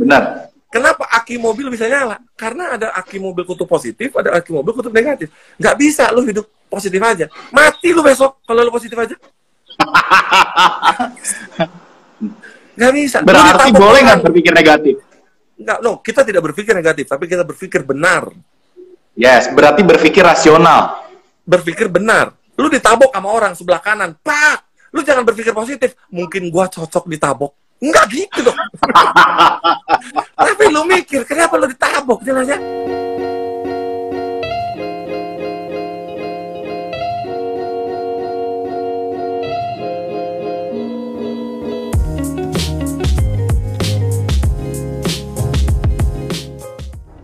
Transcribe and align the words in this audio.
Benar. 0.00 0.48
Kenapa 0.70 1.04
aki 1.12 1.36
mobil 1.36 1.68
bisa 1.68 1.90
nyala? 1.90 2.22
Karena 2.38 2.78
ada 2.78 2.94
aki 2.94 3.18
mobil 3.18 3.42
kutub 3.42 3.66
positif, 3.66 4.14
ada 4.14 4.38
aki 4.38 4.54
mobil 4.54 4.72
kutub 4.72 4.94
negatif. 4.94 5.28
Nggak 5.58 5.76
bisa 5.76 6.08
lu 6.14 6.22
hidup 6.24 6.46
positif 6.70 7.02
aja. 7.02 7.26
Mati 7.50 7.90
lu 7.92 8.00
besok 8.00 8.38
kalau 8.46 8.64
lu 8.64 8.72
positif 8.72 8.96
aja. 8.96 9.16
Nggak 12.80 12.92
bisa. 12.96 13.18
Berarti 13.20 13.68
boleh 13.76 14.00
nggak 14.08 14.20
berpikir 14.24 14.52
negatif? 14.56 14.96
Nggak, 15.60 15.78
no, 15.84 16.00
kita 16.00 16.24
tidak 16.24 16.48
berpikir 16.48 16.72
negatif, 16.72 17.04
tapi 17.04 17.28
kita 17.28 17.44
berpikir 17.44 17.84
benar. 17.84 18.32
Yes, 19.12 19.52
berarti 19.52 19.84
berpikir 19.84 20.24
rasional. 20.24 21.04
Berpikir 21.44 21.92
benar. 21.92 22.32
Lu 22.56 22.72
ditabok 22.72 23.12
sama 23.12 23.28
orang 23.28 23.52
sebelah 23.52 23.84
kanan, 23.84 24.16
pak. 24.24 24.64
Lu 24.96 25.04
jangan 25.04 25.28
berpikir 25.28 25.52
positif. 25.52 25.92
Mungkin 26.08 26.48
gua 26.48 26.72
cocok 26.72 27.04
ditabok. 27.04 27.52
Enggak 27.80 28.04
gitu 28.12 28.44
dong. 28.44 28.58
tapi 30.44 30.64
lu 30.68 30.84
mikir, 30.84 31.24
kenapa 31.24 31.56
lu 31.56 31.64
ditabok? 31.64 32.20
Jelasnya. 32.20 32.60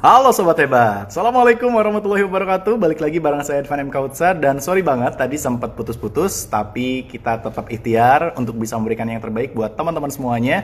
Halo 0.06 0.30
Sobat 0.30 0.54
Hebat, 0.62 1.10
Assalamualaikum 1.10 1.66
warahmatullahi 1.66 2.22
wabarakatuh 2.30 2.78
Balik 2.78 3.02
lagi 3.02 3.18
bareng 3.18 3.42
saya 3.42 3.58
Edvan 3.66 3.82
M. 3.82 3.90
Kautsa 3.90 4.38
Dan 4.38 4.62
sorry 4.62 4.78
banget 4.78 5.18
tadi 5.18 5.34
sempat 5.34 5.74
putus-putus 5.74 6.46
Tapi 6.46 7.10
kita 7.10 7.42
tetap 7.42 7.66
ikhtiar 7.66 8.30
untuk 8.38 8.54
bisa 8.54 8.78
memberikan 8.78 9.10
yang 9.10 9.18
terbaik 9.18 9.50
buat 9.50 9.74
teman-teman 9.74 10.06
semuanya 10.14 10.62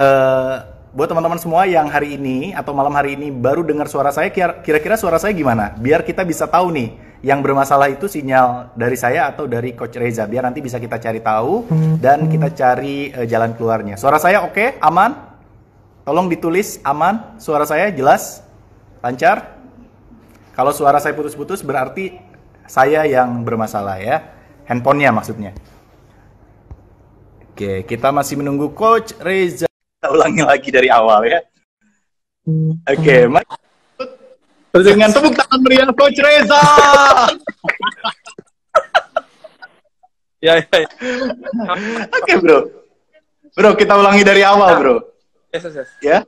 Eh, 0.00 0.56
Buat 0.96 1.12
teman-teman 1.12 1.36
semua 1.36 1.68
yang 1.68 1.92
hari 1.92 2.16
ini 2.16 2.56
atau 2.56 2.72
malam 2.72 2.96
hari 2.96 3.20
ini 3.20 3.28
baru 3.28 3.60
dengar 3.68 3.84
suara 3.84 4.16
saya 4.16 4.32
kira- 4.32 4.64
Kira-kira 4.64 4.96
suara 4.96 5.20
saya 5.20 5.36
gimana? 5.36 5.76
Biar 5.76 6.00
kita 6.00 6.24
bisa 6.24 6.48
tahu 6.48 6.72
nih 6.72 7.20
Yang 7.20 7.40
bermasalah 7.44 7.92
itu 7.92 8.08
sinyal 8.08 8.72
dari 8.72 8.96
saya 8.96 9.28
atau 9.28 9.44
dari 9.44 9.76
Coach 9.76 10.00
Reza 10.00 10.24
Biar 10.24 10.48
nanti 10.48 10.64
bisa 10.64 10.80
kita 10.80 10.96
cari 10.96 11.20
tahu 11.20 11.68
Dan 12.00 12.32
kita 12.32 12.48
cari 12.56 13.12
eh, 13.12 13.28
jalan 13.28 13.52
keluarnya 13.60 14.00
Suara 14.00 14.16
saya 14.16 14.40
oke? 14.40 14.80
Aman? 14.80 15.28
Tolong 16.00 16.32
ditulis 16.32 16.80
aman, 16.80 17.36
suara 17.36 17.68
saya 17.68 17.92
jelas, 17.92 18.40
lancar. 19.00 19.60
Kalau 20.56 20.72
suara 20.76 21.00
saya 21.00 21.16
putus-putus 21.16 21.64
berarti 21.64 22.20
saya 22.68 23.04
yang 23.08 23.42
bermasalah 23.44 23.98
ya. 24.00 24.16
Handphonenya 24.68 25.10
maksudnya. 25.10 25.52
Oke, 27.50 27.84
kita 27.84 28.14
masih 28.14 28.38
menunggu 28.38 28.70
Coach 28.72 29.12
Reza. 29.20 29.66
Kita 29.68 30.08
ulangi 30.14 30.42
lagi 30.46 30.68
dari 30.70 30.88
awal 30.88 31.26
ya. 31.26 31.40
Oke, 32.88 33.28
mari 33.28 33.44
Dengan 34.70 35.10
tepuk 35.10 35.34
tangan 35.34 35.60
meriah 35.60 35.90
Coach 35.92 36.18
Reza. 36.22 36.62
Ya, 40.40 40.56
ya, 40.56 40.64
ya. 40.72 40.88
Oke, 42.16 42.32
Bro. 42.40 42.58
Bro, 43.52 43.76
kita 43.76 43.92
ulangi 43.92 44.24
dari 44.24 44.40
awal, 44.40 44.72
Bro. 44.80 44.96
Yes, 45.52 45.68
yes, 45.68 45.84
yes. 45.84 45.90
Ya. 46.00 46.18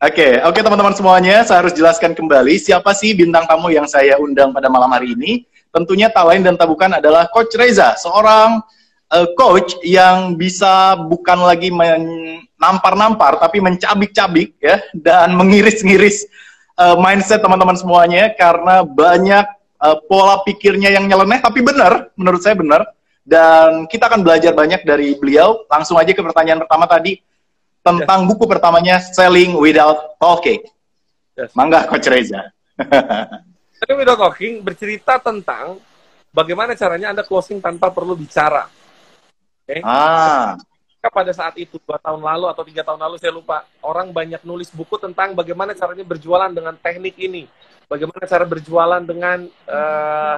Oke, 0.00 0.40
oke 0.40 0.64
teman-teman 0.64 0.96
semuanya, 0.96 1.44
saya 1.44 1.60
harus 1.60 1.76
jelaskan 1.76 2.16
kembali 2.16 2.56
siapa 2.56 2.96
sih 2.96 3.12
bintang 3.12 3.44
tamu 3.44 3.68
yang 3.68 3.84
saya 3.84 4.16
undang 4.16 4.48
pada 4.48 4.72
malam 4.72 4.88
hari 4.88 5.12
ini. 5.12 5.44
Tentunya 5.76 6.08
tak 6.08 6.24
lain 6.24 6.40
dan 6.40 6.56
tak 6.56 6.72
bukan 6.72 6.96
adalah 6.96 7.28
Coach 7.28 7.52
Reza, 7.52 7.92
seorang 8.00 8.64
eh, 9.12 9.28
coach 9.36 9.76
yang 9.84 10.40
bisa 10.40 10.96
bukan 11.04 11.44
lagi 11.44 11.68
menampar-nampar, 11.68 13.44
tapi 13.44 13.60
mencabik-cabik 13.60 14.56
ya 14.56 14.80
dan 14.96 15.36
mengiris-ngiris 15.36 16.24
eh, 16.80 16.96
mindset 16.96 17.44
teman-teman 17.44 17.76
semuanya 17.76 18.32
karena 18.32 18.80
banyak 18.80 19.44
eh, 19.84 19.96
pola 20.08 20.40
pikirnya 20.48 20.96
yang 20.96 21.12
nyeleneh, 21.12 21.44
tapi 21.44 21.60
benar, 21.60 22.08
menurut 22.16 22.40
saya 22.40 22.56
benar. 22.56 22.88
Dan 23.20 23.84
kita 23.84 24.08
akan 24.08 24.24
belajar 24.24 24.56
banyak 24.56 24.80
dari 24.80 25.12
beliau. 25.20 25.60
Langsung 25.68 26.00
aja 26.00 26.16
ke 26.16 26.24
pertanyaan 26.24 26.64
pertama 26.64 26.88
tadi 26.88 27.20
tentang 27.80 28.28
buku 28.28 28.44
pertamanya 28.44 29.00
Selling 29.00 29.56
Without 29.56 30.16
Talking. 30.20 30.60
Yes. 31.36 31.56
Mangga 31.56 31.88
Coach 31.88 32.08
Reza. 32.08 32.52
Tapi 33.80 33.92
Widow 33.96 34.16
Talking 34.20 34.60
bercerita 34.60 35.16
tentang 35.16 35.80
bagaimana 36.28 36.76
caranya 36.76 37.16
Anda 37.16 37.24
closing 37.24 37.64
tanpa 37.64 37.88
perlu 37.88 38.12
bicara. 38.12 38.68
Oke. 39.64 39.80
Ah, 39.80 40.60
pada 41.00 41.32
saat 41.32 41.56
itu 41.56 41.80
dua 41.80 41.96
tahun 41.96 42.20
lalu 42.20 42.52
atau 42.52 42.60
tiga 42.60 42.84
tahun 42.84 43.00
lalu 43.00 43.16
saya 43.16 43.32
lupa 43.32 43.64
orang 43.80 44.12
banyak 44.12 44.44
nulis 44.44 44.68
buku 44.68 45.00
tentang 45.00 45.32
bagaimana 45.32 45.72
caranya 45.72 46.04
berjualan 46.04 46.52
dengan 46.52 46.76
teknik 46.76 47.16
ini, 47.16 47.48
bagaimana 47.88 48.28
cara 48.28 48.44
berjualan 48.44 49.00
dengan 49.00 49.48
eh, 49.48 50.36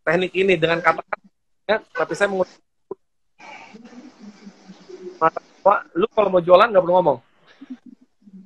teknik 0.00 0.32
ini 0.32 0.56
dengan 0.56 0.80
kata-kata. 0.80 1.28
Ya, 1.66 1.82
tapi 1.92 2.14
saya 2.16 2.32
mengutip 2.32 2.56
Pak, 5.66 5.98
lu 5.98 6.06
kalau 6.14 6.30
mau 6.30 6.38
jualan 6.38 6.70
nggak 6.70 6.78
perlu 6.78 6.94
ngomong. 6.94 7.18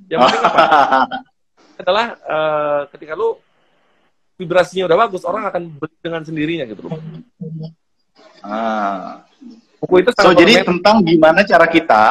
Yang 0.08 0.19
penting 0.25 0.42
apa? 0.48 0.60
adalah 1.81 2.06
eh, 2.16 2.81
ketika 2.97 3.12
lu 3.12 3.36
vibrasinya 4.41 4.88
udah 4.88 4.98
bagus, 5.04 5.22
orang 5.28 5.44
akan 5.53 5.62
beli 5.76 5.97
dengan 6.00 6.25
sendirinya 6.25 6.64
gitu 6.64 6.88
loh. 6.88 6.97
ah. 8.41 9.20
Buku 9.80 10.04
itu 10.04 10.12
So 10.16 10.32
jadi 10.32 10.64
tentang 10.64 11.04
gimana 11.04 11.44
cara 11.44 11.69
kita 11.69 12.04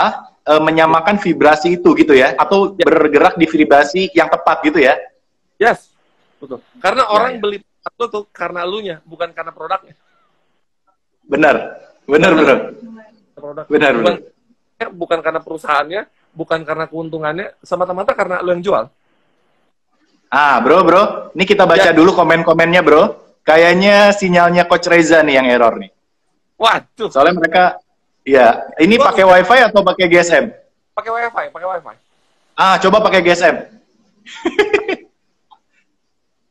eh, 0.46 0.62
menyamakan 0.62 1.18
vibrasi 1.18 1.82
itu 1.82 1.90
gitu 1.98 2.14
ya, 2.14 2.38
atau 2.38 2.78
Ya. 2.78 2.86
bergerak 2.86 3.34
di 3.34 3.50
vibrasi 3.50 4.14
yang 4.14 4.30
tepat 4.30 4.62
gitu 4.62 4.78
ya? 4.78 4.94
Yes, 5.58 5.90
betul. 6.38 6.62
Karena 6.78 7.10
orang 7.10 7.38
ya. 7.38 7.42
beli 7.42 7.58
lu 7.98 8.06
tuh 8.08 8.24
karena 8.30 8.62
elunya, 8.64 9.02
bukan 9.04 9.34
karena 9.34 9.50
produknya. 9.50 9.98
Benar, 11.26 11.56
benar, 12.06 12.32
benar, 12.38 12.58
Produk. 13.34 13.66
benar, 13.66 13.94
bukan, 13.98 14.06
benar. 14.06 14.39
Bukan 14.88 15.20
karena 15.20 15.44
perusahaannya, 15.44 16.08
bukan 16.32 16.64
karena 16.64 16.88
keuntungannya, 16.88 17.52
semata-mata 17.60 18.16
karena 18.16 18.40
lu 18.40 18.56
yang 18.56 18.64
jual. 18.64 18.84
Ah, 20.32 20.62
bro, 20.64 20.86
bro, 20.88 21.04
ini 21.36 21.44
kita 21.44 21.68
baca 21.68 21.90
Ya. 21.90 21.96
dulu 21.96 22.16
komen-komennya, 22.16 22.80
bro. 22.80 23.18
Kayaknya 23.44 24.14
sinyalnya 24.14 24.64
Coach 24.70 24.88
Reza 24.88 25.20
nih 25.26 25.42
yang 25.42 25.48
error 25.50 25.76
nih. 25.76 25.90
Waduh, 26.56 27.10
Soalnya 27.10 27.36
mereka, 27.36 27.64
ya, 28.22 28.70
ini 28.78 28.96
pakai 28.96 29.26
WiFi 29.26 29.60
atau 29.68 29.82
pakai 29.84 30.06
GSM? 30.08 30.46
pakai 30.94 31.12
wifi, 31.16 31.46
pakai 31.50 31.68
wifi. 31.72 31.96
Ah, 32.60 32.76
coba 32.78 33.00
pakai 33.00 33.24
GSM. 33.24 33.56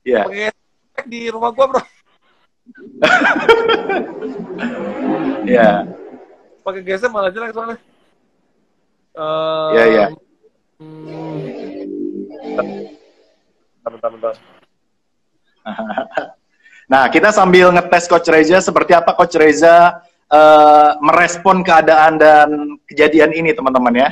ya. 0.09 0.25
Pakai 0.25 0.49
di 1.07 1.29
rumah 1.31 1.53
gua 1.53 1.67
bro, 1.69 1.83
Ya, 5.49 5.85
pakai 6.61 6.81
GSM 6.83 7.13
malah 7.13 7.31
jelek 7.31 7.53
soalnya. 7.53 7.77
Eh, 9.19 9.69
Iya, 9.75 9.85
iya. 9.91 10.07
hmm, 10.79 11.35
bentar, 13.83 13.91
bentar, 13.91 14.11
bentar. 14.15 14.35
Nah, 16.89 17.05
kita 17.13 17.29
sambil 17.37 17.69
ngetes 17.69 18.09
Coach 18.09 18.33
Reza 18.33 18.65
seperti 18.65 18.97
apa 18.97 19.13
Coach 19.13 19.37
Reza 19.37 20.01
eh, 20.33 20.91
merespon 21.05 21.61
keadaan 21.61 22.17
dan 22.17 22.49
kejadian 22.89 23.37
ini, 23.37 23.53
teman-teman 23.53 23.93
ya. 23.93 24.09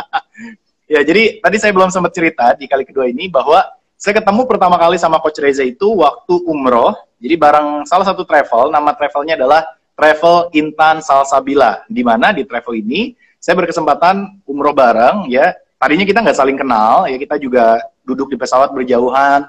ya, 0.96 1.04
jadi 1.04 1.44
tadi 1.44 1.56
saya 1.60 1.76
belum 1.76 1.92
sempat 1.92 2.16
cerita 2.16 2.56
di 2.56 2.64
kali 2.64 2.88
kedua 2.88 3.04
ini 3.04 3.28
bahwa 3.28 3.60
saya 4.00 4.16
ketemu 4.16 4.48
pertama 4.48 4.80
kali 4.80 4.96
sama 4.96 5.20
Coach 5.20 5.44
Reza 5.44 5.60
itu 5.60 5.92
waktu 6.00 6.40
umroh. 6.48 6.96
Jadi 7.20 7.36
bareng 7.36 7.84
salah 7.84 8.08
satu 8.08 8.24
travel, 8.24 8.72
nama 8.72 8.96
travelnya 8.96 9.36
adalah 9.36 9.60
Travel 9.92 10.48
Intan 10.56 11.04
Salsabila. 11.04 11.84
Di 11.84 12.00
mana 12.00 12.32
di 12.32 12.48
travel 12.48 12.80
ini 12.80 13.12
saya 13.40 13.56
berkesempatan 13.56 14.44
umroh 14.44 14.76
bareng 14.76 15.26
ya. 15.32 15.56
Tadinya 15.80 16.04
kita 16.04 16.20
nggak 16.20 16.36
saling 16.36 16.60
kenal, 16.60 17.08
ya 17.08 17.16
kita 17.16 17.40
juga 17.40 17.80
duduk 18.04 18.28
di 18.28 18.36
pesawat 18.36 18.68
berjauhan, 18.68 19.48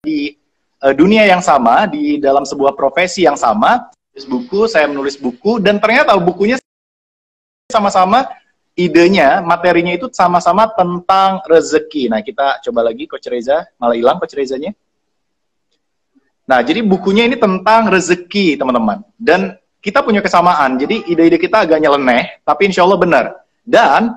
di 0.00 0.40
eh, 0.80 0.94
dunia 0.96 1.28
yang 1.28 1.44
sama, 1.44 1.84
di 1.84 2.16
dalam 2.16 2.48
sebuah 2.48 2.72
profesi 2.72 3.28
yang 3.28 3.36
sama, 3.36 3.92
menulis 4.16 4.24
buku, 4.24 4.60
saya 4.72 4.88
menulis 4.88 5.20
buku, 5.20 5.60
dan 5.60 5.76
ternyata 5.76 6.16
bukunya 6.16 6.56
sama-sama 7.68 8.24
idenya, 8.72 9.44
materinya 9.44 9.92
itu 9.92 10.08
sama-sama 10.12 10.64
tentang 10.72 11.44
rezeki. 11.44 12.08
Nah, 12.08 12.24
kita 12.24 12.64
coba 12.64 12.88
lagi 12.88 13.04
Coach 13.04 13.28
Reza, 13.28 13.68
malah 13.76 13.96
hilang 13.96 14.16
Coach 14.16 14.32
Rezanya. 14.32 14.72
Nah, 16.48 16.60
jadi 16.64 16.82
bukunya 16.82 17.28
ini 17.28 17.38
tentang 17.38 17.88
rezeki, 17.92 18.58
teman-teman. 18.58 19.06
Dan 19.14 19.54
kita 19.82 19.98
punya 20.06 20.22
kesamaan, 20.22 20.78
jadi 20.78 21.02
ide-ide 21.10 21.42
kita 21.42 21.66
agak 21.66 21.82
nyeleneh, 21.82 22.38
tapi 22.46 22.70
insya 22.70 22.86
Allah 22.86 22.98
benar. 23.02 23.24
Dan 23.66 24.14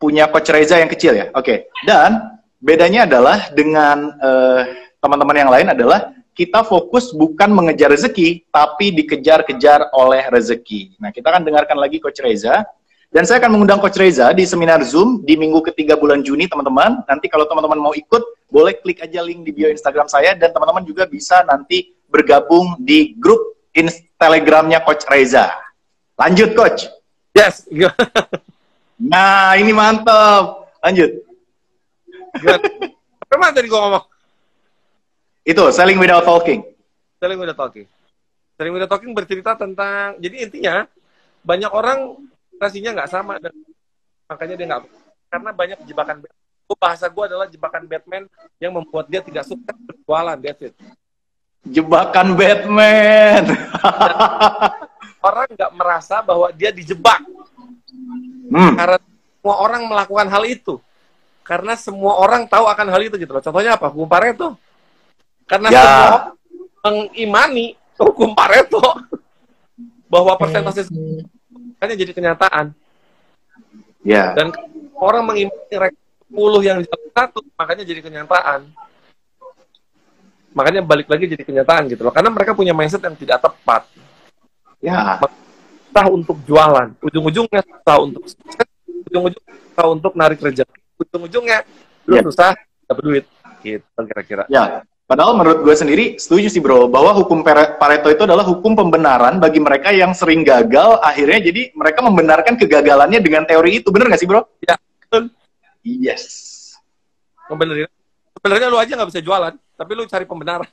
punya 0.00 0.26
Coach 0.32 0.48
Reza 0.48 0.80
yang 0.80 0.88
kecil 0.88 1.12
ya, 1.12 1.26
oke. 1.36 1.68
Dan 1.84 2.40
bedanya 2.56 3.04
adalah 3.04 3.52
dengan 3.52 4.16
eh, 4.16 4.62
teman-teman 4.96 5.36
yang 5.36 5.50
lain 5.52 5.68
adalah 5.76 6.16
kita 6.32 6.64
fokus 6.64 7.12
bukan 7.12 7.52
mengejar 7.52 7.92
rezeki, 7.92 8.48
tapi 8.48 8.96
dikejar-kejar 8.96 9.92
oleh 9.92 10.24
rezeki. 10.32 10.96
Nah, 10.96 11.12
kita 11.12 11.28
akan 11.28 11.44
dengarkan 11.44 11.76
lagi 11.76 12.00
Coach 12.00 12.24
Reza. 12.24 12.64
Dan 13.12 13.28
saya 13.28 13.44
akan 13.44 13.52
mengundang 13.52 13.76
Coach 13.76 14.00
Reza 14.00 14.32
di 14.32 14.48
seminar 14.48 14.80
Zoom 14.88 15.20
di 15.20 15.36
minggu 15.36 15.60
ketiga 15.68 16.00
bulan 16.00 16.24
Juni, 16.24 16.48
teman-teman. 16.48 17.04
Nanti 17.04 17.28
kalau 17.28 17.44
teman-teman 17.44 17.76
mau 17.76 17.92
ikut, 17.92 18.48
boleh 18.48 18.72
klik 18.80 19.04
aja 19.04 19.20
link 19.20 19.44
di 19.44 19.52
bio 19.52 19.68
Instagram 19.68 20.08
saya. 20.08 20.32
Dan 20.32 20.48
teman-teman 20.56 20.80
juga 20.88 21.04
bisa 21.04 21.44
nanti 21.44 21.92
bergabung 22.12 22.76
di 22.76 23.16
grup 23.16 23.56
Telegramnya 24.20 24.84
Coach 24.86 25.02
Reza. 25.10 25.50
Lanjut, 26.14 26.54
Coach. 26.54 26.86
Yes. 27.34 27.66
nah, 29.00 29.56
ini 29.58 29.74
mantap. 29.74 30.70
Lanjut. 30.84 31.10
Apa 33.32 33.50
tadi 33.50 33.66
gua 33.66 33.80
ngomong? 33.88 34.04
Itu, 35.42 35.64
selling 35.74 35.98
without 35.98 36.22
talking. 36.22 36.62
Selling 37.18 37.40
without 37.40 37.58
talking. 37.58 37.88
Selling 38.54 38.72
without 38.78 38.92
talking 38.92 39.10
bercerita 39.10 39.58
tentang, 39.58 40.20
jadi 40.22 40.46
intinya, 40.46 40.86
banyak 41.42 41.72
orang 41.74 42.14
rasanya 42.62 42.94
nggak 42.94 43.10
sama, 43.10 43.42
dan 43.42 43.50
makanya 44.30 44.54
dia 44.54 44.66
nggak, 44.70 44.82
karena 45.32 45.50
banyak 45.50 45.78
jebakan 45.82 46.16
Batman. 46.22 46.40
Bahasa 46.78 47.06
gue 47.10 47.24
adalah 47.26 47.46
jebakan 47.50 47.84
Batman 47.90 48.24
yang 48.62 48.70
membuat 48.70 49.10
dia 49.10 49.18
tidak 49.18 49.44
suka 49.50 49.74
berjualan, 49.74 50.38
that's 50.38 50.70
it. 50.70 50.74
Jebakan 51.62 52.34
Batman. 52.34 53.44
orang 55.26 55.46
nggak 55.54 55.72
merasa 55.78 56.18
bahwa 56.20 56.50
dia 56.50 56.74
dijebak. 56.74 57.22
Hmm. 58.50 58.74
Karena 58.74 58.98
semua 58.98 59.56
orang 59.62 59.82
melakukan 59.86 60.26
hal 60.26 60.44
itu. 60.44 60.74
Karena 61.46 61.74
semua 61.78 62.18
orang 62.18 62.46
tahu 62.50 62.66
akan 62.66 62.86
hal 62.90 63.02
itu 63.06 63.14
gitu 63.18 63.30
loh. 63.30 63.42
Contohnya 63.42 63.78
apa? 63.78 63.86
Hukum 63.90 64.10
Pareto. 64.10 64.58
Karena 65.46 65.68
Ya. 65.70 65.82
semua 65.82 66.02
orang 66.02 66.26
mengimani 66.82 67.66
hukum 67.98 68.30
Pareto 68.34 68.82
bahwa 70.10 70.34
persentase 70.34 70.90
hanya 71.78 71.94
jadi 71.94 72.12
kenyataan. 72.14 72.74
Ya. 74.02 74.34
Dan 74.34 74.50
orang 74.98 75.22
mengimani 75.26 75.74
rekor 75.78 76.02
10 76.32 76.64
yang 76.64 76.78
satu, 77.12 77.44
makanya 77.54 77.84
jadi 77.84 78.00
kenyataan. 78.00 78.64
Makanya 80.52 80.80
balik 80.84 81.08
lagi 81.08 81.24
jadi 81.28 81.42
kenyataan 81.44 81.88
gitu 81.88 82.04
loh. 82.04 82.12
Karena 82.12 82.28
mereka 82.28 82.52
punya 82.52 82.76
mindset 82.76 83.00
yang 83.02 83.16
tidak 83.16 83.40
tepat. 83.40 83.88
Ya. 84.82 85.20
susah 85.92 86.08
untuk 86.08 86.40
jualan. 86.48 86.96
Ujung-ujungnya 87.04 87.60
susah 87.62 87.96
untuk 88.00 88.24
sukses. 88.24 88.68
Ujung-ujungnya 89.12 89.52
susah 89.52 89.86
untuk 89.92 90.12
narik 90.16 90.40
rezeki. 90.40 90.78
Ujung-ujungnya 90.96 91.58
lu 92.08 92.16
Ya. 92.16 92.22
susah 92.24 92.50
dapat 92.88 93.02
duit. 93.04 93.24
Gitu 93.60 93.84
kira-kira. 94.08 94.44
Ya. 94.48 94.82
Padahal 95.06 95.36
menurut 95.36 95.60
gue 95.60 95.76
sendiri 95.76 96.16
setuju 96.16 96.48
sih 96.48 96.62
bro 96.64 96.88
bahwa 96.88 97.12
hukum 97.12 97.44
Pare- 97.44 97.76
Pareto 97.76 98.08
itu 98.08 98.24
adalah 98.24 98.48
hukum 98.48 98.72
pembenaran 98.72 99.36
bagi 99.36 99.60
mereka 99.60 99.92
yang 99.92 100.16
sering 100.16 100.40
gagal 100.40 100.96
akhirnya 101.04 101.52
jadi 101.52 101.68
mereka 101.76 102.00
membenarkan 102.00 102.56
kegagalannya 102.56 103.20
dengan 103.20 103.44
teori 103.44 103.84
itu 103.84 103.92
bener 103.92 104.08
gak 104.08 104.16
sih 104.16 104.24
bro? 104.24 104.48
Ya, 104.64 104.80
betul. 105.04 105.28
Yes. 105.84 106.24
Ngebenerin. 107.52 107.90
Sebenarnya 108.40 108.66
lu 108.72 108.78
aja 108.80 108.92
nggak 108.96 109.10
bisa 109.12 109.20
jualan, 109.20 109.52
tapi 109.82 109.98
lu 109.98 110.06
cari 110.06 110.22
pembenaran. 110.22 110.70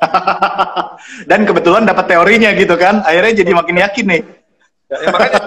Dan 1.28 1.44
kebetulan 1.44 1.84
dapat 1.84 2.08
teorinya 2.08 2.56
gitu 2.56 2.72
kan 2.80 3.04
akhirnya 3.04 3.44
jadi 3.44 3.52
makin 3.52 3.76
yakin 3.84 4.06
nih. 4.08 4.22
Ya, 4.88 4.96
ya 5.04 5.08
makanya 5.12 5.40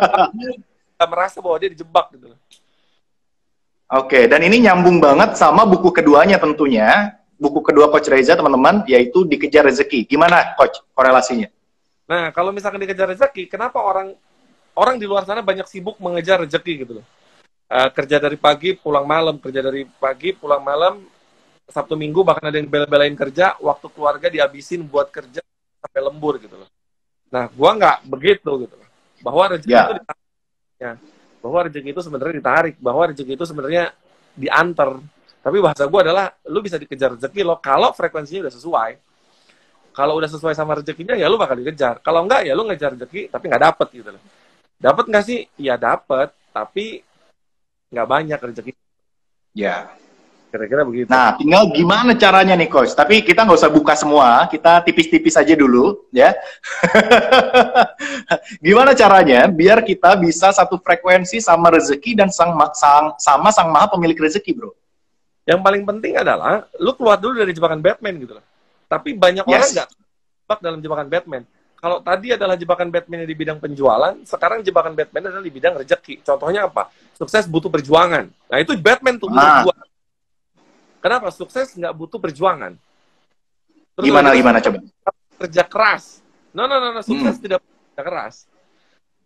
merasa 1.13 1.41
bahwa 1.41 1.57
dia 1.57 1.73
dijebak 1.73 2.13
gitu 2.13 2.29
loh. 2.29 2.39
Oke, 3.87 4.27
dan 4.27 4.43
ini 4.43 4.67
nyambung 4.67 4.99
banget 4.99 5.39
sama 5.39 5.63
buku 5.63 5.95
keduanya 5.95 6.35
tentunya. 6.35 7.15
Buku 7.39 7.63
kedua 7.63 7.87
Coach 7.87 8.11
Reza, 8.11 8.35
teman-teman, 8.35 8.83
yaitu 8.83 9.23
Dikejar 9.23 9.63
Rezeki. 9.63 10.03
Gimana, 10.03 10.57
Coach, 10.59 10.83
korelasinya? 10.91 11.47
Nah, 12.07 12.31
kalau 12.31 12.55
misalkan 12.55 12.79
dikejar 12.79 13.11
rezeki, 13.11 13.51
kenapa 13.51 13.83
orang 13.83 14.15
orang 14.79 14.95
di 14.95 15.03
luar 15.03 15.27
sana 15.27 15.43
banyak 15.43 15.67
sibuk 15.67 15.99
mengejar 15.99 16.39
rezeki 16.39 16.73
gitu 16.87 16.91
loh? 17.03 17.05
Eh, 17.67 17.89
kerja 17.91 18.15
dari 18.23 18.39
pagi, 18.39 18.79
pulang 18.79 19.03
malam, 19.03 19.35
kerja 19.43 19.59
dari 19.59 19.83
pagi, 19.83 20.31
pulang 20.31 20.63
malam, 20.63 21.03
Sabtu 21.67 21.99
Minggu 21.99 22.23
bahkan 22.23 22.47
ada 22.47 22.57
yang 22.57 22.71
bela-belain 22.71 23.11
kerja, 23.13 23.59
waktu 23.59 23.87
keluarga 23.91 24.27
dihabisin 24.31 24.87
buat 24.87 25.11
kerja 25.11 25.43
sampai 25.83 26.01
lembur 26.01 26.39
gitu 26.39 26.55
loh. 26.55 26.69
Nah, 27.27 27.51
gua 27.51 27.75
nggak 27.75 27.97
begitu 28.07 28.51
gitu 28.63 28.75
loh. 28.75 28.87
Bahwa 29.19 29.43
rezeki 29.51 29.75
Ya. 29.75 29.83
itu 29.83 29.93
ditarik, 29.99 30.27
ya. 30.79 30.93
bahwa 31.43 31.59
rezeki 31.67 31.89
itu 31.91 32.01
sebenarnya 32.03 32.35
ditarik, 32.39 32.75
bahwa 32.79 33.03
rezeki 33.11 33.33
itu 33.35 33.45
sebenarnya 33.45 33.83
diantar. 34.35 34.89
Tapi 35.43 35.57
bahasa 35.59 35.83
gua 35.87 36.01
adalah 36.07 36.25
lu 36.47 36.59
bisa 36.63 36.79
dikejar 36.79 37.19
rezeki 37.19 37.43
lo 37.43 37.59
kalau 37.59 37.91
frekuensinya 37.91 38.47
udah 38.47 38.55
sesuai 38.55 38.91
kalau 39.97 40.13
udah 40.21 40.29
sesuai 40.29 40.53
sama 40.53 40.77
rezekinya 40.77 41.17
ya 41.17 41.25
lu 41.25 41.41
bakal 41.41 41.57
dikejar. 41.57 41.97
Kalau 42.05 42.21
enggak 42.21 42.45
ya 42.45 42.53
lu 42.53 42.69
ngejar 42.69 42.93
rezeki 42.93 43.33
tapi 43.33 43.49
nggak 43.49 43.63
dapet 43.65 43.87
gitu 43.97 44.09
loh. 44.13 44.21
Dapat 44.77 45.09
nggak 45.09 45.25
sih? 45.25 45.39
Ya 45.57 45.73
dapet, 45.73 46.29
tapi 46.53 47.01
nggak 47.89 48.05
banyak 48.05 48.37
rezeki. 48.37 48.71
Ya. 49.57 49.89
Kira-kira 50.47 50.87
begitu. 50.87 51.11
Nah, 51.11 51.35
tinggal 51.35 51.67
gimana 51.75 52.15
caranya 52.15 52.55
nih, 52.55 52.71
Coach? 52.71 52.95
Tapi 52.95 53.19
kita 53.19 53.43
nggak 53.43 53.59
usah 53.59 53.67
buka 53.67 53.99
semua, 53.99 54.47
kita 54.47 54.79
tipis-tipis 54.79 55.35
aja 55.35 55.51
dulu, 55.51 56.07
ya. 56.15 56.31
gimana 58.65 58.95
caranya 58.95 59.47
biar 59.51 59.83
kita 59.83 60.15
bisa 60.15 60.55
satu 60.55 60.79
frekuensi 60.79 61.43
sama 61.43 61.67
rezeki 61.73 62.15
dan 62.23 62.29
sang, 62.31 62.55
sang 62.73 63.13
sama 63.19 63.51
sang 63.51 63.67
maha 63.75 63.91
pemilik 63.91 64.15
rezeki, 64.15 64.55
bro? 64.55 64.71
Yang 65.43 65.59
paling 65.63 65.83
penting 65.83 66.13
adalah 66.19 66.67
lu 66.79 66.91
keluar 66.95 67.19
dulu 67.19 67.39
dari 67.39 67.51
jebakan 67.55 67.79
Batman 67.79 68.15
gitu 68.19 68.35
loh. 68.39 68.45
Tapi 68.87 69.15
banyak 69.15 69.43
Yes. 69.47 69.51
orang 69.51 69.69
nggak 69.75 69.87
terjebak 69.91 70.59
dalam 70.63 70.79
jebakan 70.79 71.07
Batman. 71.11 71.43
Kalau 71.77 71.97
tadi 72.01 72.27
adalah 72.33 72.55
jebakan 72.57 72.89
Batman 72.89 73.21
di 73.27 73.35
bidang 73.37 73.61
penjualan, 73.61 74.15
sekarang 74.25 74.65
jebakan 74.65 74.97
Batman 74.97 75.29
adalah 75.29 75.45
di 75.45 75.53
bidang 75.53 75.77
rezeki. 75.77 76.25
Contohnya 76.25 76.65
apa? 76.65 76.89
Sukses 77.13 77.45
butuh 77.45 77.69
perjuangan. 77.69 78.27
Nah 78.27 78.57
itu 78.57 78.73
Batman 78.79 79.15
tuh 79.21 79.29
Ah. 79.31 79.61
gua. 79.67 79.75
Kenapa? 80.99 81.29
Sukses 81.29 81.77
nggak 81.77 81.93
butuh 81.93 82.17
perjuangan. 82.17 82.73
Terus 83.97 84.05
Gimana, 84.05 84.33
gimana 84.33 84.57
coba? 84.61 84.77
kerja 85.37 85.63
keras. 85.65 86.21
No, 86.53 86.65
no, 86.65 86.81
no, 86.81 86.97
no. 86.97 87.01
sukses 87.05 87.37
Hmm. 87.37 87.43
tidak 87.43 87.59
kerja 87.61 88.01
keras. 88.01 88.35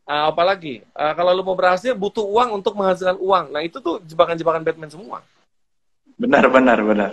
Ah, 0.04 0.28
apalagi 0.28 0.84
ah, 0.92 1.16
kalau 1.16 1.32
lu 1.32 1.44
mau 1.44 1.56
berhasil 1.56 1.96
butuh 1.96 2.28
uang 2.28 2.60
untuk 2.60 2.76
menghasilkan 2.76 3.16
uang. 3.20 3.46
Nah 3.56 3.62
itu 3.64 3.80
tuh 3.80 4.04
jebakan-jebakan 4.04 4.64
Batman 4.68 4.92
semua. 4.92 5.24
Benar, 6.20 6.52
benar, 6.52 6.80
benar. 6.84 7.12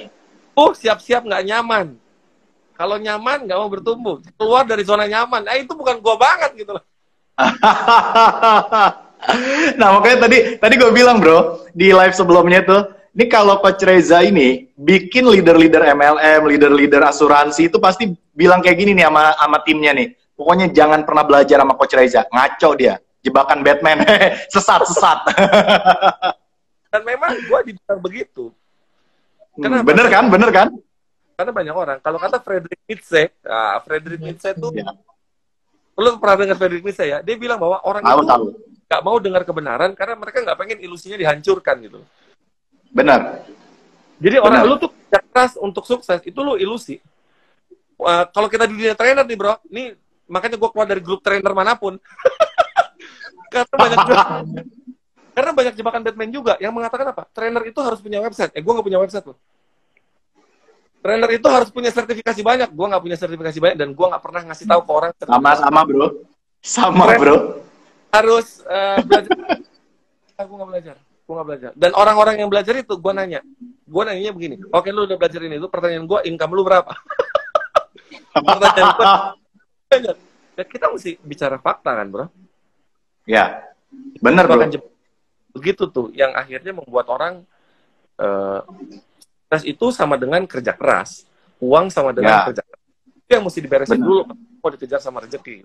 Oh 0.58 0.74
siap-siap 0.74 1.22
nggak 1.22 1.46
nyaman. 1.46 1.94
Kalau 2.74 2.98
nyaman 2.98 3.46
nggak 3.46 3.58
mau 3.58 3.70
bertumbuh, 3.70 4.16
keluar 4.34 4.66
dari 4.66 4.82
zona 4.82 5.06
nyaman. 5.06 5.46
Nah 5.46 5.54
itu 5.54 5.70
bukan 5.74 6.02
gua 6.02 6.18
banget 6.18 6.66
gitu 6.66 6.74
loh. 6.74 6.84
nah 9.78 9.88
makanya 9.98 10.26
tadi 10.26 10.58
tadi 10.58 10.74
gue 10.74 10.90
bilang 10.90 11.22
bro 11.22 11.62
di 11.70 11.90
live 11.90 12.14
sebelumnya 12.14 12.66
tuh 12.66 12.82
ini 13.18 13.26
kalau 13.26 13.58
Coach 13.58 13.82
Reza 13.82 14.22
ini 14.22 14.70
bikin 14.78 15.26
leader-leader 15.26 15.82
MLM, 15.90 16.46
leader-leader 16.54 17.02
asuransi 17.02 17.66
itu 17.66 17.82
pasti 17.82 18.14
bilang 18.30 18.62
kayak 18.62 18.78
gini 18.78 18.94
nih 18.94 19.10
sama 19.10 19.34
sama 19.34 19.58
timnya 19.66 19.90
nih. 19.90 20.14
Pokoknya 20.38 20.70
jangan 20.70 21.02
pernah 21.02 21.26
belajar 21.26 21.58
sama 21.58 21.74
Coach 21.74 21.98
Reza, 21.98 22.22
ngaco 22.30 22.70
dia, 22.78 23.02
jebakan 23.18 23.66
Batman, 23.66 24.06
sesat 24.54 24.86
sesat. 24.86 25.18
Dan 26.94 27.02
memang 27.02 27.34
gua 27.50 27.66
dibilang 27.66 27.98
begitu. 27.98 28.54
Hmm, 29.58 29.66
Kenapa? 29.66 29.82
bener 29.90 30.06
kan, 30.06 30.24
bener 30.30 30.50
kan? 30.54 30.68
Karena 31.34 31.50
banyak 31.50 31.74
orang. 31.74 31.98
Kalau 31.98 32.22
kata 32.22 32.38
Friedrich 32.38 32.82
Nietzsche, 32.86 33.34
ah, 33.50 33.82
Friedrich 33.82 34.22
Nietzsche 34.22 34.54
tuh, 34.54 34.70
Ya, 34.78 34.94
lu 35.98 36.22
pernah 36.22 36.46
dengar 36.46 36.54
Friedrich 36.54 36.86
Nietzsche 36.86 37.10
ya? 37.10 37.18
Dia 37.18 37.34
bilang 37.34 37.58
bahwa 37.58 37.82
orang 37.82 38.06
tahu 38.06 38.22
itu 38.22 38.30
tahu, 38.30 38.44
nggak 38.86 39.02
mau 39.02 39.16
dengar 39.18 39.42
kebenaran 39.42 39.90
karena 39.98 40.14
mereka 40.14 40.38
nggak 40.46 40.54
pengen 40.54 40.78
ilusinya 40.86 41.18
dihancurkan 41.18 41.82
gitu. 41.82 41.98
Benar. 42.92 43.44
Jadi 44.18 44.36
orang 44.42 44.66
Benar. 44.66 44.74
lu 44.74 44.82
tuh 44.82 44.90
keras 45.08 45.54
untuk 45.58 45.86
sukses 45.86 46.18
itu 46.26 46.38
lu 46.42 46.58
ilusi. 46.58 46.98
Wah, 47.98 48.26
kalau 48.30 48.50
kita 48.50 48.66
di 48.66 48.74
dunia 48.78 48.94
trainer 48.94 49.22
nih 49.26 49.36
bro, 49.38 49.54
nih 49.70 49.94
makanya 50.26 50.58
gue 50.58 50.68
keluar 50.70 50.86
dari 50.86 51.02
grup 51.02 51.22
trainer 51.22 51.54
mana 51.54 51.78
pun. 51.78 51.98
karena 53.54 53.74
banyak 53.74 53.98
karena 55.38 55.50
banyak 55.54 55.74
jebakan 55.78 56.02
Batman 56.02 56.30
juga 56.34 56.54
yang 56.58 56.74
mengatakan 56.74 57.14
apa? 57.14 57.22
Trainer 57.30 57.62
itu 57.66 57.78
harus 57.78 58.02
punya 58.02 58.18
website. 58.18 58.50
Eh 58.54 58.62
gue 58.62 58.72
nggak 58.74 58.86
punya 58.86 58.98
website 58.98 59.26
loh. 59.26 59.38
Trainer 60.98 61.30
itu 61.30 61.46
harus 61.46 61.70
punya 61.70 61.94
sertifikasi 61.94 62.42
banyak. 62.42 62.74
Gue 62.74 62.86
nggak 62.90 63.02
punya 63.02 63.16
sertifikasi 63.16 63.58
banyak 63.62 63.76
dan 63.78 63.88
gue 63.94 64.06
nggak 64.10 64.22
pernah 64.22 64.42
ngasih 64.50 64.66
tahu 64.66 64.80
ke 64.82 64.90
orang. 64.90 65.10
Sama-sama 65.22 65.80
bro, 65.86 66.08
sama 66.58 67.04
bro. 67.14 67.36
Harus 68.10 68.66
eh, 68.66 68.98
belajar. 69.06 69.30
Aku 70.42 70.52
nggak 70.58 70.70
belajar. 70.74 70.96
Gue 71.28 71.34
nggak 71.36 71.44
belajar. 71.52 71.70
Dan 71.76 71.92
orang-orang 71.92 72.40
yang 72.40 72.48
belajar 72.48 72.72
itu 72.72 72.96
gue 72.96 73.12
nanya. 73.12 73.44
Gue 73.84 74.02
nanyanya 74.08 74.32
begini. 74.32 74.56
Oke 74.72 74.88
lu 74.88 75.04
udah 75.04 75.20
belajar 75.20 75.44
ini. 75.44 75.60
Itu 75.60 75.68
pertanyaan 75.68 76.08
gue 76.08 76.18
income 76.24 76.56
lu 76.56 76.64
berapa? 76.64 76.88
pertanyaan 78.32 78.90
gue 78.96 79.06
banyak. 79.92 80.16
Ya, 80.56 80.64
kita 80.64 80.88
mesti 80.88 81.20
bicara 81.20 81.60
fakta 81.60 81.92
kan 81.94 82.08
bro. 82.08 82.26
ya, 83.28 83.60
bener 84.18 84.48
bro. 84.48 84.56
Begitu 85.52 85.84
tuh 85.92 86.08
yang 86.16 86.32
akhirnya 86.32 86.72
membuat 86.72 87.12
orang 87.12 87.44
eh, 88.16 88.60
stres 89.46 89.64
itu 89.68 89.92
sama 89.92 90.16
dengan 90.16 90.48
kerja 90.48 90.72
keras. 90.72 91.28
Uang 91.60 91.92
sama 91.92 92.16
dengan 92.16 92.40
Ya. 92.40 92.44
kerja. 92.48 92.62
Itu 93.20 93.30
yang 93.36 93.44
mesti 93.44 93.60
diberesin 93.60 94.00
Benar. 94.00 94.08
dulu. 94.08 94.22
Mau 94.58 94.70
dikejar 94.72 95.00
sama 95.04 95.20
rezeki. 95.20 95.62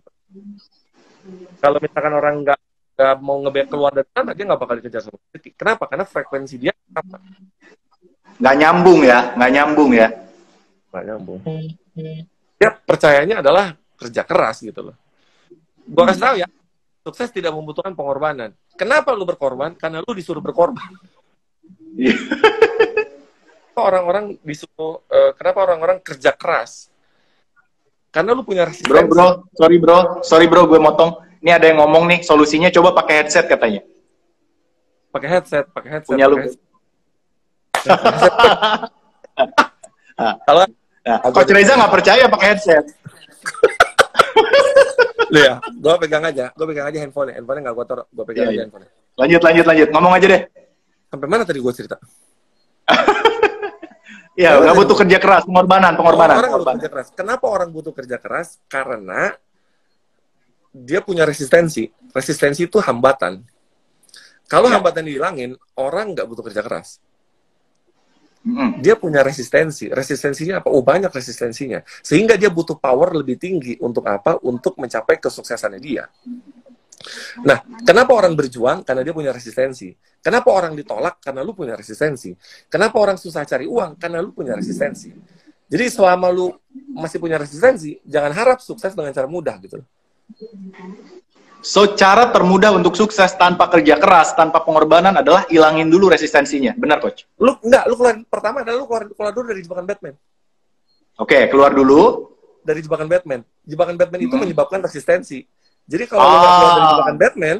Kalau 1.57 1.79
misalkan 1.79 2.13
orang 2.13 2.35
nggak 2.43 2.59
nggak 3.03 3.19
mau 3.19 3.43
ngebek 3.43 3.67
keluar 3.67 3.91
dari 3.91 4.07
sana, 4.15 4.31
dia 4.31 4.47
nggak 4.47 4.61
bakal 4.63 4.75
dikejar 4.79 5.01
sama 5.03 5.19
rezeki. 5.19 5.49
Kenapa? 5.59 5.83
Karena 5.91 6.05
frekuensi 6.07 6.55
dia 6.55 6.71
apa? 6.95 7.19
Nggak 8.39 8.55
nyambung 8.55 8.99
ya, 9.03 9.19
nggak 9.35 9.51
nyambung 9.51 9.91
ya. 9.91 10.07
Nggak 10.87 11.03
nyambung. 11.11 11.39
Dia 12.55 12.69
percayanya 12.71 13.43
adalah 13.43 13.75
kerja 13.99 14.23
keras 14.23 14.63
gitu 14.63 14.87
loh. 14.87 14.95
Gua 15.83 16.07
kasih 16.07 16.23
tahu 16.23 16.35
ya, 16.39 16.47
sukses 17.03 17.27
tidak 17.35 17.51
membutuhkan 17.51 17.91
pengorbanan. 17.91 18.55
Kenapa 18.79 19.11
lu 19.11 19.27
berkorban? 19.27 19.75
Karena 19.75 19.99
lu 19.99 20.15
disuruh 20.15 20.39
berkorban. 20.39 20.95
Iya. 21.99 22.15
Kenapa 23.73 23.81
orang-orang 23.89 24.25
disuruh, 24.45 25.03
eh, 25.11 25.35
kenapa 25.35 25.59
orang-orang 25.65 25.97
kerja 25.99 26.31
keras? 26.31 26.87
Karena 28.13 28.37
lu 28.37 28.45
punya 28.45 28.69
resistensi. 28.69 28.93
Bro, 28.93 29.09
bro, 29.09 29.27
sorry 29.57 29.77
bro, 29.81 29.97
sorry 30.21 30.45
bro, 30.45 30.69
gue 30.69 30.77
motong. 30.77 31.17
Ini 31.43 31.51
ada 31.51 31.67
yang 31.67 31.83
ngomong 31.83 32.07
nih, 32.07 32.19
solusinya 32.23 32.71
coba 32.71 32.95
pakai 32.95 33.19
headset 33.19 33.51
katanya. 33.51 33.83
Pakai 35.11 35.27
headset, 35.27 35.67
pakai 35.75 35.89
headset. 35.99 36.15
Punya 36.15 36.25
lu. 36.25 36.39
pakai 36.39 36.47
headset. 36.47 36.63
Kalau 40.47 40.63
Nah, 41.03 41.19
Coach 41.35 41.51
Reza 41.51 41.75
nggak 41.75 41.91
percaya 41.91 42.31
pakai 42.31 42.47
headset. 42.55 42.85
lu 45.27 45.35
ya, 45.35 45.59
gue 45.59 45.93
pegang 45.99 46.23
aja, 46.23 46.47
gue 46.55 46.63
pegang 46.63 46.87
aja 46.87 46.95
handphone, 47.03 47.35
handphone 47.35 47.59
nggak 47.59 47.75
gue 47.75 47.85
taruh, 47.91 48.07
gue 48.07 48.23
pegang 48.23 48.47
Iya, 48.47 48.47
aja 48.47 48.55
iya. 48.55 48.63
handphone. 48.63 48.87
Lanjut, 49.19 49.41
lanjut, 49.43 49.65
lanjut. 49.67 49.87
Ngomong 49.91 50.13
aja 50.15 50.25
deh. 50.31 50.41
Sampai 51.11 51.27
mana 51.27 51.43
tadi 51.43 51.59
gue 51.59 51.73
cerita? 51.75 51.99
Ya, 54.33 54.57
nggak 54.57 54.73
butuh 54.73 54.97
kerja 54.97 55.21
keras, 55.21 55.45
pengorbanan, 55.45 55.93
pengorbanan. 55.93 56.41
Orang 56.41 56.41
butuh 56.41 56.49
pengorbanan. 56.65 56.81
kerja 56.81 56.89
keras. 56.89 57.07
Kenapa 57.13 57.45
orang 57.53 57.69
butuh 57.69 57.93
kerja 57.93 58.17
keras? 58.17 58.57
Karena 58.65 59.29
dia 60.73 60.99
punya 61.05 61.23
resistensi. 61.23 61.87
Resistensi 62.11 62.65
itu 62.65 62.81
hambatan. 62.81 63.45
Kalau 64.49 64.67
Ya. 64.67 64.81
hambatan 64.81 65.05
dihilangin, 65.05 65.55
orang 65.77 66.17
nggak 66.17 66.25
butuh 66.25 66.43
kerja 66.49 66.65
keras. 66.65 66.97
Mm-mm. 68.43 68.83
Dia 68.83 68.99
punya 68.99 69.23
resistensi. 69.23 69.87
Resistensinya 69.87 70.59
apa? 70.59 70.67
Oh 70.67 70.83
banyak 70.83 71.07
resistensinya. 71.07 71.79
Sehingga 72.03 72.35
dia 72.35 72.51
butuh 72.51 72.75
power 72.75 73.15
lebih 73.15 73.39
tinggi 73.39 73.79
untuk 73.79 74.03
apa? 74.03 74.35
Untuk 74.43 74.75
mencapai 74.75 75.15
kesuksesannya 75.21 75.79
dia. 75.79 76.03
Nah, 77.43 77.63
kenapa 77.87 78.11
orang 78.15 78.35
berjuang? 78.35 78.83
Karena 78.83 78.99
dia 79.03 79.15
punya 79.15 79.31
resistensi. 79.31 79.95
Kenapa 80.19 80.51
orang 80.51 80.75
ditolak? 80.75 81.23
Karena 81.23 81.39
lu 81.39 81.55
punya 81.55 81.75
resistensi. 81.79 82.35
Kenapa 82.67 82.99
orang 82.99 83.15
susah 83.15 83.47
cari 83.47 83.63
uang? 83.63 83.95
Karena 83.95 84.19
lu 84.19 84.35
punya 84.35 84.55
resistensi. 84.59 85.11
Jadi 85.67 85.85
selama 85.87 86.27
lu 86.27 86.51
masih 86.93 87.17
punya 87.23 87.39
resistensi, 87.39 87.97
jangan 88.03 88.31
harap 88.35 88.59
sukses 88.59 88.91
dengan 88.91 89.11
cara 89.15 89.27
mudah 89.27 89.55
gitu. 89.63 89.79
So, 91.63 91.95
cara 91.95 92.27
termudah 92.27 92.75
untuk 92.75 92.91
sukses 92.91 93.31
tanpa 93.39 93.71
kerja 93.71 93.95
keras, 93.95 94.35
tanpa 94.35 94.59
pengorbanan 94.67 95.15
adalah 95.15 95.47
ilangin 95.47 95.87
dulu 95.87 96.11
resistensinya. 96.11 96.75
Benar, 96.75 96.99
Coach? 96.99 97.23
Lu 97.39 97.55
enggak, 97.63 97.87
lu 97.87 97.95
keluar 97.95 98.19
pertama 98.27 98.67
adalah 98.67 98.83
lu 98.83 98.85
keluar, 98.85 99.03
keluar 99.07 99.31
dulu 99.31 99.45
dari 99.47 99.61
jebakan 99.63 99.85
Batman. 99.87 100.13
Oke, 101.15 101.47
keluar 101.47 101.71
dulu. 101.71 102.35
Dari 102.67 102.83
jebakan 102.83 103.07
Batman. 103.07 103.47
Jebakan 103.63 103.95
Batman 103.95 104.19
itu 104.27 104.35
Hmm. 104.35 104.43
menyebabkan 104.43 104.79
resistensi. 104.83 105.47
Jadi 105.87 106.03
kalau 106.07 106.23
lu 106.27 106.35
nggak 106.35 106.51
keluar 106.51 106.71
dari 106.71 106.83
Ah. 106.83 106.91
jebakan 106.95 107.17
Batman, 107.19 107.57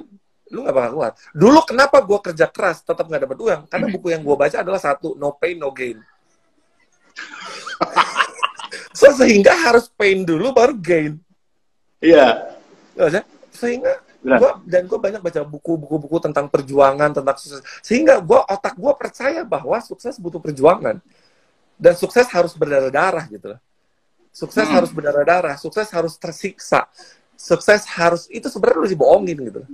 lu 0.51 0.59
nggak 0.63 0.75
bakal 0.75 0.89
keluar. 0.91 1.11
Dulu 1.31 1.59
kenapa 1.63 1.97
gua 2.03 2.19
kerja 2.19 2.45
keras 2.51 2.77
tetap 2.83 3.05
nggak 3.07 3.23
dapat 3.23 3.37
uang? 3.39 3.61
Karena 3.71 3.85
buku 3.87 4.07
yang 4.11 4.21
gua 4.23 4.35
baca 4.35 4.57
adalah 4.59 4.79
satu, 4.83 5.15
no 5.15 5.31
pain 5.31 5.55
no 5.55 5.71
gain. 5.71 5.99
so 8.99 9.07
sehingga 9.15 9.55
harus 9.63 9.87
pain 9.91 10.23
dulu 10.23 10.51
baru 10.51 10.75
gain. 10.75 11.19
Iya. 12.03 12.51
Sehingga 13.55 14.03
gua 14.23 14.59
dan 14.67 14.83
gue 14.87 14.99
banyak 14.99 15.21
baca 15.23 15.41
buku-buku 15.47 16.17
tentang 16.19 16.51
perjuangan 16.51 17.15
tentang 17.15 17.35
sukses. 17.39 17.63
Sehingga 17.79 18.19
gua 18.19 18.43
otak 18.43 18.75
gua 18.75 18.91
percaya 18.91 19.47
bahwa 19.47 19.79
sukses 19.79 20.19
butuh 20.19 20.43
perjuangan. 20.43 20.99
Dan 21.79 21.93
sukses 21.95 22.27
harus 22.27 22.53
berdarah-darah 22.59 23.25
gitu 23.31 23.55
loh. 23.55 23.59
Sukses 24.35 24.67
Hmm. 24.67 24.75
harus 24.77 24.91
berdarah-darah. 24.91 25.55
Sukses 25.55 25.87
harus 25.89 26.19
tersiksa. 26.19 26.91
Sukses 27.39 27.87
harus 27.87 28.27
itu 28.29 28.45
sebenarnya 28.51 28.83
lu 28.83 28.89
dibohongin 28.91 29.37
gitu 29.39 29.59
loh. 29.63 29.69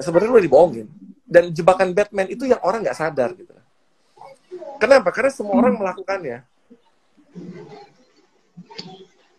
Sebenarnya 0.00 0.32
lu 0.32 0.42
dibohongin. 0.42 0.86
Dan 1.28 1.54
jebakan 1.54 1.94
Batman 1.94 2.26
itu 2.26 2.48
yang 2.48 2.58
orang 2.64 2.82
nggak 2.82 2.96
sadar 2.96 3.36
gitu 3.36 3.52
loh. 3.52 3.66
kenapa? 4.80 5.12
Karena 5.12 5.28
semua 5.28 5.60
orang 5.60 5.76
melakukannya 5.76 6.40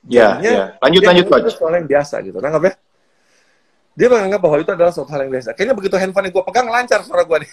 Ya, 0.10 0.42
Jadinya, 0.42 0.50
ya. 0.50 0.66
Lanjut, 0.82 1.02
dia 1.02 1.10
lanjut, 1.14 1.26
itu 1.30 1.62
hal 1.62 1.74
yang 1.78 1.90
biasa 1.90 2.16
gitu. 2.26 2.38
Nanggap 2.42 2.64
ya? 2.66 2.74
Dia 3.92 4.08
menganggap 4.10 4.40
bahwa 4.42 4.58
itu 4.58 4.72
adalah 4.74 4.92
suatu 4.96 5.12
hal 5.14 5.22
yang 5.28 5.32
biasa. 5.38 5.50
Kayaknya 5.54 5.76
begitu 5.78 5.96
handphone 6.00 6.26
yang 6.26 6.34
gue 6.34 6.46
pegang 6.48 6.68
lancar 6.72 7.00
suara 7.06 7.22
gue 7.22 7.38
nih. 7.46 7.52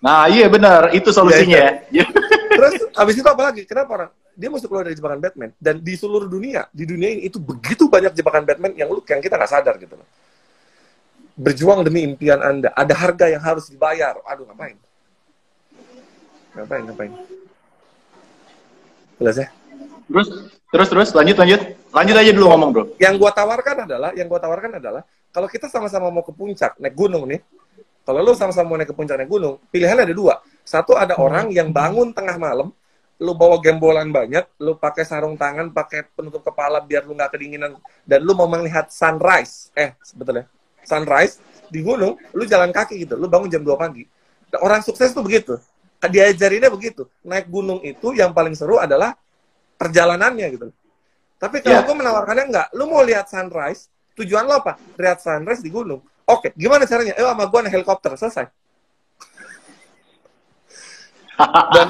Nah, 0.00 0.24
iya 0.32 0.46
benar. 0.48 0.88
Itu 0.96 1.12
solusinya 1.12 1.84
ya. 1.92 2.04
Terus 2.56 2.72
abis 2.96 3.14
itu 3.20 3.28
apa 3.28 3.42
lagi? 3.52 3.62
Kenapa 3.68 3.90
orang? 3.92 4.10
Dia 4.32 4.48
mesti 4.48 4.64
keluar 4.64 4.88
dari 4.88 4.96
jebakan 4.96 5.20
Batman. 5.20 5.50
Dan 5.60 5.84
di 5.84 5.94
seluruh 6.00 6.24
dunia, 6.24 6.64
di 6.72 6.88
dunia 6.88 7.12
ini 7.12 7.28
itu 7.28 7.36
begitu 7.36 7.92
banyak 7.92 8.16
jebakan 8.16 8.48
Batman 8.48 8.72
yang 8.72 8.88
lu 8.88 9.04
yang 9.04 9.20
kita 9.20 9.36
nggak 9.36 9.52
sadar 9.52 9.76
gitu 9.76 10.00
loh. 10.00 10.08
Berjuang 11.36 11.84
demi 11.84 12.08
impian 12.08 12.40
Anda. 12.40 12.72
Ada 12.72 12.94
harga 12.96 13.26
yang 13.28 13.42
harus 13.44 13.68
dibayar. 13.68 14.16
Aduh, 14.24 14.48
ngapain? 14.48 14.80
Ngapain, 16.56 16.82
ngapain? 16.88 17.12
Jelas 19.20 19.36
ya? 19.36 19.48
Terus, 20.10 20.28
terus, 20.74 20.88
terus. 20.90 21.08
Lanjut, 21.14 21.36
lanjut. 21.38 21.60
Lanjut 21.90 22.16
aja 22.18 22.30
dulu 22.34 22.46
ngomong, 22.50 22.70
bro. 22.70 22.84
yang 22.98 23.14
gua 23.18 23.30
tawarkan 23.34 23.86
adalah 23.86 24.10
yang 24.14 24.26
gua 24.30 24.38
tawarkan 24.42 24.78
adalah 24.78 25.02
kalau 25.30 25.46
kita 25.46 25.66
sama-sama 25.66 26.10
mau 26.10 26.22
ke 26.22 26.30
puncak 26.34 26.78
naik 26.78 26.94
gunung 26.94 27.26
nih 27.26 27.42
kalau 28.06 28.22
lu 28.22 28.34
sama-sama 28.34 28.74
mau 28.74 28.78
naik 28.78 28.90
ke 28.90 28.96
puncak 28.96 29.18
naik 29.18 29.30
gunung 29.30 29.58
pilihan 29.74 29.98
ada 29.98 30.14
dua 30.14 30.38
satu 30.62 30.94
ada 30.94 31.18
orang 31.18 31.50
yang 31.50 31.74
bangun 31.74 32.14
tengah 32.14 32.38
malam 32.38 32.70
lu 33.18 33.34
bawa 33.34 33.58
gembolan 33.58 34.10
banyak 34.14 34.46
lu 34.62 34.78
pakai 34.78 35.02
sarung 35.02 35.34
tangan 35.34 35.74
pakai 35.74 36.06
penutup 36.14 36.46
kepala 36.46 36.78
biar 36.78 37.02
lu 37.06 37.18
nggak 37.18 37.30
kedinginan 37.34 37.74
dan 38.06 38.22
lu 38.22 38.34
mau 38.38 38.46
melihat 38.46 38.86
sunrise 38.90 39.74
eh 39.74 39.98
sebetulnya 40.02 40.46
sunrise 40.86 41.42
di 41.66 41.82
gunung 41.82 42.14
lu 42.34 42.46
jalan 42.46 42.70
kaki 42.70 43.02
gitu 43.02 43.18
lu 43.18 43.26
bangun 43.26 43.50
jam 43.50 43.66
2 43.66 43.74
pagi 43.74 44.06
Nah, 44.50 44.60
orang 44.66 44.82
sukses 44.82 45.14
tuh 45.14 45.22
begitu 45.22 45.54
diajarinnya 46.00 46.72
begitu 46.72 47.06
naik 47.22 47.46
gunung 47.46 47.78
itu 47.86 48.16
yang 48.16 48.34
paling 48.34 48.56
seru 48.58 48.82
adalah 48.82 49.14
perjalanannya 49.80 50.46
gitu 50.52 50.68
tapi 51.40 51.64
kalau 51.64 51.80
Ya. 51.80 51.86
gue 51.88 51.96
menawarkannya 51.96 52.44
enggak, 52.52 52.68
lu 52.76 52.84
mau 52.84 53.00
lihat 53.00 53.24
sunrise, 53.32 53.88
tujuan 54.12 54.44
lo 54.44 54.60
apa? 54.60 54.76
Lihat 55.00 55.24
sunrise 55.24 55.64
di 55.64 55.72
gunung. 55.72 56.04
Oke, 56.28 56.52
gimana 56.52 56.84
caranya? 56.84 57.16
Eh, 57.16 57.24
sama 57.24 57.48
gue 57.48 57.60
naik 57.64 57.80
helikopter, 57.80 58.12
selesai. 58.12 58.44
Dan 61.72 61.88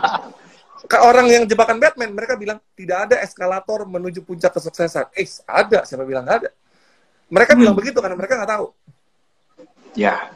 ke 0.86 0.96
orang 1.02 1.26
yang 1.26 1.42
jebakan 1.50 1.82
Batman, 1.82 2.14
mereka 2.14 2.38
bilang 2.38 2.62
tidak 2.78 3.10
ada 3.10 3.16
eskalator 3.26 3.82
menuju 3.90 4.22
puncak 4.22 4.54
kesuksesan. 4.54 5.10
Eh, 5.18 5.26
ada, 5.42 5.82
siapa 5.82 6.06
bilang 6.06 6.22
nggak 6.22 6.46
ada? 6.46 6.50
Mereka 7.26 7.52
Hmm. 7.54 7.60
bilang 7.66 7.74
begitu 7.74 7.98
karena 7.98 8.14
mereka 8.14 8.38
nggak 8.38 8.50
tahu. 8.54 8.66
Ya. 9.98 10.30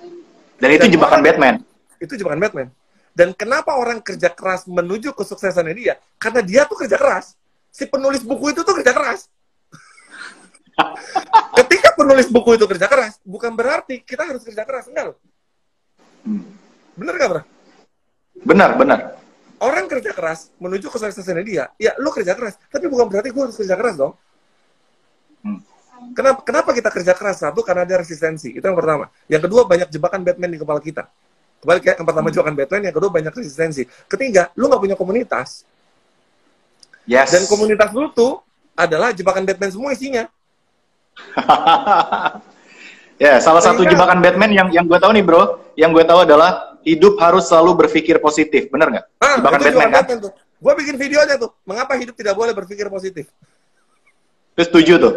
Dan 0.58 0.68
itu 0.74 0.90
Dan 0.90 0.90
jebakan 0.90 1.22
orang- 1.22 1.26
Batman. 1.30 1.54
Itu 2.02 2.18
jebakan 2.18 2.40
Batman. 2.42 2.68
Dan 3.14 3.30
kenapa 3.30 3.78
orang 3.78 4.02
kerja 4.02 4.26
keras 4.26 4.66
menuju 4.66 5.14
kesuksesannya 5.14 5.74
dia? 5.78 5.94
Karena 6.18 6.42
dia 6.42 6.66
tuh 6.66 6.82
kerja 6.82 6.98
keras. 6.98 7.38
Si 7.74 7.90
penulis 7.90 8.22
buku 8.22 8.54
itu 8.54 8.62
tuh 8.62 8.70
kerja 8.78 8.94
keras. 8.94 9.26
Ketika 11.58 11.90
penulis 11.98 12.30
buku 12.30 12.54
itu 12.54 12.70
kerja 12.70 12.86
keras, 12.86 13.18
bukan 13.26 13.50
berarti 13.50 13.98
kita 13.98 14.22
harus 14.22 14.46
kerja 14.46 14.62
keras. 14.62 14.86
Enggak 14.86 15.04
loh. 15.10 15.16
Hmm. 16.22 16.46
Bener 16.94 17.14
gak, 17.18 17.28
bro? 17.34 17.42
Benar, 18.46 18.70
benar. 18.78 18.98
Orang 19.58 19.90
kerja 19.90 20.14
keras 20.14 20.54
menuju 20.62 20.86
kesuksesannya 20.86 21.42
dia. 21.42 21.64
Ya, 21.74 21.98
lu 21.98 22.14
kerja 22.14 22.38
keras. 22.38 22.54
Tapi 22.70 22.86
bukan 22.86 23.10
berarti 23.10 23.34
gue 23.34 23.42
harus 23.42 23.58
kerja 23.58 23.74
keras 23.74 23.98
dong. 23.98 24.14
Hmm. 25.42 25.58
Kenapa, 26.14 26.46
kenapa 26.46 26.70
kita 26.70 26.94
kerja 26.94 27.10
keras? 27.10 27.42
Satu, 27.42 27.66
karena 27.66 27.82
ada 27.82 28.06
resistensi. 28.06 28.54
Itu 28.54 28.62
yang 28.62 28.78
pertama. 28.78 29.10
Yang 29.26 29.50
kedua, 29.50 29.66
banyak 29.66 29.88
jebakan 29.90 30.22
Batman 30.22 30.50
di 30.54 30.58
kepala 30.62 30.78
kita. 30.78 31.10
Kembali 31.58 31.80
kayak 31.80 31.96
yang 31.98 32.06
pertama 32.06 32.28
jebakan 32.30 32.54
Batman, 32.54 32.82
yang 32.86 32.94
kedua 32.94 33.10
banyak 33.10 33.32
resistensi. 33.34 33.82
Ketiga, 34.06 34.52
lu 34.54 34.70
nggak 34.70 34.82
punya 34.84 34.96
komunitas. 35.00 35.64
Yes. 37.04 37.32
Dan 37.32 37.44
komunitas 37.48 37.92
lu 37.92 38.08
tuh 38.12 38.40
adalah 38.74 39.12
jebakan 39.12 39.44
Batman 39.44 39.70
semua 39.70 39.92
isinya. 39.92 40.24
ya, 43.22 43.38
salah 43.38 43.62
satu 43.62 43.86
jebakan 43.86 44.18
Batman 44.18 44.50
yang 44.50 44.68
yang 44.74 44.84
gue 44.88 44.98
tahu 44.98 45.12
nih, 45.14 45.24
bro, 45.24 45.42
yang 45.78 45.94
gue 45.94 46.02
tahu 46.02 46.26
adalah 46.26 46.74
hidup 46.82 47.20
harus 47.20 47.46
selalu 47.46 47.86
berpikir 47.86 48.18
positif. 48.18 48.66
Bener 48.72 48.90
nggak? 48.90 49.04
Ah, 49.20 49.38
Jebakan 49.38 49.60
Batman 49.60 49.88
kan? 49.88 50.04
Batman 50.04 50.18
tuh. 50.28 50.32
Gue 50.64 50.72
bikin 50.80 50.96
videonya 50.96 51.36
tuh. 51.36 51.52
Mengapa 51.68 51.92
hidup 52.00 52.16
tidak 52.16 52.34
boleh 52.34 52.56
berpikir 52.56 52.88
positif? 52.88 53.28
Terus 54.54 54.68
setuju 54.70 54.94
tuh. 54.96 55.14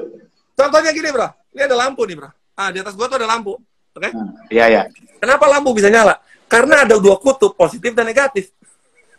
Contohnya 0.57 0.89
gini, 0.89 1.09
bro. 1.13 1.29
Ini 1.53 1.69
ada 1.69 1.77
lampu 1.77 2.01
nih, 2.09 2.17
bro. 2.17 2.29
Ah, 2.57 2.73
di 2.73 2.81
atas 2.81 2.97
gua 2.97 3.05
tuh 3.05 3.21
ada 3.21 3.29
lampu. 3.29 3.53
Oke? 3.93 4.09
Iya, 4.49 4.65
ya. 4.65 4.81
Kenapa 5.21 5.45
lampu 5.45 5.77
bisa 5.77 5.93
nyala? 5.93 6.17
Karena 6.49 6.85
ada 6.85 6.97
dua 6.97 7.21
kutub, 7.21 7.53
positif 7.53 7.93
dan 7.93 8.09
negatif. 8.09 8.49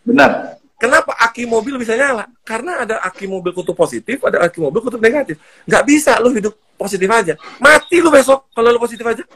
Benar. 0.03 0.59
Kenapa 0.78 1.11
aki 1.18 1.42
mobil 1.42 1.75
bisa 1.75 1.99
nyala? 1.99 2.30
Karena 2.47 2.87
ada 2.87 3.02
aki 3.02 3.26
mobil 3.26 3.50
kutub 3.50 3.75
positif, 3.75 4.23
ada 4.23 4.47
aki 4.47 4.62
mobil 4.62 4.78
kutub 4.78 5.02
negatif. 5.02 5.35
Nggak 5.66 5.82
bisa 5.82 6.23
lu 6.23 6.30
hidup 6.30 6.54
positif 6.78 7.11
aja. 7.11 7.35
Mati 7.58 7.99
lu 7.99 8.14
besok 8.14 8.47
kalau 8.54 8.70
lu 8.70 8.78
positif 8.78 9.02
aja. 9.02 9.26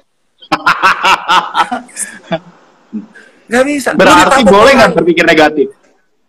Nggak 3.53 3.65
bisa. 3.69 3.91
Berarti 3.93 4.41
boleh 4.49 4.73
nggak 4.79 4.93
berpikir 4.97 5.25
negatif? 5.29 5.67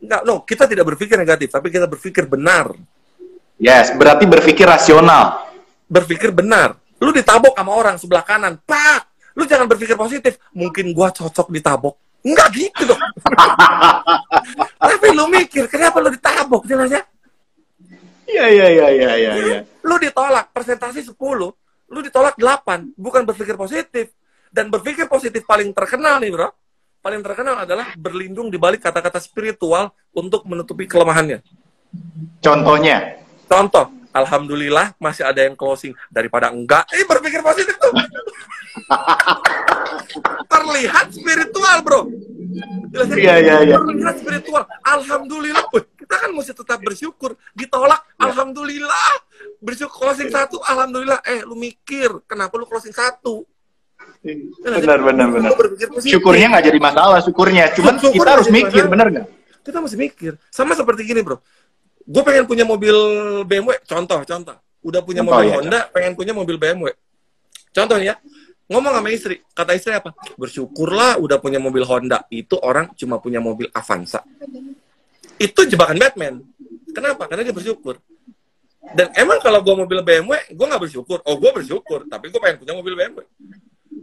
Nggak, 0.04 0.22
no, 0.28 0.44
kita 0.44 0.68
tidak 0.68 0.86
berpikir 0.92 1.16
negatif, 1.16 1.48
tapi 1.48 1.72
kita 1.72 1.88
berpikir 1.88 2.28
benar. 2.28 2.76
Yes, 3.56 3.96
berarti 3.96 4.28
berpikir 4.28 4.68
rasional. 4.68 5.48
Berpikir 5.88 6.36
benar. 6.36 6.76
Lu 7.00 7.16
ditabok 7.16 7.56
sama 7.56 7.72
orang 7.72 7.96
sebelah 7.96 8.28
kanan, 8.28 8.60
pak. 8.68 9.08
Lu 9.40 9.48
jangan 9.48 9.72
berpikir 9.72 9.96
positif. 9.96 10.36
Mungkin 10.52 10.92
gua 10.92 11.16
cocok 11.16 11.48
ditabok. 11.48 11.96
Enggak 12.28 12.52
gitu 12.56 12.92
dong. 12.92 13.00
tapi 14.92 15.08
lu 15.16 15.26
mikir, 15.32 15.72
kenapa 15.72 16.04
lu 16.04 16.12
ditabok 16.12 16.68
jelasnya? 16.68 17.08
Iya, 18.28 18.46
iya, 18.50 18.68
iya, 18.68 18.88
iya, 18.92 19.12
iya. 19.16 19.32
iya. 19.36 19.60
Lu 19.84 19.96
ditolak 20.00 20.52
presentasi 20.52 21.04
10, 21.04 21.16
lu 21.92 22.00
ditolak 22.04 22.36
8, 22.36 22.96
bukan 22.98 23.22
berpikir 23.24 23.56
positif. 23.56 24.12
Dan 24.54 24.70
berpikir 24.70 25.10
positif 25.10 25.42
paling 25.50 25.74
terkenal 25.74 26.22
nih, 26.22 26.30
Bro. 26.30 26.50
Paling 27.04 27.20
terkenal 27.26 27.66
adalah 27.66 27.92
berlindung 27.98 28.48
di 28.54 28.56
balik 28.62 28.86
kata-kata 28.86 29.18
spiritual 29.20 29.92
untuk 30.14 30.46
menutupi 30.46 30.86
kelemahannya. 30.86 31.42
Contohnya, 32.40 33.24
Contoh, 33.54 33.86
alhamdulillah 34.10 34.98
masih 34.98 35.30
ada 35.30 35.46
yang 35.46 35.54
closing 35.54 35.94
daripada 36.10 36.50
enggak. 36.50 36.90
Eh 36.90 37.06
berpikir 37.06 37.46
positif 37.46 37.78
tuh. 37.78 37.94
Terlihat 40.54 41.08
spiritual, 41.14 41.78
Bro. 41.82 42.02
Iya, 43.18 43.36
iya, 43.42 43.56
iya. 43.66 43.76
Terlihat 43.82 44.16
spiritual. 44.22 44.64
Alhamdulillah. 44.86 45.66
Wih, 45.74 45.84
kita 45.98 46.16
kan 46.20 46.30
mesti 46.30 46.54
tetap 46.54 46.80
bersyukur. 46.82 47.34
Ditolak, 47.54 48.02
Iya. 48.06 48.30
alhamdulillah. 48.30 49.12
Bersyukur 49.60 49.96
closing 50.06 50.30
satu, 50.30 50.62
alhamdulillah. 50.62 51.20
Eh, 51.26 51.42
lu 51.44 51.58
mikir, 51.58 52.10
kenapa 52.30 52.54
lu 52.60 52.66
closing 52.70 52.94
satu? 52.94 53.46
benar, 54.64 55.00
benar, 55.00 55.28
benar. 55.32 55.52
Berpikir 55.56 55.88
positif. 55.92 56.20
Syukurnya 56.20 56.52
nggak 56.52 56.66
jadi 56.68 56.80
masalah, 56.80 57.20
syukurnya. 57.24 57.72
Cuman 57.76 57.96
Syukur 58.00 58.24
kita 58.24 58.30
harus 58.36 58.48
mikir, 58.52 58.84
bener 58.88 59.08
nggak? 59.12 59.26
kita 59.64 59.80
mesti 59.80 59.96
mikir. 59.96 60.32
Sama 60.52 60.76
seperti 60.76 61.08
gini, 61.08 61.24
bro. 61.24 61.40
Gue 62.04 62.24
pengen 62.24 62.44
punya 62.44 62.68
mobil 62.68 62.96
BMW. 63.48 63.80
Contoh, 63.88 64.20
contoh. 64.28 64.56
Udah 64.84 65.00
punya 65.00 65.24
Contoh, 65.24 65.40
mobil 65.40 65.48
ya. 65.48 65.56
Honda, 65.56 65.80
pengen 65.88 66.14
punya 66.20 66.36
mobil 66.36 66.60
BMW. 66.60 66.92
Contoh 67.72 67.96
nih 67.96 68.12
ya. 68.12 68.16
Ngomong 68.72 68.94
sama 68.96 69.10
istri. 69.12 69.44
Kata 69.52 69.76
istri 69.76 69.92
apa? 69.92 70.16
Bersyukurlah 70.40 71.20
udah 71.20 71.38
punya 71.44 71.60
mobil 71.60 71.84
Honda. 71.84 72.24
Itu 72.32 72.56
orang 72.64 72.96
cuma 72.96 73.20
punya 73.20 73.44
mobil 73.44 73.68
Avanza. 73.76 74.24
Itu 75.36 75.68
jebakan 75.68 76.00
Batman. 76.00 76.40
Kenapa? 76.96 77.28
Karena 77.28 77.44
dia 77.44 77.56
bersyukur. 77.56 78.00
Dan 78.94 79.16
emang 79.16 79.40
kalau 79.40 79.64
gue 79.64 79.76
mobil 79.76 80.00
BMW, 80.04 80.52
gue 80.52 80.66
nggak 80.68 80.84
bersyukur. 80.84 81.20
Oh, 81.24 81.36
gue 81.40 81.52
bersyukur. 81.52 82.08
Tapi 82.08 82.32
gue 82.32 82.40
pengen 82.40 82.58
punya 82.64 82.74
mobil 82.76 82.96
BMW. 82.96 83.24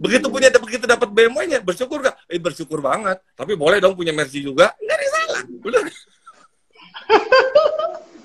Begitu 0.00 0.26
punya 0.32 0.48
begitu 0.56 0.88
dapat 0.88 1.12
BMW-nya, 1.12 1.60
bersyukur 1.60 2.00
gak? 2.00 2.16
Eh, 2.24 2.40
bersyukur 2.40 2.80
banget. 2.80 3.20
Tapi 3.36 3.52
boleh 3.52 3.84
dong 3.84 3.92
punya 3.92 4.16
Mercy 4.16 4.40
juga. 4.40 4.72
Nggak 4.80 4.96
ada 4.96 5.06
salah. 5.12 5.42
Udah. 5.60 5.80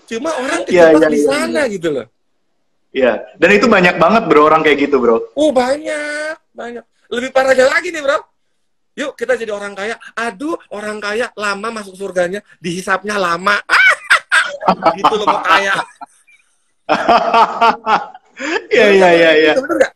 Cuma 0.09 0.31
orang 0.39 0.63
Iya, 0.71 0.95
iya, 0.95 1.07
di 1.11 1.19
iya. 1.19 1.27
sana 1.27 1.61
gitu 1.67 1.91
loh. 1.91 2.07
Iya. 2.95 3.27
Dan 3.35 3.49
itu 3.59 3.67
banyak 3.67 3.99
banget 3.99 4.23
bro 4.31 4.47
orang 4.47 4.63
kayak 4.63 4.87
gitu 4.87 5.03
bro. 5.03 5.19
Oh 5.35 5.51
banyak, 5.51 6.39
banyak. 6.55 6.83
Lebih 7.11 7.29
parahnya 7.35 7.67
lagi 7.67 7.91
nih 7.91 7.99
bro. 7.99 8.23
Yuk 8.95 9.11
kita 9.19 9.35
jadi 9.35 9.51
orang 9.51 9.75
kaya. 9.75 9.99
Aduh 10.15 10.55
orang 10.71 11.03
kaya 11.03 11.27
lama 11.35 11.83
masuk 11.83 11.99
surganya, 11.99 12.39
dihisapnya 12.63 13.19
lama. 13.19 13.59
gitu 14.97 15.13
loh 15.19 15.27
mau 15.27 15.43
kaya. 15.43 15.75
Iya 18.67 18.87
iya 18.91 19.09
iya 19.15 19.31
iya. 19.31 19.53
Itu 19.55 19.63
bener 19.63 19.77
nggak? 19.79 19.93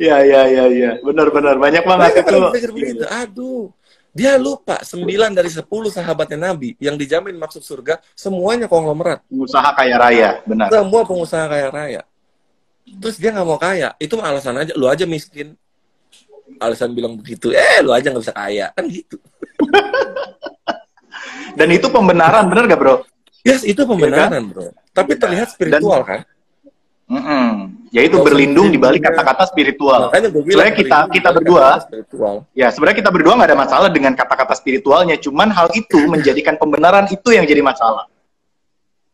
Iya 0.00 0.16
iya 0.24 0.40
iya 0.48 0.64
iya. 0.72 0.90
Benar 1.04 1.28
benar 1.28 1.54
banyak 1.60 1.84
banget 1.84 2.24
Banyak 2.24 2.24
itu. 2.24 2.72
begitu. 2.72 3.04
Aduh. 3.04 3.68
Dia 4.16 4.40
lupa 4.40 4.80
9 4.82 5.04
dari 5.36 5.50
10 5.52 5.62
sahabatnya 5.92 6.50
Nabi 6.50 6.74
yang 6.80 6.98
dijamin 6.98 7.36
masuk 7.36 7.62
surga 7.62 8.00
semuanya 8.16 8.66
konglomerat. 8.66 9.22
Pengusaha 9.28 9.70
kaya 9.76 9.94
raya, 10.00 10.30
benar. 10.42 10.72
Semua 10.72 11.04
pengusaha 11.04 11.44
kaya 11.46 11.68
raya. 11.70 12.02
Terus 12.88 13.20
dia 13.20 13.30
nggak 13.30 13.46
mau 13.46 13.60
kaya. 13.60 13.92
Itu 14.00 14.16
mah 14.16 14.32
alasan 14.32 14.56
aja. 14.56 14.72
Lu 14.72 14.88
aja 14.88 15.04
miskin. 15.04 15.52
Alasan 16.56 16.96
bilang 16.96 17.20
begitu. 17.20 17.52
Eh, 17.52 17.84
lu 17.84 17.92
aja 17.92 18.08
nggak 18.08 18.24
bisa 18.24 18.34
kaya. 18.34 18.66
Kan 18.72 18.88
gitu. 18.88 19.20
Dan 21.58 21.74
itu 21.74 21.90
pembenaran, 21.90 22.46
benar 22.46 22.70
gak 22.70 22.78
bro? 22.78 22.94
Yes, 23.42 23.66
itu 23.66 23.82
pembenaran, 23.82 24.46
bro. 24.46 24.70
Tapi 24.94 25.18
terlihat 25.18 25.50
spiritual, 25.50 26.06
kan? 26.06 26.22
Mm-mm. 27.10 27.74
Yaitu 27.88 28.20
berlindung 28.20 28.68
di 28.68 28.76
balik 28.76 29.00
mikirin. 29.00 29.16
kata-kata 29.16 29.44
spiritual. 29.48 30.00
Sebenarnya 30.12 30.74
kita 30.76 30.98
kita 31.08 31.28
berdua, 31.32 31.80
ya 32.52 32.68
sebenarnya 32.68 32.98
kita 33.00 33.10
berdua 33.12 33.32
nggak 33.40 33.48
ada 33.48 33.58
masalah 33.58 33.88
dengan 33.88 34.12
kata-kata 34.12 34.54
spiritualnya. 34.56 35.16
Cuman 35.16 35.48
hal 35.48 35.72
itu 35.72 35.96
menjadikan 36.12 36.60
pembenaran 36.60 37.08
itu 37.08 37.32
yang 37.32 37.48
jadi 37.48 37.64
masalah. 37.64 38.06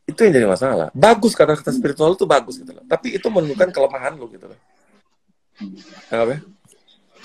Itu 0.04 0.26
yang 0.26 0.34
jadi 0.34 0.48
masalah. 0.50 0.88
Bagus 0.90 1.32
kata-kata 1.38 1.70
spiritual 1.70 2.18
itu 2.18 2.26
bagus 2.26 2.58
gitu 2.58 2.74
loh. 2.74 2.84
Tapi 2.84 3.14
itu 3.14 3.26
menunjukkan 3.30 3.68
kelemahan 3.70 4.12
lu 4.18 4.26
gitu 4.30 4.50
loh. 4.50 4.58
Anggap 6.10 6.28
ya? 6.34 6.38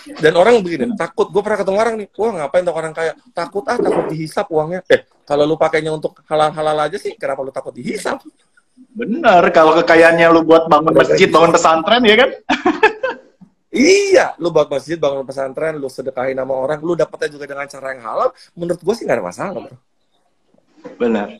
Dan 0.07 0.33
orang 0.39 0.63
begini, 0.63 0.95
takut. 0.95 1.27
Gue 1.27 1.43
pernah 1.43 1.59
ketemu 1.59 1.77
orang 1.77 1.95
nih, 1.99 2.07
wah 2.15 2.31
ngapain 2.31 2.63
tuh 2.63 2.75
orang 2.75 2.93
kaya? 2.95 3.13
Takut 3.35 3.67
ah, 3.67 3.75
takut 3.75 4.05
dihisap 4.07 4.47
uangnya. 4.47 4.79
Eh, 4.87 5.03
kalau 5.27 5.43
lu 5.43 5.59
pakainya 5.59 5.91
untuk 5.91 6.23
halal-halal 6.23 6.87
aja 6.87 6.95
sih, 6.95 7.19
kenapa 7.19 7.43
lu 7.43 7.51
takut 7.51 7.75
dihisap? 7.75 8.23
Benar, 8.89 9.43
kalau 9.53 9.77
kekayaannya 9.79 10.27
lu 10.33 10.41
buat 10.41 10.65
bangun 10.65 10.93
masjid, 10.97 11.29
bangun 11.29 11.53
pesantren 11.53 12.01
ya 12.05 12.15
kan? 12.17 12.29
Iya, 13.69 14.33
lu 14.41 14.49
buat 14.49 14.65
masjid, 14.65 14.97
bangun 14.97 15.21
pesantren, 15.29 15.77
lu 15.77 15.85
sedekahin 15.85 16.33
nama 16.33 16.49
orang, 16.57 16.81
lu 16.81 16.97
dapetnya 16.97 17.37
juga 17.37 17.45
dengan 17.45 17.69
cara 17.69 17.93
yang 17.93 18.01
halal, 18.01 18.29
menurut 18.57 18.81
gue 18.81 18.93
sih 18.97 19.05
nggak 19.05 19.21
ada 19.21 19.25
masalah, 19.29 19.61
bro. 19.61 19.77
Benar. 20.97 21.37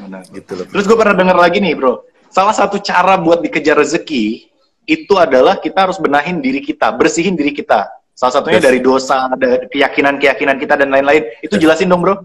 Benar. 0.00 0.22
Gitu 0.32 0.52
loh. 0.56 0.64
Terus 0.64 0.84
gue 0.88 0.96
pernah 0.96 1.12
dengar 1.12 1.36
lagi 1.36 1.60
nih, 1.60 1.76
bro. 1.76 2.08
Salah 2.32 2.56
satu 2.56 2.80
cara 2.80 3.20
buat 3.20 3.44
dikejar 3.44 3.76
rezeki 3.76 4.48
itu 4.88 5.14
adalah 5.20 5.60
kita 5.60 5.84
harus 5.84 6.00
benahin 6.00 6.40
diri 6.40 6.64
kita, 6.64 6.88
bersihin 6.96 7.36
diri 7.36 7.52
kita. 7.52 7.84
Salah 8.16 8.40
satunya 8.40 8.56
Yes. 8.56 8.66
dari 8.72 8.80
dosa, 8.80 9.28
ada 9.28 9.68
keyakinan-keyakinan 9.68 10.56
kita 10.56 10.80
dan 10.80 10.88
lain-lain. 10.88 11.36
Itu 11.44 11.60
jelasin 11.60 11.92
dong, 11.92 12.00
bro. 12.00 12.16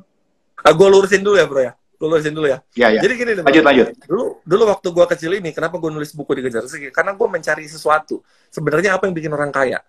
Ah, 0.64 0.72
gue 0.72 0.88
lurusin 0.88 1.20
dulu 1.20 1.36
ya, 1.36 1.44
bro 1.44 1.62
ya. 1.68 1.76
Gue 1.98 2.08
lurusin 2.14 2.34
dulu 2.34 2.46
ya. 2.46 2.62
Ya, 2.78 2.94
ya. 2.94 3.02
Jadi 3.02 3.14
gini 3.18 3.32
Bro. 3.42 3.50
Lanjut, 3.50 3.64
lanjut. 3.66 3.88
Dulu, 4.06 4.26
dulu 4.46 4.64
waktu 4.70 4.88
gue 4.94 5.06
kecil 5.18 5.32
ini, 5.42 5.50
kenapa 5.50 5.82
gue 5.82 5.90
nulis 5.90 6.14
buku 6.14 6.38
dikejar 6.38 6.62
rezeki? 6.70 6.94
Karena 6.94 7.18
gue 7.18 7.28
mencari 7.28 7.66
sesuatu. 7.66 8.22
Sebenarnya 8.54 8.94
apa 8.94 9.10
yang 9.10 9.18
bikin 9.18 9.34
orang 9.34 9.50
kaya? 9.50 9.82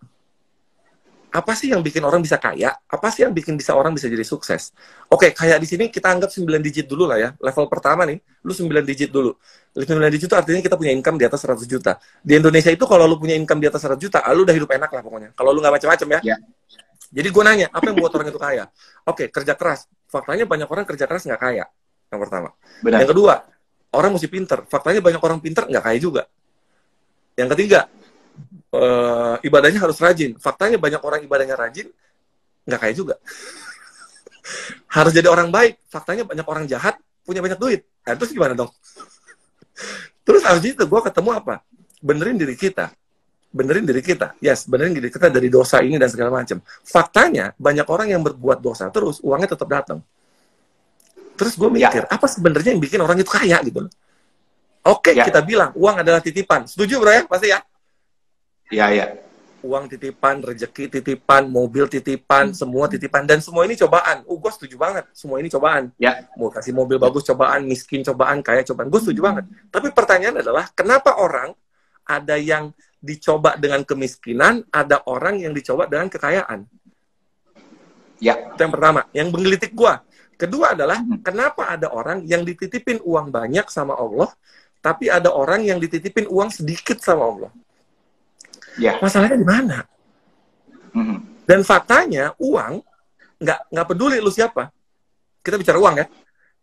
Apa 1.29 1.53
sih 1.53 1.69
yang 1.69 1.85
bikin 1.85 2.01
orang 2.01 2.25
bisa 2.25 2.41
kaya? 2.41 2.73
Apa 2.89 3.13
sih 3.13 3.29
yang 3.29 3.37
bikin 3.37 3.61
bisa 3.61 3.77
orang 3.77 3.93
bisa 3.93 4.09
jadi 4.09 4.25
sukses? 4.25 4.73
Oke, 5.13 5.37
kayak 5.37 5.61
di 5.61 5.69
sini 5.69 5.85
kita 5.93 6.09
anggap 6.09 6.33
9 6.33 6.49
digit 6.65 6.89
dulu 6.89 7.05
lah 7.05 7.21
ya. 7.21 7.31
Level 7.37 7.69
pertama 7.69 8.09
nih, 8.09 8.17
lu 8.41 8.57
9 8.57 8.81
digit 8.89 9.13
dulu. 9.13 9.37
9 9.77 9.85
digit 10.09 10.33
itu 10.33 10.37
artinya 10.37 10.65
kita 10.65 10.81
punya 10.81 10.97
income 10.97 11.21
di 11.21 11.29
atas 11.29 11.45
100 11.45 11.69
juta. 11.69 12.01
Di 12.25 12.41
Indonesia 12.41 12.73
itu 12.73 12.89
kalau 12.89 13.05
lu 13.05 13.21
punya 13.21 13.37
income 13.37 13.61
di 13.61 13.69
atas 13.69 13.85
100 13.85 14.01
juta, 14.01 14.25
ah, 14.25 14.33
lu 14.33 14.49
udah 14.49 14.57
hidup 14.57 14.73
enak 14.73 14.89
lah 14.89 15.03
pokoknya. 15.05 15.29
Kalau 15.37 15.53
lu 15.53 15.61
nggak 15.61 15.75
macam-macam 15.77 16.09
ya. 16.17 16.21
Ya. 16.33 16.37
Jadi 17.09 17.29
gue 17.29 17.43
nanya, 17.45 17.67
apa 17.73 17.85
yang 17.93 17.97
buat 18.01 18.13
orang 18.17 18.29
itu 18.33 18.41
kaya? 18.41 18.65
Oke, 19.05 19.29
kerja 19.29 19.53
keras. 19.53 19.89
Faktanya 20.09 20.49
banyak 20.49 20.69
orang 20.69 20.85
kerja 20.89 21.05
keras 21.05 21.29
nggak 21.29 21.41
kaya. 21.41 21.65
Yang 22.09 22.21
pertama. 22.25 22.49
Benar. 22.81 22.99
Yang 23.05 23.11
kedua, 23.13 23.35
orang 23.93 24.11
mesti 24.17 24.29
pinter. 24.29 24.65
Faktanya 24.69 25.01
banyak 25.05 25.21
orang 25.21 25.39
pinter 25.41 25.69
nggak 25.69 25.85
kaya 25.85 25.99
juga. 26.01 26.23
Yang 27.39 27.49
ketiga, 27.55 27.81
eh, 28.75 29.35
ibadahnya 29.45 29.81
harus 29.81 29.97
rajin. 30.01 30.37
Faktanya 30.41 30.81
banyak 30.81 31.01
orang 31.01 31.21
ibadahnya 31.23 31.57
rajin, 31.57 31.89
nggak 32.65 32.81
kaya 32.81 32.95
juga. 32.97 33.15
harus 34.97 35.13
jadi 35.13 35.29
orang 35.29 35.53
baik. 35.53 35.79
Faktanya 35.89 36.25
banyak 36.25 36.47
orang 36.49 36.65
jahat, 36.65 36.97
punya 37.23 37.45
banyak 37.45 37.61
duit. 37.61 37.85
Nah, 38.09 38.17
terus 38.17 38.33
gimana 38.33 38.57
dong? 38.57 38.73
terus 40.27 40.43
habis 40.45 40.65
itu 40.73 40.83
gue 40.83 41.01
ketemu 41.05 41.31
apa? 41.37 41.61
Benerin 42.01 42.41
diri 42.41 42.57
kita. 42.57 42.91
Benerin 43.49 43.85
diri 43.85 44.05
kita. 44.05 44.37
Yes, 44.45 44.69
benerin 44.69 44.93
diri 44.93 45.09
kita 45.09 45.33
dari 45.33 45.49
dosa 45.49 45.81
ini 45.81 45.97
dan 45.97 46.09
segala 46.09 46.41
macam. 46.41 46.61
Faktanya, 46.85 47.53
banyak 47.57 47.87
orang 47.89 48.13
yang 48.13 48.21
berbuat 48.25 48.61
dosa 48.61 48.89
terus, 48.93 49.21
uangnya 49.25 49.57
tetap 49.57 49.69
datang. 49.69 50.01
Terus 51.39 51.55
gue 51.55 51.69
Ya. 51.79 51.89
mikir, 51.89 52.03
apa 52.11 52.27
sebenarnya 52.27 52.75
yang 52.75 52.83
bikin 52.83 52.99
orang 52.99 53.17
itu 53.23 53.31
kaya 53.31 53.63
gitu 53.63 53.87
loh? 53.87 53.93
Oke, 54.83 55.15
Ya. 55.15 55.23
kita 55.23 55.39
bilang 55.47 55.71
uang 55.79 56.03
adalah 56.03 56.19
titipan. 56.19 56.67
Setuju 56.67 56.99
bro 56.99 57.13
ya? 57.15 57.23
Pasti 57.31 57.55
ya? 57.55 57.63
Iya, 58.69 58.87
iya. 58.91 59.07
Uang 59.59 59.91
titipan, 59.91 60.39
rezeki 60.39 60.87
titipan, 60.87 61.51
mobil 61.51 61.91
titipan, 61.91 62.55
semua 62.55 62.87
titipan. 62.87 63.27
Dan 63.27 63.43
semua 63.43 63.67
ini 63.67 63.75
cobaan. 63.75 64.23
Uh, 64.23 64.39
gue 64.39 64.53
setuju 64.55 64.79
banget. 64.79 65.11
Semua 65.11 65.43
ini 65.43 65.51
cobaan. 65.51 65.91
Ya. 65.99 66.27
Mau 66.39 66.47
kasih 66.47 66.71
mobil 66.71 66.95
bagus 66.99 67.27
cobaan, 67.27 67.67
miskin 67.67 68.07
cobaan, 68.07 68.39
kaya 68.39 68.63
cobaan. 68.63 68.87
Gue 68.87 69.03
setuju 69.03 69.19
banget. 69.19 69.45
Tapi 69.71 69.91
pertanyaan 69.91 70.41
adalah, 70.43 70.71
kenapa 70.75 71.19
orang 71.19 71.55
ada 72.07 72.39
yang 72.39 72.71
dicoba 73.03 73.59
dengan 73.59 73.83
kemiskinan, 73.83 74.63
ada 74.71 75.03
orang 75.11 75.43
yang 75.43 75.51
dicoba 75.51 75.91
dengan 75.91 76.07
kekayaan? 76.07 76.63
Ya. 78.23 78.35
Itu 78.55 78.61
yang 78.63 78.75
pertama. 78.75 79.11
Yang 79.11 79.29
menggelitik 79.35 79.73
gua. 79.75 80.03
Kedua 80.39 80.79
adalah 80.79 81.03
Hmm. 81.03 81.19
kenapa 81.19 81.67
ada 81.75 81.91
orang 81.91 82.23
yang 82.23 82.47
dititipin 82.47 83.03
uang 83.03 83.35
banyak 83.35 83.67
sama 83.75 83.99
Allah, 83.99 84.31
tapi 84.79 85.11
ada 85.11 85.35
orang 85.35 85.67
yang 85.67 85.83
dititipin 85.83 86.31
uang 86.31 86.55
sedikit 86.55 87.03
sama 87.03 87.27
Allah. 87.27 87.51
Ya. 88.79 88.95
Masalahnya 89.03 89.35
di 89.35 89.43
mana? 89.43 89.83
Mhm. 90.95 91.43
Dan 91.43 91.67
faktanya 91.67 92.39
uang 92.39 92.79
nggak 93.43 93.61
nggak 93.75 93.87
peduli 93.91 94.23
lu 94.23 94.31
siapa. 94.31 94.71
Kita 95.43 95.59
bicara 95.59 95.83
uang 95.83 95.95
ya. 95.99 96.07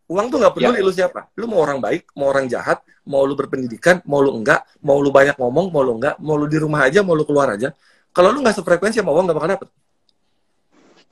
Uang 0.07 0.31
tuh 0.31 0.39
nggak 0.39 0.55
peduli 0.55 0.79
lu 0.79 0.95
siapa. 0.95 1.27
Lu 1.35 1.43
mau 1.51 1.59
orang 1.59 1.83
baik, 1.83 2.15
mau 2.15 2.31
orang 2.31 2.47
jahat, 2.47 2.79
mau 3.03 3.27
lu 3.27 3.35
berpendidikan, 3.35 3.99
mau 4.07 4.23
lu 4.23 4.31
enggak, 4.39 4.63
mau 4.79 5.03
lu 5.03 5.11
banyak 5.11 5.35
ngomong, 5.35 5.67
mau 5.67 5.83
lu 5.83 5.99
enggak, 5.99 6.15
mau 6.23 6.39
lu 6.39 6.47
di 6.47 6.55
rumah 6.55 6.87
aja, 6.87 7.03
mau 7.03 7.11
lu 7.11 7.27
keluar 7.27 7.59
aja. 7.59 7.75
Kalau 8.15 8.31
lu 8.31 8.39
nggak 8.39 8.55
sefrekuensi 8.55 9.03
sama 9.03 9.11
uang 9.11 9.27
nggak 9.27 9.35
bakal 9.35 9.49
dapet. 9.51 9.69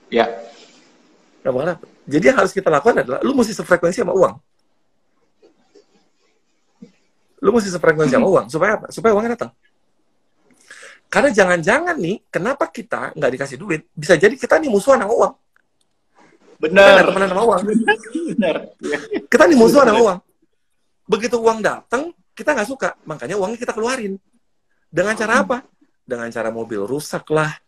Ya. 0.07 0.31
Nggak 1.43 1.51
bakal 1.51 1.67
dapet. 1.75 1.89
Jadi 2.03 2.23
yang 2.31 2.37
harus 2.43 2.51
kita 2.51 2.67
lakukan 2.67 3.03
adalah 3.03 3.19
lu 3.23 3.31
mesti 3.31 3.55
sefrekuensi 3.55 4.03
sama 4.03 4.11
uang. 4.11 4.33
Lu 7.43 7.49
mesti 7.51 7.69
sefrekuensi 7.71 8.15
sama 8.15 8.27
uang. 8.27 8.45
Supaya 8.51 8.79
apa? 8.79 8.87
Supaya 8.91 9.11
uangnya 9.15 9.35
datang. 9.39 9.51
Karena 11.07 11.29
jangan-jangan 11.29 11.95
nih, 11.99 12.25
kenapa 12.27 12.67
kita 12.73 13.13
nggak 13.13 13.31
dikasih 13.37 13.57
duit? 13.61 13.85
Bisa 13.93 14.17
jadi 14.17 14.33
kita 14.33 14.57
nih 14.57 14.71
musuhan 14.71 14.99
sama 14.99 15.13
uang. 15.13 15.33
Kita 16.57 16.71
Benar. 16.71 17.05
temenan 17.05 17.29
sama 17.31 17.43
uang. 17.43 17.61
Benar. 18.33 18.55
Kita 19.27 19.43
nih 19.47 19.57
musuhan 19.59 19.85
sama 19.87 20.01
uang. 20.01 20.19
Begitu 21.07 21.35
uang 21.39 21.59
datang, 21.59 22.15
kita 22.33 22.55
nggak 22.55 22.67
suka. 22.67 22.89
Makanya 23.07 23.35
uangnya 23.39 23.59
kita 23.59 23.75
keluarin. 23.75 24.15
Dengan 24.91 25.13
cara 25.15 25.43
apa? 25.43 25.57
Dengan 26.03 26.27
cara 26.31 26.49
mobil 26.51 26.83
rusak 26.83 27.27
lah. 27.31 27.62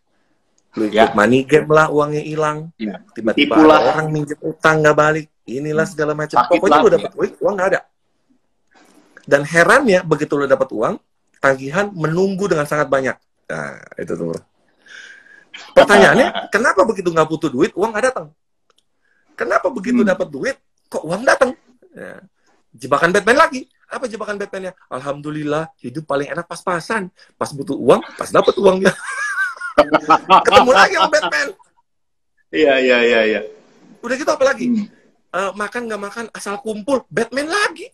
Lu 0.76 0.84
ikut 0.86 0.92
Ya. 0.92 1.08
money 1.12 1.40
game 1.42 1.68
lah, 1.68 1.88
uangnya 1.88 2.20
hilang. 2.20 2.68
Ya. 2.76 3.00
Tiba-tiba 3.12 3.56
ada 3.56 3.64
lah. 3.66 3.80
orang 3.90 4.12
minjem 4.12 4.36
utang 4.40 4.84
nggak 4.84 4.92
balik. 4.94 5.26
Inilah 5.42 5.86
segala 5.88 6.12
macam. 6.12 6.36
Sakit 6.36 6.52
Pokoknya 6.52 6.78
lu 6.78 6.90
dapat 6.92 7.10
duit, 7.16 7.32
uang 7.40 7.54
nggak 7.56 7.68
ada. 7.72 7.80
Dan 9.24 9.42
herannya, 9.42 10.04
begitu 10.04 10.36
lu 10.36 10.44
dapat 10.44 10.68
uang, 10.70 10.94
tagihan 11.38 11.88
menunggu 11.90 12.46
dengan 12.46 12.68
sangat 12.68 12.86
banyak. 12.86 13.16
Nah, 13.46 13.80
itu 13.96 14.12
tuh. 14.12 14.36
Pertanyaannya, 15.72 16.28
kenapa 16.54 16.84
begitu 16.84 17.08
nggak 17.08 17.26
butuh 17.26 17.48
duit, 17.48 17.72
uang 17.72 17.90
nggak 17.90 18.06
datang? 18.12 18.26
Kenapa 19.32 19.68
begitu 19.68 20.00
Hmm. 20.00 20.08
dapat 20.12 20.28
duit, 20.28 20.56
kok 20.86 21.04
uang 21.04 21.24
datang? 21.24 21.56
Ya. 21.92 22.20
Jebakan 22.72 23.12
Batman 23.12 23.40
lagi. 23.40 23.64
Apa 23.86 24.10
jebakan 24.10 24.34
Batman-nya? 24.34 24.74
Alhamdulillah, 24.90 25.70
hidup 25.78 26.04
paling 26.04 26.26
enak 26.26 26.44
pas-pasan. 26.44 27.06
Pas 27.38 27.48
butuh 27.48 27.78
uang, 27.78 28.02
pas 28.18 28.28
dapat 28.28 28.52
uangnya. 28.58 28.92
Ketemu 29.76 30.70
lagi 30.72 30.94
sama 30.96 31.08
Batman. 31.12 31.48
Iya, 32.48 32.74
iya, 32.80 32.98
iya, 33.04 33.20
iya. 33.26 33.40
Udah 34.00 34.14
gitu 34.16 34.30
apa 34.32 34.44
lagi? 34.46 34.66
Hmm. 34.72 34.86
Eh, 35.36 35.50
makan 35.52 35.80
nggak 35.90 36.02
makan, 36.02 36.24
asal 36.32 36.54
kumpul. 36.64 37.04
Batman 37.12 37.48
lagi. 37.50 37.86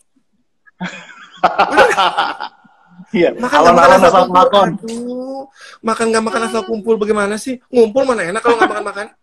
Iya. 3.13 3.35
Makan 3.35 3.57
nggak 3.59 3.75
makan 3.75 3.91
asal 3.97 4.09
asal 4.09 4.23
kumpul. 4.25 4.37
makan. 4.39 4.69
Aduh, 4.79 5.43
makan 5.83 6.05
nggak 6.13 6.25
makan 6.25 6.41
asal 6.47 6.61
kumpul 6.63 6.95
bagaimana 6.95 7.35
sih? 7.35 7.59
Ngumpul 7.67 8.03
mana 8.07 8.21
enak 8.25 8.41
kalau 8.41 8.55
nggak 8.57 8.71
makan-makan? 8.71 9.07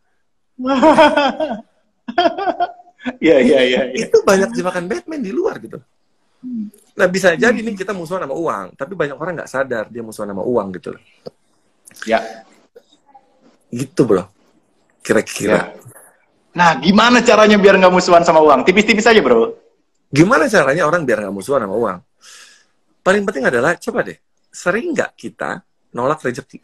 Iya, 3.16 3.40
iya, 3.40 3.60
iya. 3.64 3.80
iya. 3.96 4.04
Itu 4.04 4.20
banyak 4.20 4.52
jebakan 4.52 4.84
Batman 4.84 5.24
di 5.24 5.32
luar 5.32 5.56
gitu. 5.56 5.80
Hmm. 6.44 6.68
Nah 6.96 7.08
bisa 7.08 7.32
jadi 7.32 7.56
nih 7.56 7.72
kita 7.72 7.96
musuhan 7.96 8.28
sama 8.28 8.36
uang, 8.36 8.76
tapi 8.76 8.92
banyak 8.92 9.16
orang 9.16 9.40
nggak 9.40 9.48
sadar 9.48 9.88
dia 9.88 10.04
musuhan 10.04 10.28
sama 10.28 10.44
uang 10.44 10.68
gitu 10.76 10.92
loh. 10.92 11.02
Ya. 12.08 12.44
Gitu 13.72 14.00
bro. 14.04 14.22
Ya. 14.22 14.26
Kira-kira. 15.00 15.60
Nah, 16.50 16.76
gimana 16.82 17.22
caranya 17.22 17.56
biar 17.56 17.78
nggak 17.78 17.94
musuhan 17.94 18.26
sama 18.26 18.42
uang? 18.42 18.66
Tipis-tipis 18.66 19.06
aja, 19.06 19.22
bro. 19.22 19.54
Gimana 20.10 20.50
caranya 20.50 20.82
orang 20.90 21.06
biar 21.06 21.22
nggak 21.22 21.34
musuhan 21.34 21.62
sama 21.62 21.76
uang? 21.78 21.98
Paling 23.00 23.22
penting 23.24 23.44
adalah 23.46 23.78
coba 23.78 24.04
deh, 24.04 24.18
sering 24.50 24.92
nggak 24.92 25.14
kita 25.14 25.62
nolak 25.94 26.20
rezeki? 26.20 26.58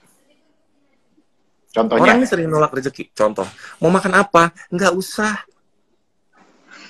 Orang 1.77 1.92
Contohnya. 1.92 2.12
ini 2.18 2.27
sering 2.27 2.49
nolak 2.51 2.72
rezeki. 2.75 3.12
Contoh, 3.12 3.46
mau 3.79 3.92
makan 3.92 4.12
apa? 4.20 4.51
Nggak 4.72 4.92
usah. 4.96 5.44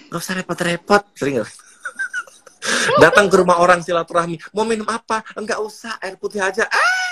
Nggak 0.08 0.20
usah 0.22 0.34
repot-repot. 0.38 1.02
Sering 1.18 1.42
nggak? 1.42 1.50
Datang 3.02 3.26
ke 3.28 3.36
rumah 3.36 3.58
orang 3.60 3.82
silaturahmi. 3.82 4.38
Mau 4.54 4.64
minum 4.64 4.86
apa? 4.88 5.26
Nggak 5.36 5.60
usah. 5.60 5.98
Air 6.00 6.16
putih 6.16 6.40
aja. 6.40 6.64
Ah, 6.70 7.05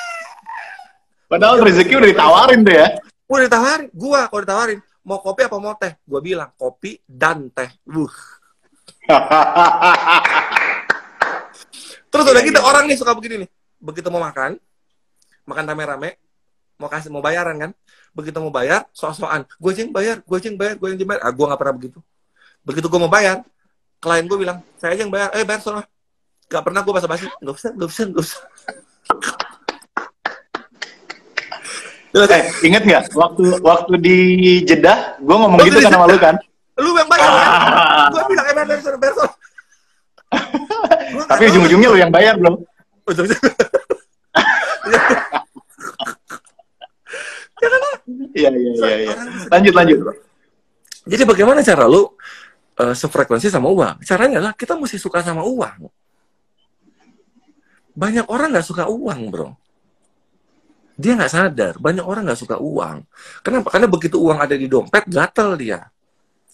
Padahal 1.29 1.65
rezeki 1.65 1.95
udah 1.99 2.09
ditawarin 2.13 2.61
tuh 2.63 2.75
ya. 2.75 2.87
udah 3.27 3.45
ditawarin. 3.49 3.87
Gua 3.93 4.21
kalau 4.29 4.43
ditawarin. 4.45 4.79
Mau 5.05 5.19
kopi 5.21 5.45
apa 5.45 5.57
mau 5.61 5.75
teh? 5.77 5.93
Gua 6.05 6.21
bilang 6.21 6.51
kopi 6.57 7.01
dan 7.05 7.49
teh. 7.53 7.69
Wuh. 7.89 8.13
Terus 12.11 12.25
udah 12.31 12.41
Iya, 12.41 12.49
gitu 12.49 12.61
iya. 12.63 12.69
orang 12.71 12.85
nih 12.87 12.97
suka 12.97 13.13
begini 13.13 13.35
nih. 13.45 13.49
Begitu 13.83 14.07
mau 14.09 14.23
makan, 14.23 14.57
makan 15.45 15.65
rame-rame, 15.67 16.17
mau 16.79 16.87
kasih 16.87 17.11
mau 17.11 17.19
bayaran 17.21 17.59
kan? 17.59 17.71
Begitu 18.15 18.39
mau 18.39 18.55
bayar, 18.55 18.87
sok-sokan. 18.95 19.45
Gue 19.59 19.75
aja 19.75 19.83
yang 19.83 19.91
bayar, 19.93 20.17
gue 20.23 20.37
aja 20.39 20.47
yang 20.47 20.57
bayar, 20.57 20.75
gue 20.79 20.89
yang 20.95 21.03
bayar. 21.03 21.21
Ah, 21.27 21.33
gue 21.35 21.45
gak 21.45 21.59
pernah 21.61 21.75
begitu. 21.75 21.99
Begitu 22.63 22.87
gue 22.87 23.01
mau 23.03 23.11
bayar, 23.11 23.43
klien 23.99 24.25
gue 24.25 24.39
bilang, 24.39 24.63
saya 24.79 24.95
aja 24.95 25.03
yang 25.03 25.13
bayar. 25.13 25.29
Eh, 25.35 25.43
bayar 25.43 25.61
sono. 25.61 25.83
Gak 26.47 26.63
pernah 26.65 26.81
gue 26.87 26.93
basa-basi. 26.95 27.27
Gak 27.43 27.55
usah, 27.59 27.71
gak 27.75 27.89
usah, 27.91 28.05
gak 28.15 28.23
usah. 28.25 28.41
Jelas, 32.15 32.31
eh, 32.31 32.43
inget 32.63 32.83
nggak 32.87 33.03
waktu 33.13 33.43
waktu 33.59 33.93
di 33.99 34.17
Jeddah, 34.63 35.19
gue 35.19 35.35
ngomong 35.35 35.59
Waktu 35.59 35.67
gitu 35.69 35.83
kan 35.83 35.91
sama 35.91 36.07
lu 36.07 36.15
kan. 36.17 36.35
Lu 36.79 36.95
yang 36.95 37.11
bayar 37.11 37.27
kan? 37.27 37.43
Ah, 37.43 38.07
Gue 38.09 38.23
bilang, 38.31 38.47
sono. 38.79 38.99
Gua 38.99 39.11
nggak 41.27 41.27
tapi 41.27 41.43
ujung-ujungnya 41.51 41.89
lu 41.91 41.99
yang 41.99 42.13
bayar 42.15 42.35
belum? 42.39 42.55
Ujung-ujungnya. 43.05 43.51
Iya, 48.35 48.51
iya, 48.53 48.71
iya, 48.77 48.97
iya. 49.01 49.09
Orang 49.09 49.29
bisa- 49.33 49.49
Lanjut, 49.49 49.73
lanjut. 49.75 49.99
Jadi 51.07 51.23
bagaimana 51.25 51.61
cara 51.65 51.85
lu 51.89 52.13
eh, 52.75 52.93
sefrekuensi 52.93 53.49
sama 53.49 53.71
uang? 53.71 54.03
Caranya 54.03 54.43
adalah 54.43 54.53
kita 54.53 54.75
mesti 54.75 54.99
suka 54.99 55.23
sama 55.23 55.47
uang. 55.47 55.89
Banyak 57.95 58.27
orang 58.27 58.51
nggak 58.53 58.67
suka 58.67 58.91
uang, 58.91 59.31
bro. 59.31 59.55
Dia 60.95 61.19
nggak 61.19 61.33
sadar. 61.33 61.75
Banyak 61.79 62.05
orang 62.07 62.23
nggak 62.31 62.41
suka 62.41 62.57
uang. 62.59 63.03
Kenapa? 63.43 63.75
Karena 63.75 63.87
begitu 63.91 64.17
uang 64.23 64.39
ada 64.39 64.55
di 64.55 64.67
dompet, 64.71 65.05
gatel 65.11 65.59
dia. 65.59 65.91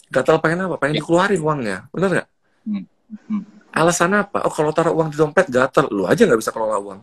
Gatel 0.09 0.37
pengen 0.41 0.67
apa? 0.67 0.75
Pengen 0.81 0.97
dikeluarin 0.97 1.41
uangnya. 1.41 1.77
Bener 1.93 2.09
nggak? 2.09 2.27
Hmm. 2.67 2.83
Hmm. 3.29 3.43
Alasan 3.71 4.11
apa? 4.17 4.43
Oh, 4.43 4.53
kalau 4.53 4.75
taruh 4.75 4.91
uang 4.97 5.13
di 5.13 5.17
dompet, 5.17 5.47
gatel. 5.47 5.87
Lu 5.93 6.03
aja 6.09 6.25
nggak 6.25 6.41
bisa 6.41 6.51
kelola 6.51 6.81
uang. 6.81 6.99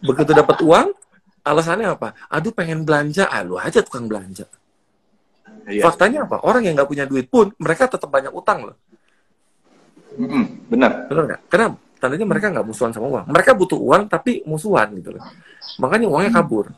Begitu 0.00 0.32
dapat 0.32 0.62
uang, 0.64 0.94
alasannya 1.44 1.92
apa? 1.92 2.16
Aduh, 2.30 2.52
pengen 2.54 2.84
belanja. 2.86 3.28
Ah, 3.28 3.42
lu 3.42 3.58
aja 3.58 3.80
tukang 3.82 4.06
belanja. 4.06 4.46
Iya. 5.66 5.84
Faktanya 5.84 6.24
apa? 6.24 6.40
Orang 6.46 6.64
yang 6.64 6.78
nggak 6.78 6.88
punya 6.88 7.04
duit 7.04 7.28
pun, 7.28 7.52
mereka 7.60 7.90
tetap 7.90 8.08
banyak 8.08 8.32
utang 8.32 8.70
loh. 8.70 8.76
Mm-mm, 10.16 10.68
benar. 10.70 11.06
Benar 11.10 11.22
nggak? 11.26 11.40
Kenapa? 11.50 11.76
Tandanya 12.00 12.26
mereka 12.26 12.46
nggak 12.48 12.66
musuhan 12.66 12.92
sama 12.96 13.06
uang. 13.12 13.26
Mereka 13.28 13.50
butuh 13.52 13.76
uang, 13.76 14.02
tapi 14.08 14.40
musuhan 14.48 14.88
gitu 14.96 15.20
loh. 15.20 15.22
Makanya 15.78 16.06
uangnya 16.08 16.32
kabur. 16.34 16.72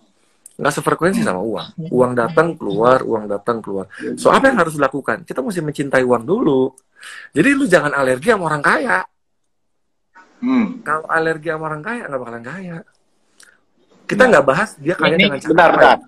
Nggak 0.53 0.73
sefrekuensi 0.79 1.25
sama 1.25 1.41
uang. 1.41 1.89
Uang 1.89 2.13
datang, 2.13 2.55
keluar, 2.55 3.01
uang 3.03 3.25
datang, 3.27 3.59
keluar. 3.65 3.89
So, 4.15 4.29
apa 4.29 4.53
yang 4.53 4.61
harus 4.61 4.77
dilakukan? 4.77 5.25
Kita 5.25 5.41
mesti 5.41 5.65
mencintai 5.65 6.05
uang 6.05 6.23
dulu. 6.23 6.71
Jadi 7.35 7.49
lu 7.57 7.65
jangan 7.67 7.91
alergi 7.93 8.31
sama 8.31 8.47
orang 8.47 8.63
kaya. 8.63 8.99
Hmm. 10.43 10.83
Kalau 10.83 11.07
alergi 11.09 11.49
sama 11.51 11.65
orang 11.67 11.83
kaya, 11.83 12.03
nggak 12.07 12.21
bakalan 12.21 12.45
kaya. 12.45 12.77
Kita 14.07 14.23
nggak 14.29 14.45
bahas 14.45 14.71
dia 14.77 14.95
kaya 14.95 15.15
Ini 15.17 15.25
dengan 15.25 15.39
cara 15.41 15.51
benar, 15.51 15.71
benar. 15.73 15.99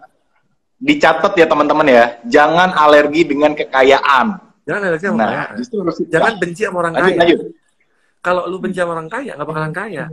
Dicatat 0.74 1.32
ya 1.38 1.46
teman-teman 1.48 1.87
ya, 1.88 2.04
jangan 2.28 2.70
alergi 2.76 3.22
dengan 3.24 3.56
kekayaan. 3.56 4.26
Jangan 4.66 4.80
alergi 4.82 5.04
sama 5.08 5.16
orang 5.16 5.24
Nah, 5.24 5.46
kaya. 5.48 5.56
justru 5.56 5.76
harus 5.80 5.96
Jangan 6.04 6.32
benci 6.37 6.62
sama 6.66 6.76
orang 6.84 6.92
lanjut, 6.92 7.08
kaya. 7.08 7.20
lanjut. 7.24 7.38
Kalau 8.20 8.42
lu 8.46 8.56
benci 8.60 8.78
sama 8.78 8.92
orang 8.92 9.08
kaya, 9.08 9.32
nggak 9.34 9.48
bakalan 9.48 9.72
kaya. 9.72 10.04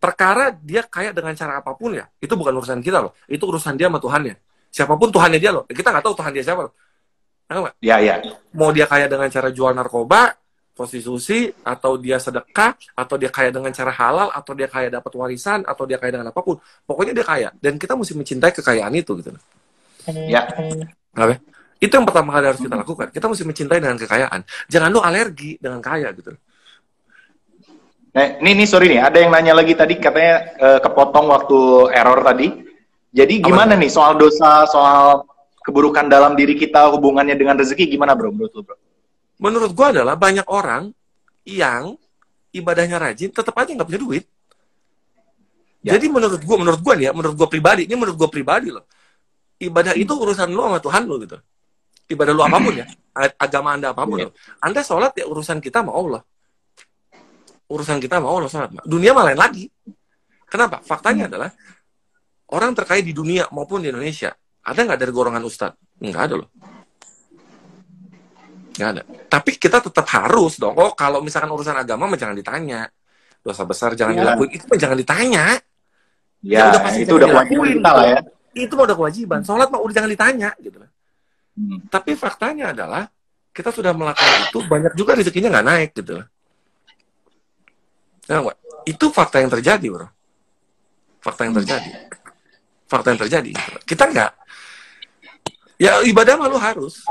Perkara 0.00 0.48
dia 0.56 0.80
kaya 0.88 1.12
dengan 1.12 1.36
cara 1.36 1.60
apa 1.60 1.76
pun 1.76 1.92
ya, 1.92 2.08
itu 2.24 2.32
bukan 2.32 2.56
urusan 2.56 2.80
kita 2.80 3.04
loh. 3.04 3.12
Itu 3.28 3.44
urusan 3.52 3.76
dia 3.76 3.92
sama 3.92 4.00
Tuhannya. 4.00 4.34
Siapa 4.72 4.96
pun 4.96 5.12
Tuhannya 5.12 5.36
dia 5.36 5.52
loh. 5.52 5.68
Kita 5.68 5.92
nggak 5.92 6.04
tahu 6.08 6.14
Tuhan 6.16 6.32
dia 6.32 6.44
siapa 6.46 6.64
loh. 6.64 6.72
Tahu 7.44 7.60
nggak? 7.68 7.74
Ya, 7.84 7.96
ya. 8.00 8.14
Mau 8.56 8.72
dia 8.72 8.88
kaya 8.88 9.12
dengan 9.12 9.28
cara 9.28 9.52
jual 9.52 9.76
narkoba, 9.76 10.32
prostitusi, 10.72 11.52
atau 11.66 12.00
dia 12.00 12.16
sedekah, 12.16 12.80
atau 12.96 13.20
dia 13.20 13.28
kaya 13.28 13.52
dengan 13.52 13.68
cara 13.76 13.92
halal, 13.92 14.32
atau 14.32 14.56
dia 14.56 14.72
kaya 14.72 14.88
dapat 14.88 15.12
warisan, 15.12 15.68
atau 15.68 15.84
dia 15.84 16.00
kaya 16.00 16.16
dengan 16.16 16.32
apa 16.32 16.40
pun. 16.40 16.56
Pokoknya 16.88 17.12
dia 17.12 17.26
kaya. 17.26 17.48
Dan 17.60 17.76
kita 17.76 17.92
mesti 17.92 18.16
mencintai 18.16 18.56
kekayaan 18.56 18.94
itu 18.96 19.12
gitu. 19.20 19.36
loh. 19.36 19.42
Ya. 20.08 20.48
Itu 21.76 21.92
yang 21.96 22.08
pertama 22.08 22.32
kali 22.32 22.44
harus 22.48 22.60
kita 22.64 22.76
lakukan. 22.76 23.06
Kita 23.12 23.26
mesti 23.28 23.44
mencintai 23.44 23.78
dengan 23.84 23.98
kekayaan. 24.00 24.40
Jangan 24.72 24.88
lu 24.88 25.00
alergi 25.04 25.60
dengan 25.60 25.84
kaya 25.84 26.08
gitu. 26.16 26.32
Nah, 28.10 28.42
ini, 28.42 28.58
ini 28.58 28.64
sorry 28.66 28.90
nih, 28.90 29.00
ada 29.06 29.22
yang 29.22 29.30
nanya 29.30 29.54
lagi 29.54 29.78
tadi 29.78 29.94
katanya 29.94 30.34
eh, 30.58 30.78
kepotong 30.82 31.30
waktu 31.30 31.58
error 31.94 32.18
tadi. 32.26 32.48
Jadi 33.10 33.42
Apa 33.42 33.46
gimana 33.50 33.72
nih 33.78 33.90
soal 33.90 34.18
dosa, 34.18 34.66
soal 34.66 35.26
keburukan 35.62 36.10
dalam 36.10 36.34
diri 36.34 36.58
kita 36.58 36.90
hubungannya 36.90 37.38
dengan 37.38 37.58
rezeki 37.58 37.86
gimana 37.86 38.14
bro 38.18 38.34
menurut 38.34 38.52
lu 38.54 38.62
bro? 38.66 38.76
Menurut 39.38 39.70
gua 39.74 39.94
adalah 39.94 40.14
banyak 40.18 40.46
orang 40.50 40.90
yang 41.46 41.94
ibadahnya 42.50 42.98
rajin 42.98 43.30
tetap 43.30 43.54
aja 43.58 43.70
nggak 43.74 43.88
punya 43.88 44.02
duit. 44.02 44.24
Ya. 45.80 45.96
Jadi 45.96 46.12
menurut 46.12 46.42
gua, 46.42 46.56
menurut 46.58 46.80
gua 46.82 46.94
nih 46.98 47.10
ya, 47.10 47.12
menurut 47.14 47.34
gua 47.38 47.48
pribadi, 47.48 47.82
ini 47.86 47.94
menurut 47.94 48.16
gua 48.18 48.30
pribadi 48.30 48.68
loh. 48.74 48.84
Ibadah 49.60 49.94
itu 49.94 50.10
urusan 50.10 50.50
lu 50.50 50.66
sama 50.66 50.78
Tuhan 50.82 51.02
lu 51.06 51.14
gitu. 51.22 51.38
Ibadah 52.10 52.32
lu 52.34 52.42
apa 52.42 52.58
pun 52.58 52.74
ya, 52.74 52.86
agama 53.44 53.78
anda 53.78 53.94
apa 53.94 54.02
pun 54.02 54.18
loh. 54.28 54.32
Anda 54.58 54.82
sholat 54.82 55.14
ya 55.14 55.30
urusan 55.30 55.62
kita 55.62 55.82
sama 55.82 55.94
Allah. 55.94 56.22
Urusan 57.70 58.02
kita 58.02 58.18
sama 58.18 58.26
Allah 58.26 58.50
sholat. 58.50 58.70
Dunia 58.82 59.14
malah 59.14 59.30
lain 59.32 59.40
lagi. 59.40 59.64
Kenapa? 60.50 60.82
Faktanya 60.82 61.30
adalah 61.30 61.54
orang 62.50 62.74
terkait 62.74 63.06
di 63.06 63.14
dunia 63.14 63.46
maupun 63.54 63.78
di 63.78 63.94
Indonesia 63.94 64.34
ada 64.60 64.80
nggak 64.82 64.98
dari 64.98 65.12
golongan 65.14 65.42
ustadz? 65.46 65.78
Nggak 66.02 66.22
ada 66.26 66.34
loh. 66.42 66.48
Nggak 68.76 68.88
ada. 68.96 69.02
Tapi 69.30 69.50
kita 69.56 69.78
tetap 69.80 70.06
harus 70.10 70.58
dong. 70.58 70.74
Oh, 70.76 70.92
kalau 70.92 71.22
misalkan 71.22 71.48
urusan 71.54 71.76
agama 71.78 72.10
mah 72.10 72.18
jangan 72.18 72.36
ditanya. 72.36 72.90
Dosa 73.40 73.64
besar 73.64 73.96
jangan 73.96 74.18
Ya. 74.18 74.20
dilakuin. 74.26 74.50
Itu 74.52 74.64
mah 74.68 74.78
jangan 74.78 74.98
ditanya. 74.98 75.44
Ya, 76.40 76.72
udah 76.72 76.80
pasti 76.80 77.00
itu 77.04 77.12
udah 77.14 77.28
kewajiban 77.28 77.68
kita 77.76 77.90
lah 77.92 78.04
ya. 78.08 78.20
Itu 78.56 78.72
mah 78.76 78.84
udah 78.88 78.96
kewajiban. 78.96 79.38
Sholat 79.44 79.68
mah 79.68 79.80
udah 79.80 79.94
jangan 79.94 80.10
ditanya 80.10 80.50
gitu. 80.60 80.78
Hmm. 81.56 81.78
Tapi 81.92 82.10
faktanya 82.16 82.72
adalah 82.72 83.02
kita 83.52 83.70
sudah 83.74 83.92
melakukan 83.92 84.48
itu 84.48 84.58
banyak 84.64 84.92
juga 84.96 85.12
rezekinya 85.18 85.48
nggak 85.52 85.66
naik 85.66 85.90
gitu. 85.94 86.20
Nah, 88.30 88.46
itu 88.86 89.10
fakta 89.10 89.42
yang 89.42 89.50
terjadi, 89.50 89.86
bro. 89.90 90.06
Fakta 91.18 91.50
yang 91.50 91.54
terjadi. 91.58 91.90
Fakta 92.86 93.06
yang 93.10 93.20
terjadi. 93.26 93.50
Kita 93.82 94.06
nggak. 94.06 94.30
Ya 95.82 95.98
ibadah 96.06 96.38
mah 96.38 96.46
lu 96.46 96.58
harus. 96.62 97.02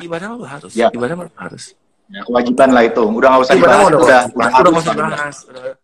Ibadah 0.00 0.32
mah 0.32 0.36
lu 0.40 0.46
harus. 0.48 0.72
Ya. 0.72 0.88
Ibadah 0.88 1.14
mah 1.14 1.26
lu 1.28 1.34
harus. 1.36 1.76
Ya, 2.12 2.20
kewajiban 2.24 2.72
lah 2.72 2.84
itu. 2.88 3.04
Udah 3.04 3.28
nggak 3.36 3.42
usah 3.44 3.54
Ibadah 3.56 3.76
dibahas, 3.76 3.86
udah, 3.88 4.00
udah, 4.00 4.50
udah, 4.60 4.72
usah 4.80 4.94
bahas. 4.96 5.36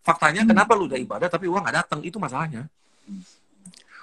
Faktanya 0.04 0.42
kenapa 0.48 0.72
lu 0.72 0.84
udah 0.88 0.98
ibadah 1.00 1.28
tapi 1.28 1.46
uang 1.48 1.62
nggak 1.64 1.76
datang? 1.84 2.00
Itu 2.00 2.16
masalahnya. 2.16 2.68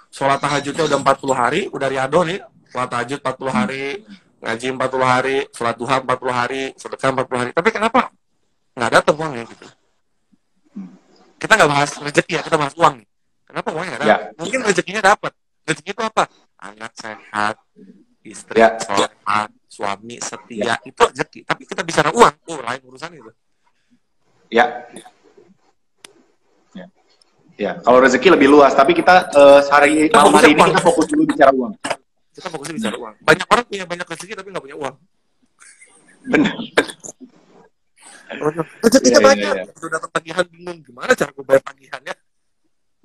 Sholat 0.10 0.40
tahajudnya 0.40 0.84
udah 0.88 0.98
40 1.02 1.36
hari, 1.36 1.62
udah 1.70 1.88
riado 1.92 2.22
nih. 2.24 2.40
Sholat 2.72 2.90
tahajud 2.94 3.20
40 3.20 3.52
hari, 3.52 3.86
ngaji 4.42 4.68
40 4.74 5.06
hari, 5.06 5.38
sholat 5.52 5.76
duha 5.76 5.96
40 6.02 6.34
hari, 6.34 6.64
sedekah 6.80 7.10
40 7.14 7.42
hari. 7.42 7.52
Tapi 7.52 7.70
kenapa 7.70 8.00
nggak 8.74 8.92
datang 8.96 9.16
uangnya 9.20 9.44
gitu? 9.50 9.66
Kita 11.46 11.54
nggak 11.62 11.70
bahas 11.70 11.92
rezeki 12.02 12.32
ya, 12.34 12.42
kita 12.42 12.58
bahas 12.58 12.74
uang 12.74 12.94
nih. 12.98 13.08
Kenapa 13.46 13.70
uangnya 13.70 13.92
nggak 14.02 14.10
Ya. 14.10 14.18
Mungkin 14.42 14.60
rezekinya 14.66 15.02
dapat. 15.06 15.32
Rezeki 15.62 15.94
itu 15.94 16.02
apa? 16.02 16.24
Anak 16.58 16.92
sehat, 16.98 17.62
istri 18.26 18.58
Ya. 18.58 18.74
sehat, 18.82 19.54
suami 19.70 20.18
setia, 20.18 20.82
itu 20.82 20.98
rezeki. 21.06 21.46
Tapi 21.46 21.70
kita 21.70 21.86
bicara 21.86 22.10
uang, 22.10 22.34
oh 22.50 22.58
lain 22.66 22.82
urusan 22.90 23.14
itu. 23.14 23.30
Ya. 24.50 24.90
Ya. 24.98 25.06
Ya, 27.56 27.72
kalau 27.86 28.02
rezeki 28.04 28.34
lebih 28.36 28.50
luas, 28.52 28.74
tapi 28.76 28.92
kita 28.98 29.30
eh, 29.32 29.62
hari 29.70 30.10
Kita 30.10 30.28
malam 30.28 30.34
hari 30.42 30.52
ini 30.52 30.60
fokusnya 30.60 30.76
kita 30.76 30.82
fokus 30.84 31.06
dulu 31.08 31.22
bicara 31.30 31.52
uang. 31.56 31.74
kita 32.36 32.48
fokusnya 32.52 32.76
bicara 32.76 32.96
uang. 33.00 33.14
Banyak 33.24 33.48
orang 33.48 33.66
punya 33.70 33.86
banyak 33.88 34.08
rezeki 34.12 34.34
tapi 34.34 34.48
nggak 34.52 34.66
punya 34.66 34.78
uang. 34.82 34.96
Benar. 36.26 36.56
Rezekinya 38.54 39.02
Iya, 39.02 39.20
iya, 39.20 39.26
banyak. 39.26 39.54
iya. 39.56 39.64
Udah 39.76 39.90
datang 39.98 40.12
tagihan 40.14 40.46
bingung 40.50 40.80
gimana 40.84 41.12
cara 41.14 41.30
gue 41.34 41.46
bayar 41.46 41.64
tagihannya. 41.64 42.14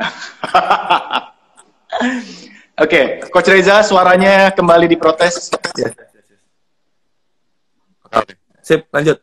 Oke, 2.80 3.00
Coach 3.28 3.50
Reza 3.52 3.84
suaranya 3.84 4.48
kembali 4.56 4.88
diprotes. 4.88 5.52
Oke. 8.10 8.32
Sip, 8.64 8.88
lanjut. 8.88 9.20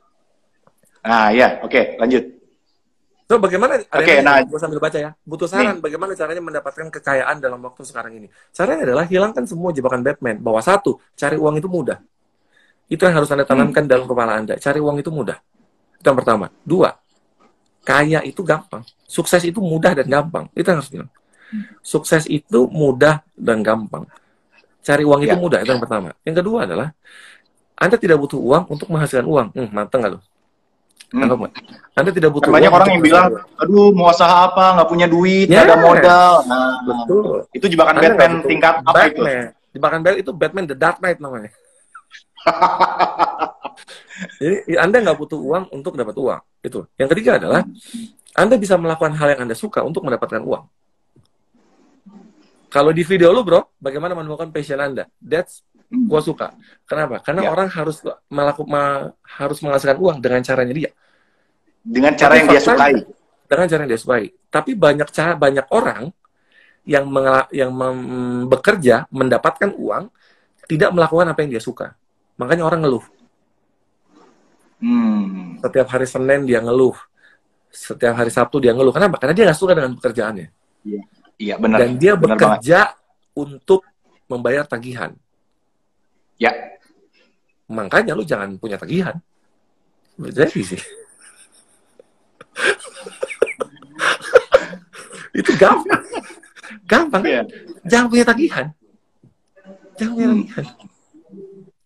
Nah, 1.07 1.31
ya, 1.31 1.63
oke, 1.63 1.95
lanjut. 1.97 2.23
So, 3.27 3.39
bagaimana? 3.39 3.79
Oke, 3.79 4.19
yang 4.19 4.27
nah- 4.27 4.43
gue 4.43 4.59
sambil 4.59 4.79
baca 4.79 4.97
ya. 4.99 5.11
Butuh 5.23 5.47
saran 5.47 5.79
bagaimana 5.79 6.15
caranya 6.15 6.43
mendapatkan 6.43 6.87
kekayaan 6.91 7.39
dalam 7.43 7.59
waktu 7.63 7.83
sekarang 7.83 8.15
ini. 8.19 8.27
Caranya 8.51 8.87
adalah 8.91 9.05
hilangkan 9.07 9.43
semua 9.43 9.71
jebakan 9.75 10.03
Batman. 10.03 10.39
Bahwa 10.39 10.59
satu, 10.63 10.99
cari 11.15 11.35
uang 11.35 11.59
itu 11.59 11.67
mudah. 11.67 11.99
Itu 12.87 13.03
yang 13.03 13.19
harus 13.19 13.27
Anda 13.31 13.43
tanamkan 13.43 13.83
dalam 13.83 14.07
kepala 14.07 14.39
Anda. 14.39 14.55
Cari 14.55 14.79
uang 14.79 15.03
itu 15.03 15.11
mudah. 15.11 15.35
Itu 15.97 16.05
yang 16.07 16.17
pertama. 16.17 16.45
Dua, 16.61 16.89
kaya 17.83 18.21
itu 18.23 18.41
gampang. 18.41 18.83
Sukses 19.07 19.41
itu 19.43 19.57
mudah 19.57 19.95
dan 19.95 20.07
gampang. 20.07 20.45
Itu 20.53 20.67
yang 20.67 20.79
harus 20.79 20.91
bilang. 20.91 21.09
Sukses 21.79 22.27
itu 22.27 22.67
mudah 22.67 23.23
dan 23.33 23.63
gampang. 23.63 24.03
Cari 24.83 25.03
uang 25.03 25.21
itu 25.23 25.35
Ya. 25.35 25.39
mudah. 25.39 25.59
Itu 25.63 25.71
yang 25.75 25.83
pertama. 25.83 26.09
Yang 26.23 26.35
kedua 26.43 26.67
adalah, 26.67 26.91
Anda 27.77 27.95
tidak 27.95 28.17
butuh 28.19 28.39
uang 28.39 28.63
untuk 28.71 28.87
menghasilkan 28.89 29.27
uang. 29.27 29.47
Hmm, 29.55 29.69
mateng 29.71 29.99
nggak 30.03 30.11
lu? 30.15 30.19
Hmm. 31.07 31.47
Anda 31.95 32.11
tidak 32.11 32.35
butuh 32.35 32.51
Kan 32.51 32.55
banyak 32.59 32.67
uang 32.67 32.77
orang 32.83 32.89
yang 32.91 33.03
bilang, 33.03 33.25
aduh 33.55 33.95
mau 33.95 34.11
usaha 34.11 34.43
apa, 34.43 34.75
nggak 34.75 34.89
punya 34.91 35.07
duit, 35.07 35.47
Yes. 35.47 35.63
ada 35.63 35.79
modal. 35.79 36.33
Nah, 36.43 36.83
Betul. 36.83 37.47
itu 37.55 37.65
jebakan 37.71 37.93
Anda 37.95 38.09
Batman 38.11 38.31
tingkat 38.43 38.73
apa 38.83 38.97
itu? 39.07 39.23
Batman. 39.23 39.45
Jebakan 39.71 39.99
Batman 40.03 40.19
itu 40.19 40.31
Batman 40.35 40.65
The 40.67 40.75
Dark 40.75 40.97
Knight 40.99 41.19
namanya. 41.23 41.51
Jadi 44.37 44.73
Anda 44.75 44.97
nggak 45.01 45.17
butuh 45.17 45.37
uang 45.37 45.63
untuk 45.71 45.93
dapat 45.93 46.15
uang. 46.17 46.41
Itu. 46.61 46.85
Yang 46.97 47.09
ketiga 47.15 47.37
adalah 47.37 47.61
Anda 48.33 48.55
bisa 48.57 48.77
melakukan 48.77 49.13
hal 49.17 49.37
yang 49.37 49.41
Anda 49.49 49.55
suka 49.57 49.81
untuk 49.81 50.05
mendapatkan 50.05 50.41
uang. 50.41 50.65
Kalau 52.67 52.91
di 52.91 53.01
video 53.01 53.31
lu 53.31 53.41
bro, 53.41 53.63
bagaimana 53.79 54.11
menemukan 54.13 54.51
passion 54.51 54.77
Anda? 54.77 55.07
That's 55.17 55.63
gua 55.87 56.19
suka. 56.19 56.51
Kenapa? 56.83 57.23
Karena 57.23 57.47
Ya. 57.47 57.49
orang 57.49 57.71
harus 57.71 58.03
melakukan 58.27 59.15
harus 59.23 59.57
menghasilkan 59.63 59.97
uang 59.97 60.17
dengan 60.19 60.43
caranya 60.43 60.73
dia. 60.75 60.91
Dengan 61.79 62.11
cara 62.19 62.35
Tapi 62.35 62.39
yang 62.43 62.47
dia 62.51 62.61
sukai. 62.61 62.93
dengan 63.47 63.65
cara 63.71 63.79
yang 63.87 63.91
dia 63.95 64.01
sukai. 64.01 64.25
Tapi 64.51 64.71
banyak 64.75 65.07
cara 65.15 65.31
banyak 65.39 65.65
orang 65.71 66.11
yang 66.83 67.07
mengela- 67.07 67.47
yang 67.55 67.71
mem- 67.71 68.47
bekerja 68.51 69.07
mendapatkan 69.11 69.71
uang 69.71 70.11
tidak 70.67 70.91
melakukan 70.91 71.31
apa 71.31 71.39
yang 71.47 71.55
dia 71.55 71.63
suka. 71.63 71.95
Makanya 72.37 72.63
orang 72.65 72.81
ngeluh. 72.85 73.05
Hmm. 74.77 75.57
Setiap 75.57 75.87
hari 75.89 76.05
Senin 76.05 76.45
dia 76.45 76.61
ngeluh. 76.61 76.93
Setiap 77.67 78.13
hari 78.15 78.29
Sabtu 78.29 78.61
dia 78.61 78.73
ngeluh. 78.77 78.93
Kenapa? 78.93 79.17
Karena 79.17 79.33
dia 79.33 79.43
nggak 79.49 79.57
suka 79.57 79.73
dengan 79.73 79.97
pekerjaannya. 79.97 80.47
Iya 81.37 81.55
benar. 81.57 81.77
Dan 81.81 81.97
dia 81.97 82.13
Benar 82.17 82.37
banget. 82.37 82.61
bekerja 82.61 82.79
untuk 83.33 83.81
membayar 84.25 84.65
tagihan. 84.65 85.13
Ya. 86.37 86.53
Makanya 87.67 88.13
lu 88.13 88.21
jangan 88.23 88.57
punya 88.57 88.77
tagihan. 88.77 89.17
Jadi 90.17 90.61
sih. 90.63 90.81
Itu 95.37 95.51
gampang. 95.57 96.03
Gampang. 96.89 97.21
Iya. 97.25 97.41
Jangan 97.85 98.07
punya 98.09 98.25
tagihan. 98.25 98.65
Jangan 99.97 100.13
punya 100.13 100.27
Hmm. 100.27 100.41
tagihan. 100.41 100.65
Jangan 100.65 100.96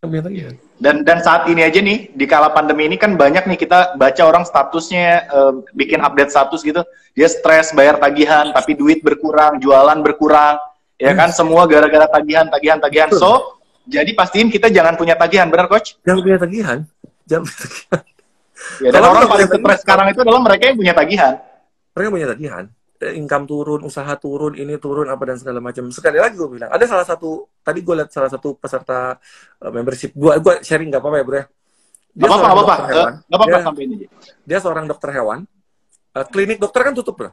tagihan. 0.01 0.53
Dan 0.81 1.05
dan 1.05 1.21
saat 1.21 1.45
ini 1.45 1.61
aja 1.61 1.77
nih 1.77 2.09
di 2.17 2.25
kala 2.25 2.49
pandemi 2.49 2.89
ini 2.89 2.97
kan 2.97 3.13
banyak 3.13 3.45
nih 3.45 3.53
kita 3.53 3.93
baca 4.01 4.21
orang 4.25 4.41
statusnya 4.41 5.29
eh, 5.29 5.53
bikin 5.77 6.01
update 6.01 6.33
status 6.33 6.65
gitu. 6.65 6.81
Dia 7.13 7.29
stres 7.29 7.69
bayar 7.77 8.01
tagihan 8.01 8.49
tapi 8.49 8.73
duit 8.73 9.05
berkurang, 9.05 9.61
jualan 9.61 10.01
berkurang. 10.01 10.57
Ya 10.97 11.13
kan 11.17 11.29
semua 11.33 11.65
gara-gara 11.65 12.05
tagihan, 12.09 12.45
tagihan, 12.49 12.77
tagihan. 12.77 13.09
Betul. 13.09 13.21
So, 13.21 13.31
jadi 13.89 14.13
pastiin 14.13 14.53
kita 14.53 14.69
jangan 14.69 14.93
punya 14.93 15.17
tagihan, 15.17 15.49
benar 15.49 15.65
coach? 15.65 15.97
Jangan 16.05 16.21
punya 16.21 16.37
tagihan. 16.37 16.77
Jangan 17.25 17.43
punya 17.49 17.59
tagihan. 17.65 18.01
Ya, 18.77 18.89
dan 18.93 19.01
Kalau 19.01 19.09
orang 19.17 19.25
paling 19.25 19.49
stres 19.49 19.79
sekarang 19.81 20.07
itu 20.13 20.19
adalah 20.21 20.41
mereka 20.45 20.63
yang 20.69 20.77
punya 20.77 20.93
tagihan. 20.93 21.33
Mereka 21.97 22.09
punya 22.13 22.27
tagihan. 22.29 22.63
Income 23.01 23.45
turun, 23.49 23.81
usaha 23.81 24.13
turun, 24.15 24.53
ini 24.53 24.77
turun, 24.77 25.09
apa 25.09 25.23
dan 25.25 25.37
segala 25.41 25.57
macam. 25.57 25.89
Sekali 25.89 26.21
lagi 26.21 26.37
gue 26.37 26.45
bilang, 26.45 26.69
ada 26.69 26.85
salah 26.85 27.01
satu, 27.01 27.49
tadi 27.65 27.81
gue 27.81 27.95
lihat 27.97 28.13
salah 28.13 28.29
satu 28.29 28.53
peserta 28.53 29.17
eh, 29.57 29.71
membership. 29.73 30.13
Gue 30.13 30.37
gua 30.37 30.61
sharing 30.61 30.93
nggak 30.93 31.01
apa-apa 31.01 31.17
ya 31.17 31.25
bro 31.25 31.37
ya. 31.37 31.45
Dia 32.11 32.27
apa-apa. 32.27 32.53
dokter 32.53 32.77
Eh, 32.77 32.89
hewan. 32.93 33.13
Gak 33.17 33.37
apa-apa 33.41 33.49
Dia- 33.49 33.65
sampai 33.65 33.83
ini. 33.89 33.95
dia 34.45 34.59
seorang 34.61 34.85
dokter 34.85 35.09
hewan. 35.15 35.39
Eh, 36.11 36.25
klinik 36.29 36.59
dokter 36.59 36.81
kan 36.85 36.93
tutup, 36.93 37.15
bro. 37.17 37.31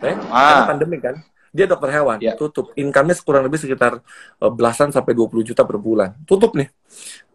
Eh, 0.00 0.16
Ah. 0.30 0.64
karena 0.64 0.64
pandemi 0.70 0.96
kan. 0.98 1.14
Dia 1.52 1.66
dokter 1.68 1.90
hewan, 1.92 2.16
Ya. 2.24 2.32
tutup. 2.32 2.72
Income-nya 2.72 3.12
kurang 3.20 3.44
lebih 3.44 3.60
sekitar 3.60 4.00
eh, 4.38 4.52
belasan 4.56 4.88
sampai 4.88 5.12
20 5.12 5.44
juta 5.44 5.68
per 5.68 5.76
bulan. 5.76 6.16
Tutup 6.24 6.56
nih. 6.56 6.70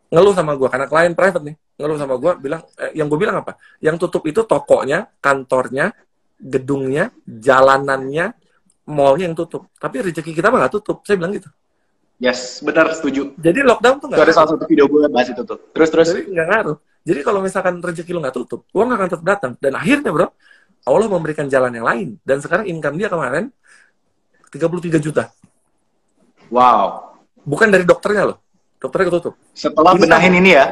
Ngeluh 0.07 0.31
sama 0.33 0.55
gua 0.55 0.71
karena 0.71 0.87
klien 0.87 1.11
private 1.13 1.43
nih. 1.43 1.55
Ngeluh 1.77 1.99
sama 1.99 2.15
gua 2.17 2.33
bilang 2.33 2.63
eh, 2.79 2.95
yang 2.95 3.11
gue 3.11 3.19
bilang 3.19 3.43
apa? 3.43 3.59
Yang 3.77 4.07
tutup 4.07 4.23
itu 4.25 4.41
tokonya, 4.41 5.11
kantornya, 5.19 5.91
gedungnya, 6.37 7.09
jalanannya, 7.25 8.33
mallnya 8.87 9.25
yang 9.29 9.37
tutup. 9.37 9.67
Tapi 9.77 10.09
rezeki 10.09 10.31
kita 10.31 10.53
mah 10.53 10.65
nggak 10.65 10.73
tutup. 10.81 11.01
Saya 11.03 11.17
bilang 11.19 11.33
gitu. 11.35 11.49
Yes, 12.17 12.65
benar 12.65 12.89
setuju. 12.97 13.37
Jadi 13.37 13.61
lockdown 13.61 14.01
tuh 14.01 14.07
nggak 14.09 14.25
ada 14.25 14.33
salah 14.33 14.49
satu 14.57 14.65
video 14.65 14.89
gue 14.89 15.05
bahas 15.09 15.29
itu 15.29 15.41
tuh. 15.45 15.57
Terus 15.73 15.89
terus. 15.93 16.07
jadi 16.09 16.25
nggak 16.25 16.47
ngaruh. 16.49 16.77
Jadi 17.07 17.19
kalau 17.21 17.39
misalkan 17.39 17.77
rezeki 17.77 18.11
lu 18.11 18.19
nggak 18.25 18.35
tutup, 18.35 18.65
uang 18.73 18.89
akan 18.89 19.05
tetap 19.07 19.25
datang. 19.25 19.51
Dan 19.61 19.77
akhirnya 19.77 20.09
bro, 20.09 20.27
Allah 20.87 21.07
memberikan 21.07 21.45
jalan 21.45 21.69
yang 21.71 21.85
lain. 21.85 22.17
Dan 22.25 22.41
sekarang 22.41 22.65
income 22.65 22.97
dia 22.97 23.07
kemarin 23.07 23.53
33 24.49 24.97
juta. 24.97 25.29
Wow. 26.49 27.13
Bukan 27.47 27.67
dari 27.71 27.85
dokternya 27.85 28.33
loh. 28.33 28.37
Dokternya 28.81 29.07
ketutup. 29.13 29.33
Setelah 29.53 29.93
Ini 29.95 30.01
benahin 30.03 30.33
ini 30.41 30.51
ya. 30.53 30.65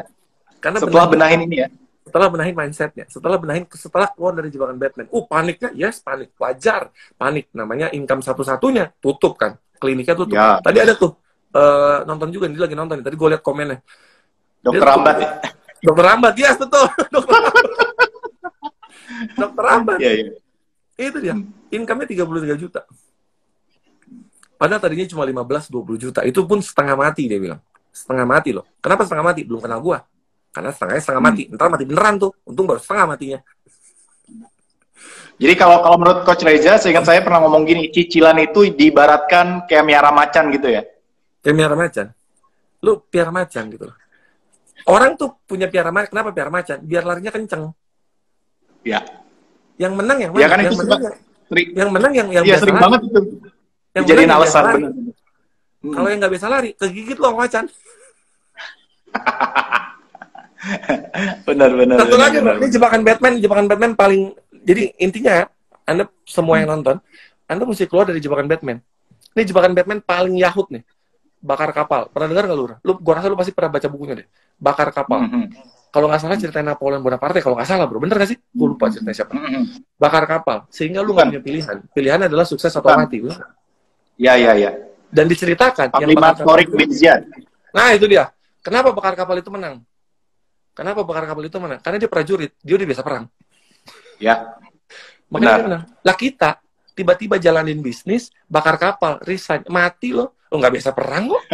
Karena 0.60 0.78
Setelah 0.82 1.06
benahin- 1.08 1.40
benahin 1.40 1.40
ini 1.46 1.56
ya. 1.62 1.68
Setelah 2.16 2.32
benahin 2.32 2.56
mindsetnya, 2.56 3.04
setelah 3.12 3.36
benahin, 3.36 3.68
setelah 3.76 4.08
keluar 4.08 4.32
dari 4.32 4.48
jebakan 4.48 4.80
Batman. 4.80 5.04
Uh, 5.12 5.28
paniknya, 5.28 5.68
yes, 5.76 6.00
panik. 6.00 6.32
Wajar. 6.40 6.88
Panik. 7.12 7.52
Namanya 7.52 7.92
income 7.92 8.24
satu-satunya. 8.24 8.88
Tutup 9.04 9.36
kan. 9.36 9.60
Kliniknya 9.76 10.16
tutup. 10.16 10.32
Ya. 10.32 10.56
Tadi 10.64 10.80
ada 10.80 10.96
tuh, 10.96 11.12
eh, 11.52 12.08
nonton 12.08 12.32
juga, 12.32 12.48
dia 12.48 12.64
lagi 12.64 12.72
nonton. 12.72 13.04
Tadi 13.04 13.12
gue 13.12 13.28
liat 13.36 13.44
komennya. 13.44 13.84
Dokter 14.64 14.80
tuh- 14.80 14.88
Rambat 14.88 15.16
ya. 15.20 15.28
Dokter 15.84 16.04
Rambat, 16.08 16.34
yes, 16.40 16.56
betul. 16.56 16.86
Dokter 17.20 17.36
Rambat. 17.36 17.64
Dokter 19.36 19.64
Rambat. 19.68 19.98
Iya, 20.00 20.12
iya. 20.16 20.32
Itu 20.96 21.18
dia. 21.20 21.36
Income-nya 21.68 22.08
33 22.08 22.56
juta. 22.56 22.80
Padahal 24.56 24.80
tadinya 24.80 25.04
cuma 25.04 25.28
15-20 25.28 26.00
juta. 26.00 26.24
Itu 26.24 26.48
pun 26.48 26.64
setengah 26.64 26.96
mati 26.96 27.28
dia 27.28 27.36
bilang. 27.36 27.60
Setengah 27.92 28.24
mati 28.24 28.56
loh. 28.56 28.64
Kenapa 28.80 29.04
setengah 29.04 29.36
mati? 29.36 29.44
Belum 29.44 29.60
kenal 29.60 29.84
gua. 29.84 30.00
Karena 30.56 30.72
setengahnya 30.72 31.02
setengah 31.04 31.22
mati. 31.28 31.42
Ntar 31.52 31.68
mati 31.68 31.84
beneran 31.84 32.14
tuh. 32.16 32.32
Untung 32.48 32.64
baru 32.64 32.80
setengah 32.80 33.04
matinya. 33.12 33.40
Jadi 35.36 35.52
kalau 35.52 35.84
kalau 35.84 36.00
menurut 36.00 36.24
Coach 36.24 36.48
Reza, 36.48 36.80
seingat 36.80 37.04
saya 37.04 37.20
pernah 37.20 37.44
ngomong 37.44 37.68
gini, 37.68 37.92
cicilan 37.92 38.40
itu 38.40 38.72
diibaratkan 38.72 39.68
kayak 39.68 39.84
miara 39.84 40.08
macan 40.08 40.48
gitu 40.48 40.72
ya. 40.72 40.80
Kayak 41.44 41.56
piara 41.60 41.76
macan. 41.76 42.06
Lu 42.80 43.04
piara 43.04 43.28
macan 43.28 43.64
gitu 43.68 43.84
loh. 43.84 43.96
Orang 44.88 45.20
tuh 45.20 45.36
punya 45.44 45.68
piara 45.68 45.92
macan. 45.92 46.08
Kenapa 46.08 46.32
piara 46.32 46.48
macan? 46.48 46.80
Biar 46.80 47.04
larinya 47.04 47.28
kenceng. 47.28 47.76
Ya. 48.80 49.04
Yang 49.76 49.92
menang 49.92 50.18
yang 50.24 50.32
mana? 50.32 50.40
Ya 50.40 50.48
kan 50.48 50.58
yang 50.64 50.72
itu 50.72 50.80
menang 50.80 51.00
yang, 51.04 51.16
Sering, 51.46 51.68
yang 51.76 51.90
menang 51.92 52.12
yang 52.16 52.28
yang 52.32 52.44
iya 52.48 52.56
biasa 52.56 52.62
sering 52.64 52.76
lari. 52.80 52.84
banget 52.88 53.00
itu. 53.04 53.20
Yang 53.92 54.04
menang 54.08 54.24
yang 54.24 54.36
alasan. 54.40 54.64
Hmm. 54.64 55.92
Kalau 55.92 56.08
yang 56.08 56.18
nggak 56.24 56.32
bisa 56.32 56.46
lari, 56.48 56.70
kegigit 56.80 57.18
lo 57.20 57.28
sama 57.28 57.44
macan. 57.44 57.64
Benar, 61.48 61.70
benar. 61.78 61.96
Satu 62.02 62.16
lagi, 62.18 62.36
benar. 62.42 62.56
Ini 62.58 62.68
jebakan 62.72 63.00
Batman, 63.06 63.32
jebakan 63.38 63.66
Batman 63.70 63.92
paling. 63.94 64.34
Jadi 64.66 64.92
intinya, 64.98 65.46
Anda 65.86 66.10
semua 66.26 66.58
yang 66.58 66.74
nonton, 66.74 66.98
Anda 67.46 67.62
mesti 67.62 67.86
keluar 67.86 68.10
dari 68.10 68.18
jebakan 68.18 68.50
Batman. 68.50 68.82
Ini 69.36 69.42
jebakan 69.46 69.72
Batman 69.76 70.02
paling 70.02 70.34
yahut 70.40 70.66
nih. 70.72 70.82
Bakar 71.38 71.70
kapal. 71.70 72.10
Pernah 72.10 72.26
dengar 72.32 72.44
nggak 72.50 72.58
lu? 72.58 72.66
Lu, 72.82 72.92
gua 72.98 73.22
rasa 73.22 73.30
lu 73.30 73.38
pasti 73.38 73.54
pernah 73.54 73.70
baca 73.78 73.86
bukunya 73.86 74.14
deh. 74.18 74.26
Bakar 74.58 74.90
kapal. 74.90 75.20
Mhm. 75.28 75.44
Kalau 75.94 76.12
nggak 76.12 76.20
salah 76.20 76.36
ceritanya 76.36 76.74
Napoleon 76.74 77.00
Bonaparte, 77.00 77.40
kalau 77.40 77.56
nggak 77.56 77.68
salah 77.70 77.86
bro, 77.88 78.02
bener 78.02 78.20
nggak 78.20 78.30
sih? 78.34 78.38
Gue 78.52 78.68
lupa 78.74 78.90
ceritanya 78.92 79.16
siapa. 79.16 79.32
Mhm. 79.32 79.62
Bakar 79.96 80.24
kapal. 80.28 80.58
Sehingga 80.68 81.00
lu 81.00 81.14
nggak 81.14 81.32
punya 81.32 81.42
pilihan. 81.44 81.76
Pilihannya 81.94 82.26
adalah 82.28 82.44
sukses 82.44 82.68
atau 82.68 82.84
Bukan. 82.84 83.00
mati. 83.06 83.16
bener 83.22 83.38
nggak? 83.38 83.52
Ya, 84.16 84.34
ya, 84.36 84.52
ya. 84.58 84.70
Dan 85.08 85.24
diceritakan. 85.30 85.88
yang 85.88 86.12
Panglima 86.12 86.34
bakar 86.34 86.42
kapal 86.42 86.56
itu-. 86.60 86.76
Nah 87.72 87.88
itu 87.94 88.06
dia. 88.10 88.24
Kenapa 88.60 88.90
bakar 88.90 89.14
kapal 89.14 89.36
itu 89.38 89.48
menang? 89.48 89.80
Kenapa 90.76 91.00
bakar 91.08 91.24
kapal 91.24 91.48
itu 91.48 91.56
menang? 91.56 91.80
Karena 91.80 91.96
dia 91.96 92.12
prajurit. 92.12 92.52
Dia 92.60 92.76
udah 92.76 92.84
biasa 92.84 93.00
perang. 93.00 93.24
Ya. 94.20 94.60
Makanya 95.32 95.40
Benar. 95.40 95.56
dia 95.56 95.64
menang. 95.64 95.88
Lah 96.04 96.12
kita 96.12 96.60
tiba-tiba 96.92 97.40
jalanin 97.40 97.80
bisnis, 97.80 98.28
bakar 98.44 98.76
kapal, 98.76 99.16
resign, 99.24 99.64
mati 99.72 100.12
loh. 100.12 100.36
Lo 100.52 100.60
nggak 100.60 100.76
biasa 100.76 100.92
perang 100.92 101.32
kok. 101.32 101.40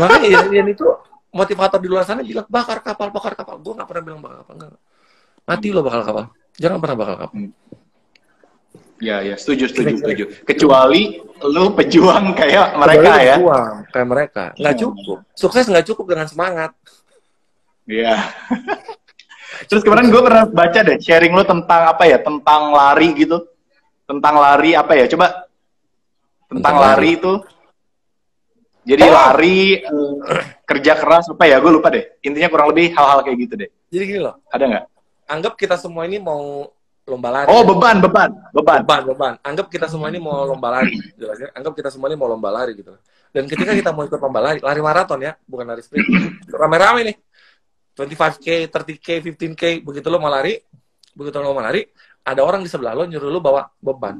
Makanya 0.00 0.30
Ian, 0.30 0.46
Ian 0.54 0.70
itu 0.70 0.86
motivator 1.34 1.82
di 1.82 1.90
luar 1.90 2.06
sana 2.06 2.22
bilang 2.22 2.46
bakar 2.46 2.86
kapal, 2.86 3.10
bakar 3.10 3.34
kapal. 3.34 3.58
Gue 3.58 3.74
nggak 3.74 3.90
pernah 3.90 4.02
bilang 4.06 4.22
bakar 4.22 4.46
kapal. 4.46 4.54
Enggak. 4.54 4.78
Mati 5.42 5.74
lo 5.74 5.82
bakar 5.82 6.06
kapal. 6.06 6.30
Jangan 6.54 6.78
pernah 6.78 7.02
bakar 7.02 7.26
kapal. 7.26 7.50
Ya, 9.00 9.24
ya, 9.24 9.32
setuju, 9.34 9.64
setuju, 9.66 9.96
setuju. 9.96 10.24
Kecuali 10.44 11.16
lu 11.42 11.72
pejuang 11.72 12.36
kayak 12.36 12.76
mereka 12.76 13.00
Kecuali 13.00 13.24
ya. 13.24 13.34
berjuang, 13.34 13.72
kayak 13.88 14.08
mereka. 14.08 14.44
Nggak 14.54 14.74
Hmm. 14.74 14.82
cukup. 14.82 15.18
Sukses 15.32 15.64
nggak 15.64 15.86
cukup 15.88 16.04
dengan 16.06 16.26
semangat. 16.28 16.70
Iya. 17.88 18.28
Terus 19.66 19.82
kemarin 19.82 20.08
gue 20.08 20.20
pernah 20.20 20.44
baca 20.46 20.78
deh 20.78 20.96
sharing 20.96 21.32
lu 21.32 21.42
tentang 21.42 21.82
apa 21.86 22.04
ya? 22.04 22.20
Tentang 22.20 22.70
lari 22.70 23.08
gitu. 23.14 23.40
Tentang 24.04 24.34
lari 24.36 24.72
apa 24.72 24.92
ya? 24.92 25.08
Coba 25.08 25.48
tentang 26.46 26.52
Tentang 26.52 26.76
lari 26.78 27.10
itu. 27.14 27.32
Jadi 28.82 29.02
Oh. 29.02 29.12
lari 29.12 29.60
kerja 30.64 30.92
keras 30.94 31.28
apa 31.28 31.44
ya? 31.44 31.56
Gue 31.56 31.72
lupa 31.72 31.88
deh. 31.88 32.04
Intinya 32.20 32.48
kurang 32.48 32.68
lebih 32.68 32.92
hal-hal 32.92 33.20
kayak 33.20 33.38
gitu 33.38 33.54
deh. 33.56 33.68
Jadi 33.88 34.04
gini 34.06 34.20
loh, 34.20 34.36
Ada 34.46 34.64
nggak? 34.66 34.84
anggap 35.26 35.54
kita 35.54 35.78
semua 35.78 36.04
ini 36.04 36.18
mau 36.18 36.68
lomba 37.08 37.28
lari. 37.32 37.48
Oh 37.48 37.62
beban, 37.64 37.98
beban, 37.98 38.30
beban. 38.52 38.80
beban 38.84 39.02
beban. 39.08 39.32
Anggap 39.42 39.66
kita 39.72 39.86
semua 39.88 40.12
ini 40.12 40.20
mau 40.20 40.44
lomba 40.44 40.80
lari 40.80 40.94
jelas 41.16 41.38
ya. 41.40 41.48
Anggap 41.56 41.72
kita 41.78 41.88
semua 41.88 42.12
ini 42.12 42.16
mau 42.20 42.28
lomba 42.28 42.52
lari 42.52 42.76
gitu 42.76 42.94
dan 43.30 43.46
ketika 43.46 43.72
kita 43.74 43.90
mau 43.94 44.02
ikut 44.02 44.18
lomba 44.18 44.40
lari 44.42 44.58
lari 44.58 44.80
maraton 44.82 45.22
ya 45.22 45.32
bukan 45.46 45.64
lari 45.66 45.82
sprint. 45.82 46.06
Rame-rame 46.50 47.00
nih. 47.06 47.16
25k 47.94 48.70
30k 48.70 49.08
15k 49.20 49.62
begitu 49.84 50.06
lo 50.08 50.18
mau 50.22 50.30
lari 50.30 50.56
begitu 51.12 51.36
lo 51.42 51.52
mau 51.52 51.60
lari 51.60 51.84
ada 52.24 52.40
orang 52.42 52.64
di 52.64 52.70
sebelah 52.70 52.96
lo 52.96 53.06
nyuruh 53.06 53.30
lo 53.30 53.38
bawa 53.38 53.70
beban. 53.78 54.18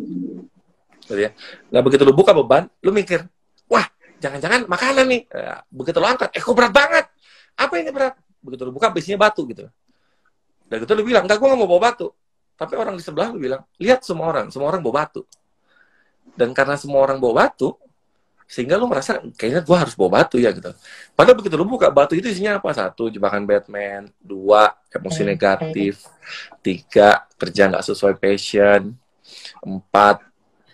Gitu 1.06 1.18
ya. 1.18 1.30
Nah 1.74 1.80
begitu 1.82 2.06
lo 2.06 2.14
buka 2.14 2.30
beban 2.30 2.70
lo 2.70 2.90
mikir 2.94 3.26
wah 3.66 3.86
jangan-jangan 4.22 4.70
makanan 4.70 5.06
nih. 5.10 5.22
Ya, 5.26 5.62
begitu 5.70 5.98
lo 5.98 6.06
angkat 6.06 6.30
eh 6.30 6.42
kok 6.42 6.54
berat 6.54 6.70
banget? 6.70 7.04
Apa 7.58 7.74
ini 7.82 7.90
berat? 7.90 8.14
Begitu 8.38 8.62
lo 8.62 8.70
buka 8.70 8.94
bisinya 8.94 9.26
batu 9.26 9.42
gitu. 9.50 9.66
Dan 10.70 10.86
gitu 10.86 10.92
lo 10.94 11.02
bilang 11.02 11.26
enggak 11.26 11.42
gue 11.42 11.46
nggak 11.50 11.58
mau 11.58 11.66
bawa 11.66 11.90
batu 11.90 12.14
tapi 12.60 12.76
orang 12.76 12.92
di 12.92 13.00
sebelah 13.00 13.32
lu 13.32 13.40
bilang, 13.40 13.64
lihat 13.80 14.04
semua 14.04 14.28
orang, 14.28 14.52
semua 14.52 14.68
orang 14.68 14.84
bawa 14.84 15.08
batu. 15.08 15.24
Dan 16.36 16.52
karena 16.52 16.76
semua 16.76 17.00
orang 17.00 17.16
bawa 17.16 17.48
batu, 17.48 17.72
sehingga 18.44 18.76
lu 18.76 18.84
merasa 18.84 19.16
kayaknya 19.40 19.64
gua 19.64 19.88
harus 19.88 19.96
bawa 19.96 20.20
batu 20.20 20.36
ya 20.36 20.52
gitu. 20.52 20.68
Padahal 21.16 21.40
begitu 21.40 21.56
lu 21.56 21.64
buka 21.64 21.88
batu 21.88 22.12
itu 22.12 22.28
isinya 22.28 22.60
apa? 22.60 22.68
Satu, 22.76 23.08
jebakan 23.08 23.48
Batman. 23.48 24.12
Dua, 24.20 24.76
emosi 24.92 25.24
negatif. 25.24 26.04
Tiga, 26.60 27.24
kerja 27.40 27.72
nggak 27.72 27.84
sesuai 27.88 28.20
passion. 28.20 28.92
Empat, 29.64 30.20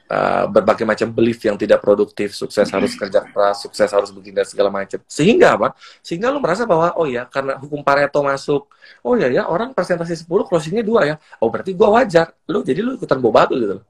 eh, 0.07 0.45
berbagai 0.49 0.87
macam 0.87 1.09
belief 1.11 1.43
yang 1.43 1.59
tidak 1.59 1.83
produktif. 1.83 2.35
Sukses 2.35 2.67
harus 2.71 2.95
kerja 2.95 3.27
keras, 3.27 3.63
sukses 3.63 3.91
harus 3.91 4.11
begini 4.15 4.43
dan 4.43 4.47
segala 4.47 4.71
macam. 4.71 4.99
Sehingga 5.07 5.59
apa? 5.59 5.75
Sehingga 6.01 6.31
lu 6.31 6.39
merasa 6.39 6.65
bahwa, 6.65 6.95
oh 6.95 7.07
ya, 7.07 7.27
karena 7.27 7.59
hukum 7.59 7.83
Pareto 7.83 8.23
masuk, 8.23 8.71
oh 9.03 9.15
ya 9.19 9.29
ya, 9.29 9.47
orang 9.51 9.75
presentasi 9.75 10.15
10, 10.27 10.47
closingnya 10.47 10.87
dua 10.87 11.01
ya. 11.05 11.15
Oh 11.43 11.51
berarti 11.51 11.75
gua 11.75 12.01
wajar. 12.03 12.33
Lu 12.47 12.63
jadi 12.63 12.81
lu 12.81 12.95
ikutan 12.97 13.19
bawa 13.19 13.45
batu 13.45 13.55
gitu. 13.59 13.83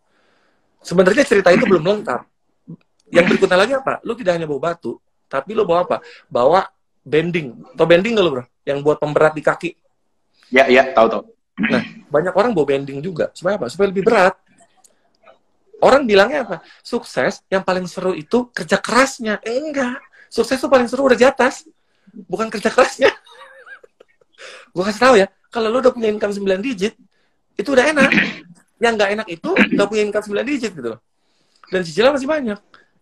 Sebenarnya 0.80 1.24
cerita 1.26 1.50
itu 1.50 1.66
belum 1.66 1.82
lengkap. 1.82 2.22
Yang 3.10 3.24
berikutnya 3.30 3.58
lagi 3.58 3.74
apa? 3.74 4.02
Lu 4.02 4.18
tidak 4.18 4.38
hanya 4.38 4.46
bawa 4.50 4.72
batu, 4.72 4.98
tapi 5.26 5.54
lu 5.54 5.62
bawa 5.66 5.86
apa? 5.86 5.96
Bawa 6.26 6.66
bending. 7.06 7.74
Atau 7.74 7.86
bending 7.86 8.12
nggak 8.18 8.26
lu 8.26 8.30
bro? 8.38 8.44
Yang 8.66 8.78
buat 8.82 8.98
pemberat 8.98 9.32
di 9.34 9.42
kaki. 9.42 9.70
Ya, 10.50 10.66
ya, 10.70 10.90
tahu 10.94 11.06
tahu. 11.10 11.22
Banyak 12.10 12.34
orang 12.34 12.50
bawa 12.54 12.66
bending 12.66 12.98
juga. 13.02 13.30
Supaya 13.34 13.58
apa? 13.58 13.66
Supaya 13.70 13.90
lebih 13.90 14.06
berat. 14.06 14.34
Orang 15.80 16.08
bilangnya 16.08 16.48
apa? 16.48 16.56
Sukses 16.80 17.44
yang 17.52 17.60
paling 17.60 17.84
seru 17.84 18.16
itu 18.16 18.48
kerja 18.52 18.80
kerasnya. 18.80 19.40
Eh, 19.44 19.60
enggak. 19.60 20.00
Sukses 20.32 20.56
itu 20.56 20.68
paling 20.72 20.88
seru 20.88 21.04
udah 21.04 21.18
di 21.18 21.26
atas. 21.28 21.68
Bukan 22.12 22.48
kerja 22.48 22.72
kerasnya. 22.72 23.12
Gue 24.74 24.84
kasih 24.84 25.02
tahu 25.02 25.14
ya, 25.20 25.26
kalau 25.52 25.68
lu 25.68 25.80
udah 25.84 25.92
punya 25.92 26.08
income 26.08 26.32
9 26.32 26.64
digit, 26.64 26.96
itu 27.56 27.68
udah 27.68 27.84
enak. 27.92 28.10
Yang 28.82 28.92
nggak 29.00 29.10
enak 29.16 29.26
itu 29.32 29.50
nggak 29.52 29.88
punya 29.88 30.02
income 30.04 30.24
9 30.32 30.44
digit 30.48 30.72
gitu 30.72 30.88
loh. 30.96 31.00
Dan 31.68 31.80
cicilan 31.84 32.12
masih 32.16 32.28
banyak. 32.28 32.58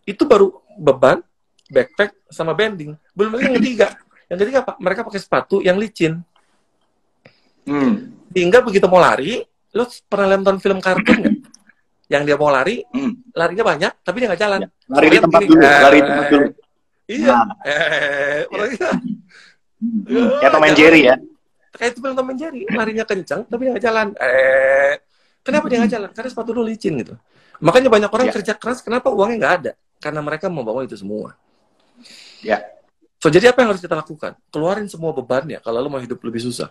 Itu 0.07 0.23
baru 0.27 0.51
beban, 0.79 1.23
backpack, 1.71 2.15
sama 2.31 2.55
bending. 2.55 2.95
Belum 3.15 3.35
lagi 3.35 3.45
yang 3.51 3.57
ketiga. 3.59 3.87
Yang 4.27 4.39
ketiga 4.47 4.59
apa? 4.67 4.73
Mereka 4.83 5.01
pakai 5.07 5.21
sepatu 5.21 5.63
yang 5.63 5.79
licin. 5.79 6.23
Hmm. 7.67 8.15
Sehingga 8.35 8.63
begitu 8.63 8.87
mau 8.91 8.99
lari, 8.99 9.43
lu 9.75 9.85
pernah 10.07 10.39
nonton 10.39 10.59
film 10.59 10.79
kartun 10.83 11.17
nggak? 11.23 11.34
Yang 12.15 12.23
dia 12.31 12.37
mau 12.39 12.47
lari, 12.49 12.87
Hmm. 12.95 13.13
larinya 13.35 13.65
banyak, 13.67 13.93
tapi 14.07 14.17
dia 14.23 14.27
nggak 14.31 14.43
jalan. 14.47 14.61
Ya, 14.63 14.69
Lari 14.87 15.07
di 15.11 15.19
tempat 15.19 15.41
dulu, 15.43 15.59
eh, 15.59 15.79
lari 15.83 15.99
di 15.99 16.07
tempat 16.07 16.27
dulu. 16.31 16.47
Iya. 17.11 17.35
Nah. 17.35 17.47
Eh, 17.67 18.41
Hmm. 19.85 20.31
Kayak 20.41 20.53
Tom 20.55 20.65
and 20.65 20.77
Jerry 20.79 21.03
ya. 21.05 21.17
kayak 21.75 21.91
itu 21.91 21.99
Tom 22.01 22.31
and 22.31 22.39
Jerry, 22.39 22.63
larinya 22.71 23.03
kencang, 23.03 23.41
tapi 23.51 23.67
dia 23.67 23.71
nggak 23.75 23.85
jalan. 23.85 24.07
Eh, 24.15 24.95
kenapa 25.43 25.67
dia 25.67 25.83
nggak 25.83 25.93
jalan? 25.93 26.09
Karena 26.15 26.29
sepatu 26.31 26.55
lu 26.55 26.63
licin 26.63 26.95
gitu. 27.03 27.19
Makanya 27.59 27.91
banyak 27.91 28.11
orang 28.15 28.31
Ya. 28.31 28.35
kerja 28.39 28.53
keras, 28.55 28.79
kenapa 28.79 29.11
uangnya 29.11 29.37
nggak 29.43 29.55
ada? 29.59 29.73
Karena 29.99 30.23
mereka 30.23 30.47
membawa 30.47 30.87
itu 30.87 30.95
semua. 30.95 31.35
Ya. 32.47 32.63
So, 33.19 33.27
jadi 33.27 33.51
apa 33.51 33.67
yang 33.67 33.75
harus 33.75 33.83
kita 33.83 33.99
lakukan? 33.99 34.39
Keluarin 34.55 34.87
semua 34.87 35.11
bebannya 35.11 35.59
kalau 35.59 35.83
lu 35.83 35.91
mau 35.91 35.99
hidup 35.99 36.23
lebih 36.23 36.47
susah. 36.47 36.71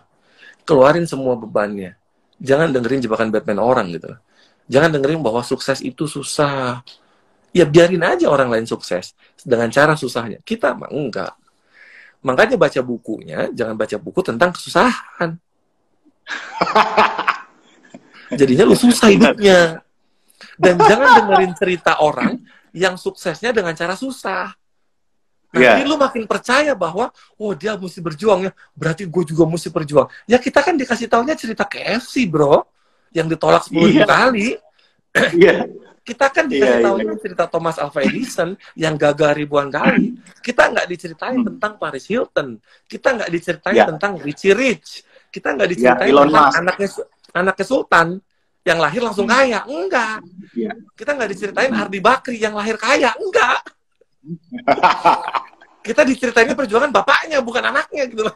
Keluarin 0.64 1.04
semua 1.04 1.36
bebannya. 1.36 2.00
Jangan 2.40 2.72
dengerin 2.72 3.04
jebakan 3.04 3.28
Batman 3.28 3.60
orang 3.60 3.92
gitu. 3.92 4.08
Jangan 4.68 4.96
dengerin 4.96 5.20
bahwa 5.20 5.44
sukses 5.44 5.84
itu 5.84 6.08
susah. 6.08 6.80
Ya 7.54 7.68
biarin 7.68 8.02
aja 8.02 8.26
orang 8.26 8.50
lain 8.50 8.66
sukses 8.66 9.14
dengan 9.44 9.70
cara 9.70 9.94
susahnya. 9.94 10.42
Kita 10.42 10.74
mah 10.74 10.90
enggak. 10.90 11.36
Makanya 12.24 12.56
baca 12.56 12.80
bukunya, 12.80 13.52
jangan 13.52 13.76
baca 13.76 13.96
buku 14.00 14.24
tentang 14.24 14.50
kesusahan. 14.56 15.36
Jadinya 18.40 18.64
lu 18.64 18.72
susah 18.72 19.12
hidupnya. 19.12 19.84
Dan 20.56 20.80
jangan 20.80 21.20
dengerin 21.20 21.52
cerita 21.54 22.00
orang 22.00 22.40
yang 22.72 22.96
suksesnya 22.96 23.52
dengan 23.52 23.76
cara 23.76 23.92
susah. 23.94 24.56
Iya. 25.54 25.78
Nanti 25.78 25.82
lu 25.86 25.94
makin 25.94 26.26
percaya 26.26 26.74
bahwa, 26.74 27.14
oh 27.38 27.54
dia 27.54 27.78
mesti 27.78 28.02
berjuang 28.02 28.50
ya, 28.50 28.52
berarti 28.74 29.06
gue 29.06 29.22
juga 29.22 29.46
mesti 29.46 29.70
berjuang. 29.70 30.10
Ya 30.26 30.42
kita 30.42 30.64
kan 30.64 30.74
dikasih 30.74 31.06
taunya 31.06 31.38
cerita 31.38 31.62
KFC 31.62 32.26
bro, 32.26 32.66
yang 33.14 33.30
ditolak 33.30 33.62
10 33.64 33.88
Iya. 33.94 34.04
kali. 34.04 34.48
Iya. 35.38 35.70
Kita 36.04 36.28
kan 36.28 36.44
Iya, 36.44 36.52
dikasih 36.52 36.76
iya. 36.76 36.84
taunya 36.84 37.14
cerita 37.16 37.44
Thomas 37.48 37.80
Alva 37.80 38.04
Edison 38.04 38.52
yang 38.76 38.92
gagal 38.94 39.32
ribuan 39.32 39.72
kali. 39.72 40.12
Kita 40.42 40.68
nggak 40.68 40.84
diceritain 40.84 41.40
Hmm. 41.40 41.46
tentang 41.48 41.80
Paris 41.80 42.04
Hilton. 42.04 42.60
Kita 42.84 43.16
nggak 43.16 43.30
diceritain 43.30 43.72
Iya. 43.72 43.86
tentang 43.88 44.20
Richie 44.20 44.52
Rich. 44.52 45.00
Kita 45.32 45.56
nggak 45.56 45.68
diceritain 45.70 46.10
Elon 46.12 46.28
tentang 46.28 46.44
Musk. 46.44 46.60
anaknya 46.60 46.88
anaknya 47.32 47.64
Sultan 47.64 48.08
yang 48.62 48.78
lahir 48.78 49.00
langsung 49.00 49.24
kaya. 49.24 49.64
Enggak. 49.64 50.18
Iya. 50.52 50.72
Kita 50.92 51.10
nggak 51.14 51.30
diceritain 51.30 51.72
Ardi 51.72 51.98
Bakri 51.98 52.36
yang 52.36 52.52
lahir 52.52 52.76
kaya. 52.76 53.10
Enggak. 53.16 53.60
Kita 55.84 56.00
diceritainnya 56.00 56.56
perjuangan 56.56 56.88
bapaknya 56.90 57.38
bukan 57.40 57.64
anaknya 57.64 58.08
gitu 58.08 58.24
loh. 58.24 58.34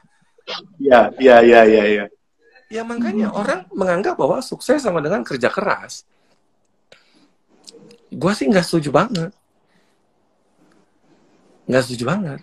Iya, 0.80 1.12
iya, 1.20 1.36
iya, 1.44 1.60
iya, 1.64 1.84
iya. 1.84 2.04
Ya 2.68 2.84
makanya 2.84 3.32
orang 3.32 3.64
menganggap 3.72 4.20
bahwa 4.20 4.44
sukses 4.44 4.84
sama 4.84 5.00
dengan 5.00 5.24
kerja 5.24 5.48
keras. 5.48 6.04
Gua 8.12 8.36
sih 8.36 8.44
nggak 8.44 8.64
setuju 8.64 8.92
banget. 8.92 9.32
Nggak 11.64 11.82
setuju 11.88 12.04
banget. 12.08 12.40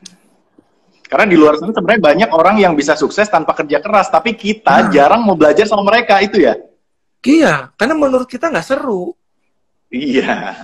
Karena 1.05 1.25
di 1.29 1.37
luar 1.37 1.61
sana 1.61 1.69
sebenarnya 1.69 2.01
banyak 2.01 2.29
orang 2.33 2.55
yang 2.57 2.73
bisa 2.73 2.97
sukses 2.97 3.29
tanpa 3.29 3.53
kerja 3.53 3.77
keras, 3.77 4.09
tapi 4.09 4.33
kita 4.33 4.89
Nah. 4.89 4.91
jarang 4.91 5.21
mau 5.21 5.37
belajar 5.37 5.69
sama 5.69 5.85
mereka 5.85 6.17
itu 6.21 6.41
ya. 6.41 6.57
Iya, 7.25 7.69
karena 7.77 7.93
menurut 7.93 8.25
kita 8.25 8.49
nggak 8.49 8.65
seru. 8.65 9.13
Iya. 9.93 10.57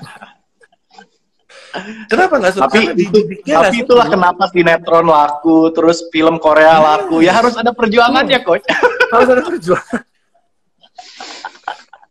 Kenapa 2.09 2.41
nggak 2.41 2.53
seru? 2.57 2.61
Tapi 2.65 2.79
itu, 2.97 3.19
tapi 3.45 3.77
seru. 3.77 3.83
itulah 3.85 4.07
kenapa 4.09 4.49
sinetron 4.49 5.05
laku, 5.09 5.69
terus 5.73 6.05
film 6.09 6.41
Korea 6.41 6.81
laku. 6.81 7.21
Ya 7.21 7.37
harus 7.37 7.53
ada 7.53 7.73
perjuangannya, 7.73 8.41
coach. 8.41 8.65
harus 9.11 9.27
ada 9.27 9.43
perjuangan. 9.43 10.01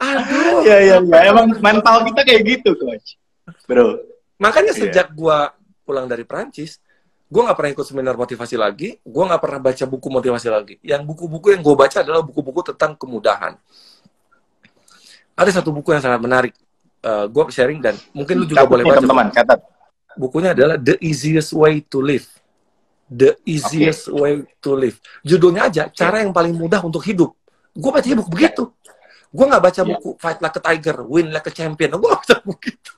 Aduh. 0.00 0.64
Iya, 0.64 0.76
iya, 0.80 0.96
iya. 1.04 1.18
Emang 1.28 1.52
mental 1.60 2.08
kita 2.08 2.20
kayak 2.24 2.42
gitu, 2.44 2.72
coach. 2.76 3.20
Bro. 3.68 4.00
Makanya 4.40 4.72
Iya. 4.72 4.80
sejak 4.88 5.12
gua 5.12 5.52
pulang 5.84 6.08
dari 6.08 6.24
Prancis, 6.24 6.80
gua 7.28 7.50
nggak 7.50 7.58
pernah 7.60 7.72
ikut 7.76 7.86
seminar 7.86 8.14
motivasi 8.16 8.56
lagi, 8.56 8.96
gua 9.04 9.28
nggak 9.28 9.42
pernah 9.44 9.60
baca 9.60 9.84
buku 9.84 10.08
motivasi 10.08 10.48
lagi. 10.48 10.74
Yang 10.80 11.02
buku-buku 11.04 11.52
yang 11.52 11.60
gua 11.60 11.76
baca 11.76 12.00
adalah 12.00 12.24
buku-buku 12.24 12.72
tentang 12.72 12.96
kemudahan. 12.96 13.60
Ada 15.36 15.60
satu 15.60 15.68
buku 15.72 15.92
yang 15.92 16.00
sangat 16.00 16.20
menarik. 16.24 16.54
Eh, 17.00 17.26
gua 17.28 17.48
sharing 17.52 17.80
dan 17.84 17.96
mungkin 18.16 18.40
lu 18.40 18.48
juga 18.48 18.64
Catat 18.64 18.72
boleh 18.72 18.84
baca. 18.88 18.96
teman-teman, 19.04 19.26
catat. 19.32 19.60
Bukunya 20.16 20.50
adalah 20.56 20.76
The 20.80 20.96
Easiest 21.00 21.52
Way 21.52 21.84
to 21.92 22.00
Live. 22.00 22.39
The 23.10 23.42
Easiest 23.42 24.06
Way 24.08 24.46
to 24.62 24.78
Live. 24.78 25.02
Judulnya 25.20 25.66
aja, 25.66 25.90
cara 25.90 26.22
yang 26.22 26.30
paling 26.30 26.54
mudah 26.54 26.78
untuk 26.80 27.02
hidup. 27.02 27.34
Gue 27.74 27.90
bacanya 27.90 28.22
buku 28.22 28.30
begitu. 28.30 28.70
Gue 29.28 29.44
nggak 29.46 29.62
baca 29.62 29.80
Ya. 29.80 29.86
buku 29.86 30.10
Fight 30.16 30.38
Like 30.38 30.56
a 30.56 30.62
Tiger, 30.62 30.96
Win 31.02 31.30
Like 31.30 31.46
a 31.46 31.52
Champion. 31.52 31.98
Gue 31.98 32.06
baca 32.08 32.34
buku 32.40 32.70
itu. 32.70 32.94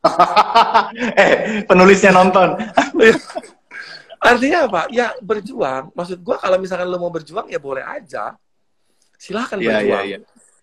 eh, 1.14 1.60
penulisnya 1.64 2.08
nonton. 2.10 2.56
Artinya 4.20 4.68
apa? 4.68 4.82
Ya 4.88 5.12
berjuang. 5.18 5.92
Maksud 5.92 6.20
gue 6.20 6.36
kalau 6.36 6.56
misalkan 6.56 6.84
lo 6.84 6.96
mau 6.96 7.08
berjuang 7.08 7.48
ya 7.48 7.56
boleh 7.56 7.80
aja. 7.80 8.36
Silahkan 9.16 9.56
Iya, 9.56 9.64
iya, 9.64 9.76
berjuang. 9.76 10.04
iya. 10.06 10.18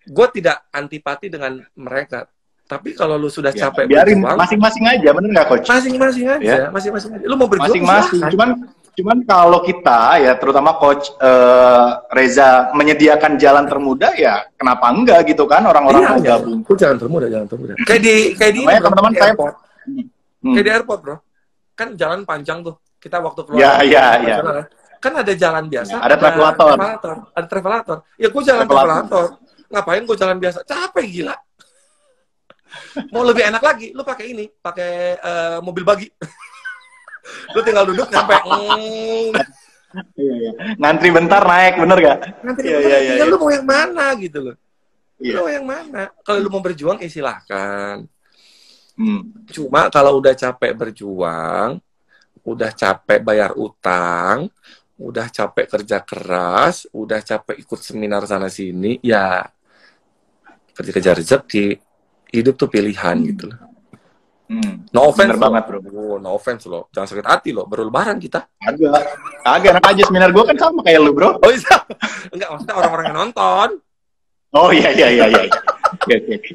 Gue 0.07 0.27
tidak 0.31 0.57
antipati 0.69 1.27
dengan 1.27 1.61
mereka. 1.73 2.25
Tapi 2.67 2.91
kalau 2.93 3.15
lu 3.15 3.31
sudah 3.31 3.55
Ya, 3.55 3.71
capek 3.71 3.87
biarin 3.87 4.19
berjuang, 4.19 4.37
masing-masing 4.37 4.83
aja, 4.85 5.09
bener 5.15 5.29
nggak, 5.31 5.47
coach? 5.47 5.65
masing-masing 5.65 6.25
aja. 6.27 6.43
Ya. 6.43 6.67
Masing-masing 6.67 7.11
aja. 7.15 7.25
Lu 7.25 7.35
mau 7.39 7.47
berjuang 7.47 7.71
Masing-masing. 7.71 8.21
Cuman 8.27 8.49
cuman 8.97 9.21
kalau 9.23 9.61
kita 9.61 10.17
ya 10.17 10.33
terutama 10.33 10.73
coach 10.75 11.13
eh, 11.13 11.87
Reza 12.09 12.73
menyediakan 12.73 13.37
jalan 13.37 13.69
termudah 13.69 14.09
ya 14.17 14.41
kenapa 14.57 14.89
enggak 14.89 15.21
gitu 15.29 15.45
kan 15.45 15.61
orang-orang 15.63 16.01
Iya, 16.01 16.09
mau 16.09 16.17
iya. 16.17 16.29
gabung. 16.33 16.59
Lu 16.65 16.73
jangan 16.73 16.97
termuda, 16.97 17.25
jangan 17.29 17.47
termuda. 17.47 17.73
Kayak 17.85 18.01
di 18.01 18.15
kayak 18.33 18.53
di 18.53 18.61
teman-teman 18.65 19.11
di 19.13 19.19
saya- 19.21 19.29
airport. 19.29 19.53
Hmm. 20.41 20.53
Kayak 20.53 20.65
di 20.65 20.71
airport, 20.73 20.99
Bro. 21.05 21.15
Kan 21.77 21.87
jalan 21.93 22.19
panjang 22.25 22.59
tuh. 22.61 22.75
Kita 22.97 23.21
waktu 23.21 23.41
keluar. 23.45 23.61
Ya, 23.61 23.71
ya, 23.85 24.05
ya. 24.17 24.37
Kan 24.97 25.13
ada 25.13 25.29
jalan 25.29 25.69
biasa, 25.69 26.01
Ada 26.01 26.15
travelator. 26.17 26.73
Ada 27.31 27.45
travelator. 27.47 27.97
Ya 28.17 28.27
gue 28.27 28.41
jalan 28.41 28.65
Travelator. 28.65 29.05
travelator. 29.05 29.25
Ngapain 29.69 30.01
gue 30.03 30.17
jalan 30.17 30.37
biasa? 30.41 30.59
Capek 30.65 31.05
gila. 31.05 31.35
Mau 33.13 33.21
lebih 33.21 33.45
enak 33.45 33.61
lagi, 33.61 33.93
lu 33.93 34.01
pakai 34.01 34.25
ini, 34.27 34.49
pakai 34.49 34.91
eh, 35.15 35.57
mobil 35.61 35.85
bagi. 35.85 36.09
lu 37.55 37.59
tinggal 37.63 37.85
duduk 37.87 38.07
nyampe. 38.11 38.35
Mm, 38.43 39.31
Iya, 40.19 40.33
iya. 40.35 40.51
Ngantri 40.77 41.09
bentar 41.09 41.41
naik, 41.41 41.79
bener 41.79 41.97
gak? 42.03 42.19
nanti 42.43 42.61
Iya, 42.67 42.77
lu 42.77 42.81
iya, 42.85 42.97
iya, 42.99 43.11
tinggal 43.15 43.27
iya. 43.27 43.33
lu 43.33 43.37
mau 43.39 43.51
yang 43.55 43.65
mana 43.65 44.05
gitu 44.19 44.39
loh. 44.43 44.55
Iya. 45.17 45.33
Lu 45.33 45.39
mau 45.41 45.49
yang 45.49 45.65
mana? 45.65 46.03
Kalau 46.21 46.39
lu 46.43 46.49
mau 46.51 46.61
berjuang, 46.61 46.97
ya 47.01 47.09
silahkan. 47.09 48.03
Hmm. 48.97 49.21
Cuma 49.53 49.87
kalau 49.93 50.19
udah 50.19 50.33
capek 50.35 50.71
berjuang, 50.73 51.79
udah 52.43 52.71
capek 52.73 53.19
bayar 53.21 53.53
utang, 53.55 54.49
udah 54.97 55.27
capek 55.29 55.65
kerja 55.69 56.01
keras, 56.01 56.89
udah 56.91 57.21
capek 57.21 57.55
ikut 57.61 57.79
seminar 57.79 58.25
sana 58.25 58.49
sini, 58.49 58.97
ya 59.05 59.45
kerja-kerja 60.73 61.17
rezeki, 61.17 61.77
hidup 62.33 62.57
tuh 62.57 62.69
pilihan 62.69 63.17
gitu 63.21 63.53
loh. 63.53 63.66
Hmm. 64.47 64.87
No 64.95 65.11
offense 65.11 65.27
Bener 65.27 65.35
loh. 65.35 65.43
banget, 65.51 65.63
bro. 65.67 65.77
Oh, 65.91 66.15
no 66.17 66.29
offense 66.31 66.63
loh. 66.65 66.87
Jangan 66.89 67.07
sakit 67.11 67.27
hati 67.27 67.49
loh. 67.51 67.67
Baru 67.67 67.83
lebaran 67.85 68.15
kita. 68.15 68.47
Agak, 68.57 69.03
agak 69.43 69.69
enak 69.75 69.85
aja 69.85 70.01
seminar 70.07 70.31
gue 70.31 70.43
kan 70.45 70.55
sama 70.55 70.79
kayak 70.81 71.03
lu, 71.03 71.11
bro. 71.11 71.35
Oh 71.35 71.51
iya. 71.51 71.75
Enggak, 72.33 72.47
maksudnya 72.55 72.75
orang-orang 72.75 73.05
yang 73.07 73.17
nonton. 73.21 73.69
Oh 74.55 74.71
iya 74.71 74.89
iya 74.89 75.07
iya 75.11 75.25
iya. 75.27 75.41
Oke 75.93 76.13
oke. 76.15 76.33
oke. 76.33 76.51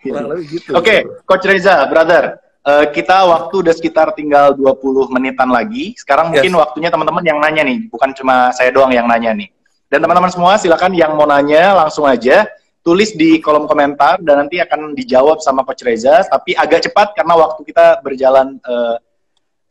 Kurang 0.00 0.26
lebih 0.30 0.46
gitu. 0.52 0.70
Oke, 0.72 0.96
Coach 1.26 1.46
Reza, 1.46 1.82
brother. 1.86 2.38
eh, 2.62 2.86
kita 2.94 3.26
waktu 3.26 3.54
udah 3.58 3.74
sekitar 3.74 4.14
tinggal 4.14 4.54
20 4.54 5.10
menitan 5.10 5.50
lagi. 5.50 5.98
Sekarang 5.98 6.30
mungkin 6.30 6.46
Yes. 6.46 6.60
waktunya 6.62 6.94
teman-teman 6.94 7.24
yang 7.26 7.42
nanya 7.42 7.66
nih, 7.66 7.90
bukan 7.90 8.14
cuma 8.14 8.54
saya 8.54 8.70
doang 8.70 8.94
yang 8.94 9.10
nanya 9.10 9.34
nih. 9.34 9.50
Dan 9.90 9.98
teman-teman 9.98 10.30
semua 10.30 10.54
silakan 10.54 10.94
yang 10.94 11.18
mau 11.18 11.26
nanya 11.26 11.74
langsung 11.74 12.06
aja 12.06 12.46
tulis 12.82 13.14
di 13.14 13.38
kolom 13.38 13.70
komentar 13.70 14.18
dan 14.20 14.46
nanti 14.46 14.58
akan 14.58 14.92
dijawab 14.92 15.38
sama 15.38 15.62
Coach 15.62 15.86
Reza, 15.86 16.26
tapi 16.26 16.52
agak 16.58 16.90
cepat 16.90 17.14
karena 17.14 17.34
waktu 17.38 17.62
kita 17.62 18.02
berjalan 18.02 18.58
eh, 18.58 18.96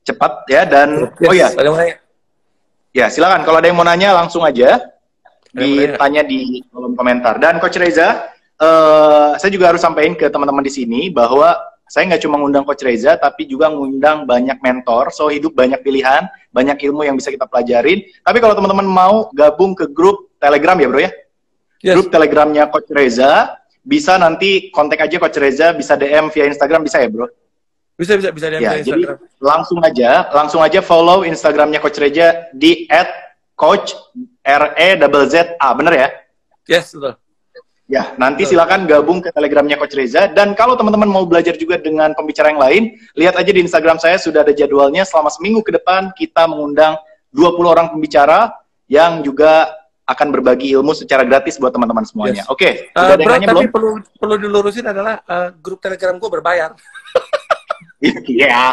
cepat 0.08 0.48
ya 0.48 0.64
dan 0.64 1.12
Yes. 1.20 1.28
oh 1.28 1.36
ya, 1.36 1.48
Ada 1.52 1.62
yang 1.68 1.76
mau 1.76 1.80
nanya? 1.84 1.96
ya 2.92 3.06
silakan 3.08 3.42
kalau 3.48 3.58
ada 3.64 3.68
yang 3.72 3.78
mau 3.80 3.88
nanya 3.88 4.10
langsung 4.16 4.44
aja 4.44 4.80
ditanya 5.52 6.24
di 6.24 6.64
kolom 6.72 6.96
komentar. 6.96 7.36
Dan 7.40 7.60
Coach 7.60 7.76
Reza, 7.76 8.32
eh, 8.56 9.30
saya 9.36 9.52
juga 9.52 9.76
harus 9.76 9.84
sampaikan 9.84 10.16
ke 10.16 10.32
teman-teman 10.32 10.64
di 10.64 10.72
sini 10.72 11.12
bahwa 11.12 11.60
saya 11.92 12.08
nggak 12.08 12.24
cuma 12.24 12.40
ngundang 12.40 12.64
Coach 12.64 12.88
Reza, 12.88 13.20
tapi 13.20 13.44
juga 13.44 13.68
ngundang 13.68 14.24
banyak 14.24 14.64
mentor. 14.64 15.12
So 15.12 15.28
hidup 15.28 15.52
banyak 15.52 15.84
pilihan, 15.84 16.24
banyak 16.56 16.80
ilmu 16.88 17.04
yang 17.04 17.20
bisa 17.20 17.36
kita 17.36 17.44
pelajarin. 17.44 18.00
Tapi 18.24 18.40
kalau 18.40 18.56
teman-teman 18.56 18.88
mau 18.88 19.28
gabung 19.36 19.76
ke 19.76 19.92
grup 19.92 20.32
Telegram 20.40 20.80
ya 20.80 20.88
bro 20.88 21.04
ya, 21.04 21.12
Yes. 21.82 21.98
grup 21.98 22.14
Telegramnya 22.14 22.70
Coach 22.70 22.94
Reza, 22.94 23.58
bisa 23.82 24.14
nanti 24.22 24.70
kontak 24.70 25.02
aja 25.02 25.18
Coach 25.18 25.42
Reza, 25.42 25.74
bisa 25.74 25.98
DM 25.98 26.30
via 26.30 26.46
Instagram 26.46 26.86
bisa 26.86 27.02
ya 27.02 27.10
bro. 27.10 27.26
Bisa, 27.98 28.18
bisa, 28.18 28.30
bisa 28.30 28.48
DM 28.50 28.62
Ya, 28.62 28.82
jadi 28.82 29.02
Instagram. 29.02 29.18
langsung 29.42 29.80
aja, 29.82 30.10
langsung 30.30 30.62
aja 30.62 30.80
follow 30.82 31.26
Instagramnya 31.26 31.82
Coach 31.82 31.98
Reza 31.98 32.50
di 32.54 32.86
@coach 33.58 33.98
R 34.46 34.74
E 34.78 34.98
double 34.98 35.26
Z 35.30 35.58
A, 35.58 35.74
bener 35.74 35.94
ya? 35.94 36.10
Yes, 36.70 36.94
betul. 36.94 37.18
Ya, 37.92 38.16
nanti 38.16 38.48
silakan 38.48 38.88
gabung 38.88 39.20
ke 39.20 39.36
Telegramnya 39.36 39.76
Coach 39.76 40.00
Reza. 40.00 40.32
Dan 40.32 40.56
kalau 40.56 40.80
teman-teman 40.80 41.12
mau 41.12 41.28
belajar 41.28 41.60
juga 41.60 41.76
dengan 41.76 42.16
pembicara 42.16 42.48
yang 42.48 42.62
lain, 42.64 42.84
lihat 43.20 43.36
aja 43.36 43.52
di 43.52 43.60
Instagram 43.60 44.00
saya 44.00 44.16
sudah 44.16 44.48
ada 44.48 44.56
jadwalnya. 44.56 45.04
Selama 45.04 45.28
seminggu 45.28 45.60
ke 45.60 45.76
depan 45.76 46.08
kita 46.16 46.48
mengundang 46.48 46.96
20 47.36 47.68
orang 47.68 47.92
pembicara 47.92 48.48
yang 48.88 49.20
juga 49.20 49.81
akan 50.04 50.28
berbagi 50.30 50.72
ilmu 50.72 50.92
secara 50.92 51.22
gratis 51.24 51.56
buat 51.56 51.72
teman-teman 51.72 52.04
semuanya. 52.04 52.44
Yes. 52.44 52.50
Oke, 52.50 52.90
ada 52.92 53.16
yang 53.16 53.22
bro, 53.22 53.36
tapi 53.38 53.48
belum? 53.48 53.66
perlu 53.72 53.90
perlu 54.18 54.36
dilurusin 54.38 54.86
adalah 54.86 55.22
eh, 55.22 55.50
grup 55.58 55.80
Telegram 55.80 56.16
gue 56.16 56.30
berbayar. 56.30 56.72
Iya. 58.02 58.66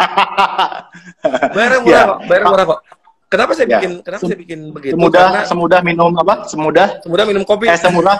Bayar 1.54 1.72
Ya. 1.72 1.78
murah 1.78 2.02
kok, 2.06 2.18
bayar 2.24 2.42
murah 2.48 2.64
kok. 2.66 2.80
Kenapa 3.28 3.52
saya 3.52 3.66
Ya. 3.66 3.76
bikin 3.76 3.92
kenapa 4.00 4.20
Sem- 4.20 4.30
saya 4.32 4.40
bikin 4.40 4.60
begitu? 4.72 4.92
semudah 4.92 5.24
Karena 5.24 5.40
semudah 5.44 5.80
minum 5.80 6.12
apa? 6.16 6.34
Semudah 6.44 6.88
semudah 7.00 7.24
minum 7.24 7.44
kopi. 7.44 7.68
eh 7.68 7.76
semudah 7.76 8.16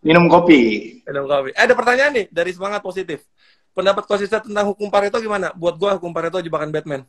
minum 0.00 0.24
kopi. 0.24 0.60
Minum 1.04 1.24
kopi. 1.26 1.52
Eh, 1.52 1.60
ada 1.60 1.72
pertanyaan 1.72 2.12
nih 2.12 2.26
dari 2.28 2.50
semangat 2.52 2.80
positif. 2.80 3.24
Pendapat 3.70 4.04
konsisten 4.04 4.40
tentang 4.42 4.66
hukum 4.68 4.88
Pareto 4.88 5.20
gimana? 5.20 5.52
Buat 5.52 5.76
gua 5.76 6.00
hukum 6.00 6.10
Pareto 6.10 6.40
jebakan 6.40 6.72
Batman. 6.72 7.04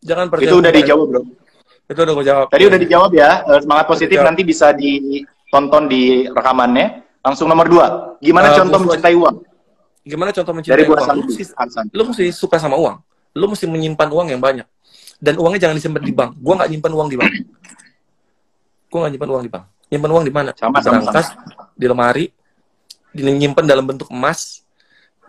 Jangan 0.00 0.28
percaya. 0.28 0.48
Itu 0.48 0.56
udah 0.60 0.72
dijawab, 0.72 1.06
Bro. 1.08 1.20
Itu 1.84 2.00
udah 2.00 2.14
gua 2.16 2.24
jawab. 2.24 2.46
Tadi 2.48 2.64
udah 2.64 2.80
dijawab 2.80 3.10
ya. 3.12 3.30
Eh, 3.44 3.60
Semangat 3.60 3.86
positif 3.88 4.16
nanti 4.24 4.42
bisa 4.42 4.72
ditonton 4.72 5.84
di 5.88 6.24
rekamannya. 6.28 7.04
Langsung 7.24 7.48
nomor 7.48 7.66
dua. 7.68 7.86
Gimana 8.20 8.52
Eh, 8.52 8.56
contoh 8.60 8.78
mencintai 8.84 9.16
uang? 9.16 9.36
Gimana 10.04 10.30
contoh 10.32 10.52
mencintai 10.52 10.76
Dari 10.76 10.84
uang? 10.84 11.00
Lu 11.08 11.22
mesti, 11.28 11.44
lu 11.92 12.02
mesti 12.08 12.24
suka 12.32 12.56
sama 12.60 12.76
uang. 12.76 12.96
Lu 13.36 13.46
mesti 13.48 13.64
menyimpan 13.64 14.08
uang 14.12 14.26
yang 14.32 14.40
banyak. 14.40 14.68
Dan 15.20 15.40
uangnya 15.40 15.68
jangan 15.68 15.76
disimpan 15.76 16.02
di 16.04 16.12
bank. 16.12 16.30
Gua 16.40 16.60
nggak 16.60 16.70
nyimpan 16.72 16.92
uang 16.92 17.08
di 17.08 17.16
bank. 17.16 17.32
Gua 18.88 18.98
nggak 19.04 19.12
nyimpan 19.16 19.30
uang 19.32 19.42
di 19.44 19.50
bank. 19.52 19.64
Nyimpan 19.92 20.10
uang 20.10 20.24
di 20.24 20.32
mana? 20.32 20.50
Sama, 20.56 20.80
di 20.80 20.84
sama, 20.84 20.92
berangkas, 21.00 21.26
di 21.76 21.86
lemari, 21.86 22.24
dinyimpan 23.14 23.64
dalam 23.68 23.84
bentuk 23.86 24.08
emas, 24.10 24.63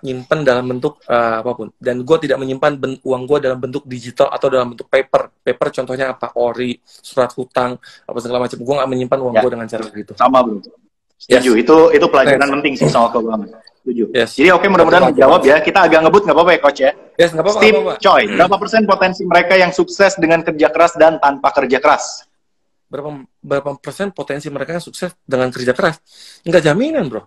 nyimpan 0.05 0.45
dalam 0.45 0.69
bentuk 0.69 1.01
eh, 1.09 1.37
apa 1.41 1.51
pun. 1.57 1.73
Dan 1.81 2.05
gue 2.05 2.17
tidak 2.21 2.37
menyimpan 2.37 2.71
ben- 2.77 3.01
uang 3.01 3.23
gue 3.25 3.37
dalam 3.41 3.57
bentuk 3.57 3.89
digital 3.89 4.29
atau 4.29 4.53
dalam 4.53 4.77
bentuk 4.77 4.85
paper. 4.85 5.33
Paper 5.41 5.67
contohnya 5.81 6.13
apa? 6.13 6.37
Ori, 6.37 6.77
surat 6.85 7.33
hutang, 7.33 7.81
apa 7.81 8.17
segala 8.21 8.45
macam. 8.45 8.57
Gue 8.61 8.75
nggak 8.77 8.89
menyimpan 8.93 9.19
uang 9.25 9.33
Ya. 9.33 9.41
gue 9.41 9.51
dengan 9.57 9.67
cara 9.67 9.83
begitu. 9.89 10.11
Sama 10.13 10.45
bro. 10.45 10.61
Setuju. 11.17 11.51
Itu 11.57 11.77
itu 11.89 12.05
pelajaran 12.05 12.47
penting 12.59 12.73
sih 12.77 12.85
soal 12.85 13.09
keuangan. 13.09 13.49
Setuju. 13.81 14.03
Yes. 14.13 14.37
Jadi 14.37 14.49
oke 14.53 14.65
mudah-mudahan 14.69 15.13
menjawab 15.13 15.41
ya. 15.41 15.57
Kita 15.61 15.89
agak 15.89 15.99
ngebut 16.05 16.21
nggak 16.25 16.35
apa-apa 16.37 16.51
ya 16.53 16.59
coach 16.61 16.79
ya. 16.81 16.91
Yes, 17.17 17.29
nggak 17.33 17.45
apa-apa. 17.45 17.59
Steve 17.61 17.73
nggak 17.73 17.85
apa-apa. 17.85 18.03
Choi, 18.03 18.23
berapa 18.29 18.55
persen 18.61 18.81
potensi 18.85 19.21
mereka 19.25 19.53
yang 19.57 19.71
sukses 19.73 20.11
dengan 20.21 20.39
kerja 20.45 20.67
keras 20.69 20.93
dan 20.99 21.17
tanpa 21.17 21.49
kerja 21.55 21.77
keras? 21.81 22.25
Berapa, 22.85 23.09
berapa 23.41 23.69
persen 23.81 24.13
potensi 24.13 24.45
mereka 24.53 24.77
yang 24.77 24.83
sukses 24.83 25.13
dengan 25.25 25.49
kerja 25.49 25.73
keras? 25.73 25.97
Nggak 26.45 26.61
jaminan, 26.65 27.09
bro. 27.09 27.25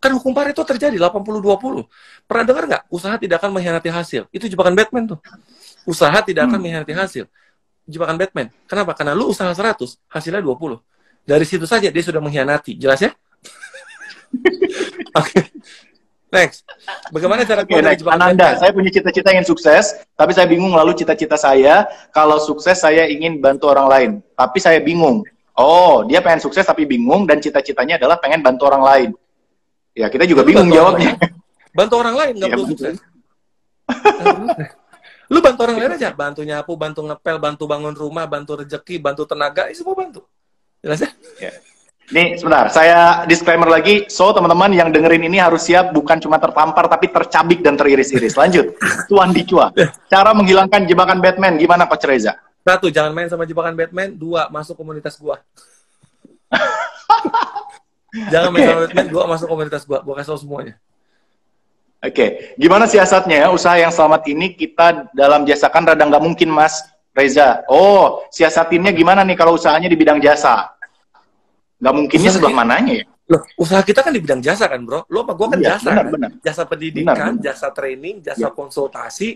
Kan 0.00 0.16
hukum 0.16 0.32
Pareto 0.32 0.64
terjadi 0.64 0.96
80-20. 0.96 1.84
Pernah 2.24 2.44
dengar 2.48 2.64
nggak? 2.64 2.82
Usaha 2.88 3.20
tidak 3.20 3.36
akan 3.44 3.52
mengkhianati 3.52 3.92
hasil. 3.92 4.24
Itu 4.32 4.48
jebakan 4.48 4.72
Batman 4.72 5.04
tuh. 5.12 5.18
Usaha 5.84 6.16
tidak 6.24 6.48
akan 6.48 6.56
Hmm. 6.56 6.64
mengkhianati 6.64 6.94
hasil. 6.96 7.24
Jebakan 7.84 8.16
Batman. 8.16 8.48
Kenapa? 8.64 8.96
Karena 8.96 9.12
lu 9.12 9.28
usaha 9.28 9.52
100, 9.52 10.00
hasilnya 10.08 10.40
20. 10.40 10.80
Dari 11.28 11.44
situ 11.44 11.68
saja 11.68 11.92
dia 11.92 12.00
sudah 12.00 12.16
mengkhianati. 12.24 12.80
Jelas 12.80 13.04
ya? 13.04 13.12
Oke. 15.20 15.40
Next. 16.30 16.62
Bagaimana 17.10 17.42
cara 17.42 17.66
dari 17.66 17.82
next. 17.82 18.00
jebakan 18.06 18.22
Ananda, 18.22 18.54
Batman? 18.54 18.60
saya 18.62 18.70
punya 18.70 18.90
cita-cita 18.94 19.28
ingin 19.34 19.46
sukses, 19.50 19.84
tapi 20.14 20.30
saya 20.30 20.46
bingung 20.46 20.70
lalu 20.70 20.94
cita-cita 20.94 21.34
saya, 21.34 21.90
kalau 22.14 22.38
sukses 22.38 22.78
saya 22.78 23.10
ingin 23.10 23.42
bantu 23.42 23.66
orang 23.66 23.86
lain, 23.90 24.10
tapi 24.38 24.62
saya 24.62 24.78
bingung. 24.78 25.26
Oh, 25.58 26.06
dia 26.06 26.22
pengen 26.22 26.38
sukses 26.38 26.62
tapi 26.62 26.86
bingung, 26.86 27.26
dan 27.26 27.42
cita-citanya 27.42 27.98
adalah 27.98 28.16
pengen 28.22 28.46
bantu 28.46 28.70
orang 28.70 28.80
lain. 28.86 29.10
Ya, 29.94 30.06
kita 30.06 30.24
juga 30.26 30.46
Lu 30.46 30.48
bingung 30.48 30.70
bantu 30.70 30.78
orang 30.78 30.98
jawabnya. 30.98 31.12
Bantu 31.70 31.94
orang 31.98 32.14
lain 32.18 32.32
nggak 32.38 32.48
Iya, 32.48 32.54
perlu 32.54 32.66
sukses. 32.66 32.96
Lu 35.32 35.38
bantu 35.38 35.60
orang 35.62 35.76
lain 35.78 35.92
aja, 35.94 36.10
bantu 36.10 36.40
nyapu, 36.42 36.72
bantu 36.74 37.00
ngepel, 37.06 37.36
bantu 37.38 37.64
bangun 37.70 37.94
rumah, 37.94 38.26
bantu 38.26 38.58
rezeki, 38.58 38.98
bantu 38.98 39.22
tenaga, 39.30 39.70
itu 39.70 39.86
semua 39.86 39.94
bantu. 39.94 40.26
Jelas 40.82 41.06
ya? 41.06 41.10
Nih, 42.10 42.34
sebentar, 42.34 42.66
saya 42.74 43.22
disclaimer 43.30 43.70
lagi. 43.70 44.10
So, 44.10 44.34
teman-teman 44.34 44.74
yang 44.74 44.90
dengerin 44.90 45.30
ini 45.30 45.38
harus 45.38 45.62
siap 45.70 45.94
bukan 45.94 46.18
cuma 46.18 46.42
tertampar, 46.42 46.90
tapi 46.90 47.06
tercabik 47.06 47.62
dan 47.62 47.78
teriris-iris. 47.78 48.34
Lanjut, 48.34 48.74
Tuan 49.10 49.30
Dicua. 49.30 49.70
Cara 50.10 50.34
menghilangkan 50.34 50.90
jebakan 50.90 51.22
Batman, 51.22 51.54
gimana 51.54 51.86
Coach 51.86 52.10
Reza? 52.10 52.34
Satu, 52.66 52.90
jangan 52.90 53.14
main 53.14 53.30
sama 53.30 53.46
jebakan 53.46 53.78
Batman. 53.78 54.18
Dua, 54.18 54.50
masuk 54.50 54.74
komunitas 54.74 55.14
gua. 55.22 55.38
jangan 58.28 58.48
main 58.50 58.64
sama 58.66 58.80
Batman. 58.86 59.06
Dua, 59.08 59.22
masuk 59.26 59.46
komunitas 59.46 59.82
gua. 59.84 59.98
Gua 60.02 60.14
kasih 60.18 60.34
tau 60.34 60.40
semuanya. 60.40 60.74
Oke, 62.00 62.56
gimana 62.56 62.88
siasatnya 62.88 63.44
ya? 63.44 63.48
Usaha 63.52 63.76
yang 63.76 63.92
selamat 63.92 64.24
ini 64.26 64.56
kita 64.56 65.12
dalam 65.12 65.44
jasakan 65.44 65.84
rada 65.84 66.00
nggak 66.00 66.24
mungkin, 66.24 66.48
Mas 66.48 66.80
Reza. 67.12 67.60
Oh, 67.68 68.24
siasatinnya 68.32 68.88
gimana 68.90 69.20
nih 69.20 69.36
kalau 69.36 69.60
usahanya 69.60 69.84
di 69.84 70.00
bidang 70.00 70.16
jasa? 70.16 70.72
Nggak 71.76 71.94
mungkinnya 71.96 72.30
Usaha 72.32 72.36
sebelah 72.40 72.52
kita- 72.56 72.62
mananya 72.64 72.94
ya? 72.96 73.06
Loh, 73.30 73.42
usaha 73.54 73.78
kita 73.86 74.00
kan 74.02 74.10
di 74.10 74.18
bidang 74.18 74.40
jasa 74.42 74.66
kan, 74.66 74.80
bro? 74.82 75.06
Lo 75.06 75.22
sama 75.22 75.32
gua 75.36 75.46
kan 75.54 75.58
Iya, 75.60 75.76
jasa 75.76 75.86
benar, 75.86 76.02
kan? 76.02 76.12
benar. 76.16 76.30
Jasa 76.42 76.62
pendidikan, 76.66 77.04
Benar, 77.14 77.26
benar. 77.30 77.42
jasa 77.46 77.66
training, 77.70 78.16
jasa 78.26 78.46
Iya. 78.48 78.50
konsultasi, 78.50 79.28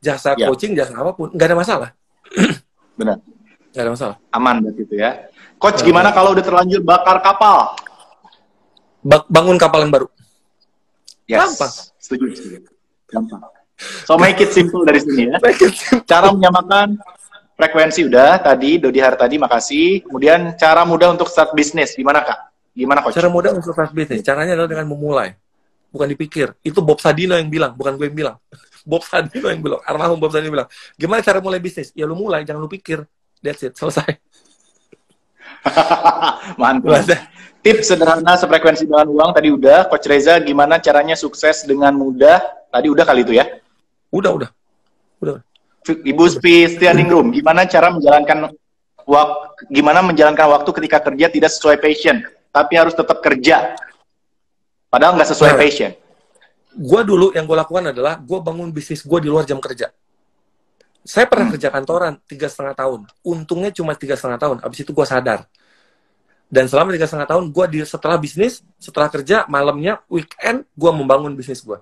jasa 0.00 0.30
Iya. 0.34 0.46
coaching, 0.50 0.72
jasa 0.74 0.92
apa 0.96 1.12
pun. 1.14 1.28
Nggak 1.30 1.46
ada 1.52 1.56
masalah. 1.56 1.88
Benar. 2.96 3.16
Nggak 3.70 3.82
ada 3.84 3.92
masalah. 3.92 4.16
Aman 4.32 4.64
berarti 4.64 4.82
itu 4.82 4.94
ya. 4.96 5.28
Coach, 5.60 5.84
gimana 5.84 6.10
kalau 6.10 6.32
udah 6.32 6.42
terlanjur 6.42 6.80
bakar 6.80 7.20
kapal? 7.20 7.76
Ba- 9.06 9.28
bangun 9.30 9.54
kapal 9.54 9.86
yang 9.86 9.94
baru. 9.94 10.08
Yes. 11.30 11.54
Gampang. 11.54 11.72
Setuju, 12.02 12.24
setuju. 12.34 12.58
Gampang. 13.06 13.42
So 14.08 14.16
make 14.18 14.40
it 14.40 14.50
simple 14.50 14.82
dari 14.82 14.98
sini 14.98 15.30
ya. 15.30 15.38
Cara 16.08 16.32
menyamakan 16.32 16.96
frekuensi 17.56 18.08
udah 18.08 18.40
tadi, 18.40 18.82
Dodi 18.82 18.98
Hartadi 18.98 19.36
makasih. 19.38 20.02
Kemudian 20.04 20.58
cara 20.58 20.82
mudah 20.82 21.12
untuk 21.12 21.28
start 21.30 21.52
bisnis, 21.54 21.94
gimana 21.94 22.24
Kak? 22.24 22.38
Gimana 22.76 23.00
Coach? 23.00 23.16
Cara 23.16 23.28
mudah 23.32 23.56
untuk 23.56 23.72
start 23.72 23.92
bisnis, 23.96 24.20
caranya 24.24 24.52
adalah 24.56 24.68
dengan 24.68 24.86
memulai. 24.88 25.36
Bukan 25.92 26.08
dipikir. 26.08 26.52
Itu 26.60 26.84
Bob 26.84 27.00
Sadino 27.00 27.36
yang 27.36 27.48
bilang, 27.48 27.72
bukan 27.72 27.96
gue 27.96 28.06
yang 28.12 28.16
bilang. 28.16 28.36
Bob 28.90 29.02
Sadino 29.04 29.48
yang 29.48 29.60
bilang, 29.64 29.80
almarhum 29.84 30.20
Bob 30.20 30.32
Sadino 30.32 30.52
bilang, 30.52 30.68
gimana 30.96 31.20
cara 31.24 31.40
mulai 31.40 31.60
bisnis? 31.60 31.92
Ya 31.96 32.04
lu 32.04 32.16
mulai, 32.16 32.44
jangan 32.44 32.60
lu 32.64 32.70
pikir. 32.70 33.04
That's 33.44 33.64
it, 33.64 33.76
selesai. 33.76 34.18
Mantap. 36.60 37.04
Tips 37.66 37.90
sederhana 37.90 38.38
sefrekuensi 38.38 38.86
dengan 38.86 39.10
uang 39.10 39.34
tadi 39.34 39.50
udah. 39.50 39.90
Coach 39.90 40.06
Reza 40.06 40.38
gimana 40.38 40.78
caranya 40.78 41.18
sukses 41.18 41.66
dengan 41.66 41.90
mudah? 41.98 42.38
Tadi 42.70 42.86
udah 42.86 43.02
kali 43.02 43.26
itu 43.26 43.34
ya. 43.34 43.42
Udah, 44.14 44.30
udah. 44.38 44.50
Udah. 45.18 45.42
Ibu 45.82 46.24
Spi 46.30 46.70
Stianingrum, 46.70 47.34
gimana 47.34 47.66
cara 47.66 47.90
menjalankan 47.90 48.54
waktu 49.02 49.66
gimana 49.70 49.98
menjalankan 50.02 50.46
waktu 50.46 50.70
ketika 50.78 50.98
kerja 51.10 51.26
tidak 51.26 51.50
sesuai 51.50 51.82
passion, 51.82 52.22
tapi 52.54 52.78
harus 52.78 52.94
tetap 52.94 53.18
kerja. 53.18 53.74
Padahal 54.86 55.18
nggak 55.18 55.30
sesuai 55.34 55.54
Nah. 55.54 55.58
passion. 55.58 55.90
Gue 56.70 57.02
dulu 57.02 57.34
yang 57.34 57.50
gue 57.50 57.56
lakukan 57.58 57.90
adalah, 57.90 58.14
gue 58.22 58.38
bangun 58.46 58.70
bisnis 58.70 59.02
gue 59.02 59.18
di 59.18 59.26
luar 59.26 59.42
jam 59.42 59.58
kerja. 59.58 59.90
Saya 61.02 61.26
pernah 61.26 61.50
Hmm. 61.50 61.54
kerja 61.58 61.68
kantoran 61.70 62.14
tiga 62.30 62.46
setengah 62.46 62.78
tahun. 62.78 63.10
Untungnya 63.26 63.70
cuma 63.74 63.94
tiga 63.98 64.14
setengah 64.14 64.38
tahun. 64.38 64.56
Abis 64.62 64.86
itu 64.86 64.90
gue 64.94 65.06
sadar. 65.06 65.46
Dan 66.46 66.70
selama 66.70 66.94
tiga 66.94 67.10
setengah 67.10 67.26
tahun, 67.26 67.44
gue 67.50 67.64
di 67.74 67.78
setelah 67.82 68.16
bisnis, 68.22 68.62
setelah 68.78 69.10
kerja, 69.10 69.50
malamnya, 69.50 69.98
weekend, 70.06 70.62
gue 70.78 70.90
membangun 70.94 71.34
bisnis 71.34 71.58
gue. 71.66 71.78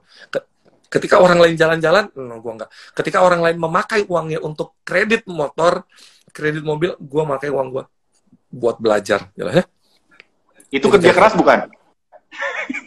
Ketika 0.89 1.21
orang 1.21 1.37
lain 1.37 1.55
jalan-jalan, 1.59 2.09
no, 2.17 2.41
gue 2.41 2.53
enggak. 2.55 2.71
Ketika 2.97 3.21
orang 3.21 3.45
lain 3.45 3.61
memakai 3.61 4.09
uangnya 4.09 4.41
untuk 4.41 4.79
kredit 4.87 5.29
motor, 5.29 5.85
kredit 6.33 6.65
mobil, 6.65 6.97
gue 6.97 7.23
pakai 7.37 7.53
uang 7.53 7.69
gue 7.77 7.85
buat 8.55 8.81
belajar. 8.81 9.29
Jelas 9.37 9.61
ya? 9.61 9.65
Itu 10.73 10.87
kerja 10.89 11.13
keras 11.13 11.35
bukan? 11.37 11.69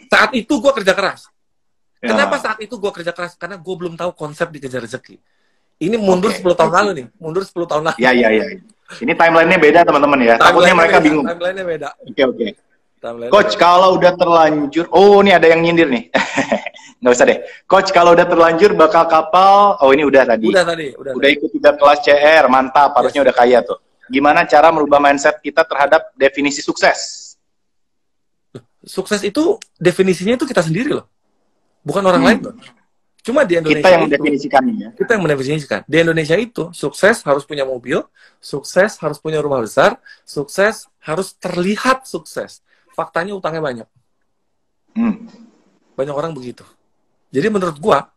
Saat 0.08 0.30
itu 0.34 0.54
gue 0.58 0.72
kerja 0.82 0.92
keras. 0.96 1.30
Ya. 2.02 2.14
Kenapa 2.14 2.40
saat 2.42 2.58
itu 2.58 2.74
gue 2.74 2.90
kerja 2.90 3.12
keras? 3.14 3.38
Karena 3.38 3.60
gue 3.60 3.74
belum 3.74 3.94
tahu 3.94 4.16
konsep 4.18 4.50
dikejar 4.50 4.82
rezeki. 4.82 5.20
Ini 5.78 5.94
mundur 5.94 6.34
Oke. 6.34 6.42
10 6.42 6.58
tahun 6.58 6.72
lalu 6.74 6.90
nih. 6.94 7.06
Mundur 7.22 7.42
10 7.46 7.54
tahun 7.70 7.82
lalu. 7.86 7.98
Ya, 8.02 8.10
ya, 8.10 8.28
ya. 8.34 8.44
Ini 8.88 9.12
timelinenya 9.12 9.58
beda 9.60 9.80
teman-teman 9.84 10.18
ya. 10.24 10.34
Takutnya 10.40 10.72
mereka 10.72 10.96
beda, 10.96 11.04
bingung. 11.04 11.26
Timeline-nya 11.28 11.64
beda. 11.66 11.88
Oke, 12.02 12.22
oke. 12.24 12.46
Timeline-nya 12.98 13.30
Coach, 13.30 13.52
beda. 13.52 13.60
kalau 13.60 13.88
udah 13.94 14.12
terlanjur, 14.16 14.84
oh 14.90 15.20
ini 15.20 15.30
ada 15.30 15.46
yang 15.46 15.60
nyindir 15.60 15.86
nih. 15.86 16.08
Nggak 17.00 17.12
usah 17.14 17.26
deh. 17.28 17.38
Coach, 17.64 17.90
kalau 17.92 18.10
udah 18.10 18.26
terlanjur 18.26 18.72
bakal 18.72 19.04
kapal, 19.06 19.76
oh 19.78 19.92
ini 19.92 20.02
udah 20.02 20.24
tadi. 20.24 20.48
Udah 20.48 20.64
tadi. 20.64 20.96
Udah, 20.96 21.12
Udah 21.14 21.28
ikut 21.28 21.50
tiga 21.52 21.76
kelas 21.76 21.98
CR, 22.00 22.44
mantap. 22.48 22.96
Harusnya 22.96 23.22
udah 23.22 23.34
kaya 23.36 23.60
tuh. 23.60 23.78
Gimana 24.08 24.42
cara 24.42 24.72
merubah 24.72 24.98
mindset 24.98 25.36
kita 25.38 25.62
terhadap 25.62 26.10
definisi 26.16 26.58
sukses? 26.58 27.36
Sukses 28.80 29.20
itu 29.20 29.60
definisinya 29.76 30.32
itu 30.32 30.48
kita 30.48 30.64
sendiri 30.64 30.96
loh. 30.96 31.04
Bukan 31.84 32.00
orang 32.02 32.24
Hmm. 32.24 32.28
lain 32.32 32.38
loh. 32.40 32.54
Cuma 33.28 33.44
di 33.44 33.60
Indonesia 33.60 33.84
Kita 33.84 33.92
yang 33.92 34.00
itu, 34.00 34.08
mendefinisikannya 34.08 34.74
ya. 34.80 34.88
kita 34.96 35.10
yang 35.12 35.22
mendefinisikan. 35.28 35.80
Di 35.84 35.96
Indonesia 36.00 36.32
itu 36.40 36.72
sukses 36.72 37.20
harus 37.28 37.44
punya 37.44 37.68
mobil, 37.68 38.00
sukses 38.40 38.96
harus 38.96 39.20
punya 39.20 39.44
rumah 39.44 39.60
besar, 39.60 40.00
sukses 40.24 40.88
harus 41.04 41.36
terlihat 41.36 42.08
sukses. 42.08 42.64
Faktanya 42.96 43.36
utangnya 43.36 43.60
banyak. 43.60 43.88
Hmm. 44.96 45.28
Banyak 45.92 46.14
orang 46.16 46.32
begitu. 46.32 46.64
Jadi 47.28 47.52
menurut 47.52 47.76
gua, 47.76 48.08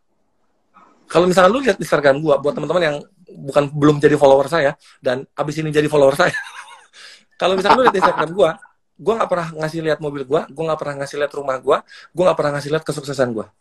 kalau 1.04 1.28
misalnya 1.28 1.52
lu 1.52 1.60
lihat 1.60 1.76
Instagram 1.76 2.24
gua, 2.24 2.40
buat 2.40 2.56
teman-teman 2.56 2.80
yang 2.80 2.96
bukan 3.28 3.68
belum 3.68 4.00
jadi 4.00 4.16
follower 4.16 4.48
saya 4.48 4.80
dan 5.04 5.28
abis 5.36 5.60
ini 5.60 5.68
jadi 5.68 5.92
follower 5.92 6.16
saya, 6.16 6.32
kalau 7.40 7.60
misalnya 7.60 7.76
lu 7.76 7.84
lihat 7.84 8.00
Instagram 8.00 8.32
gua, 8.32 8.56
gua 8.96 9.12
nggak 9.20 9.28
pernah 9.28 9.48
ngasih 9.60 9.80
lihat 9.84 10.00
mobil 10.00 10.24
gua, 10.24 10.48
gua 10.48 10.72
nggak 10.72 10.80
pernah 10.80 10.94
ngasih 11.04 11.16
lihat 11.20 11.32
rumah 11.36 11.56
gua, 11.60 11.84
gua 12.16 12.22
nggak 12.32 12.38
pernah 12.40 12.52
ngasih 12.56 12.70
lihat 12.72 12.84
kesuksesan 12.88 13.28
gua. 13.36 13.52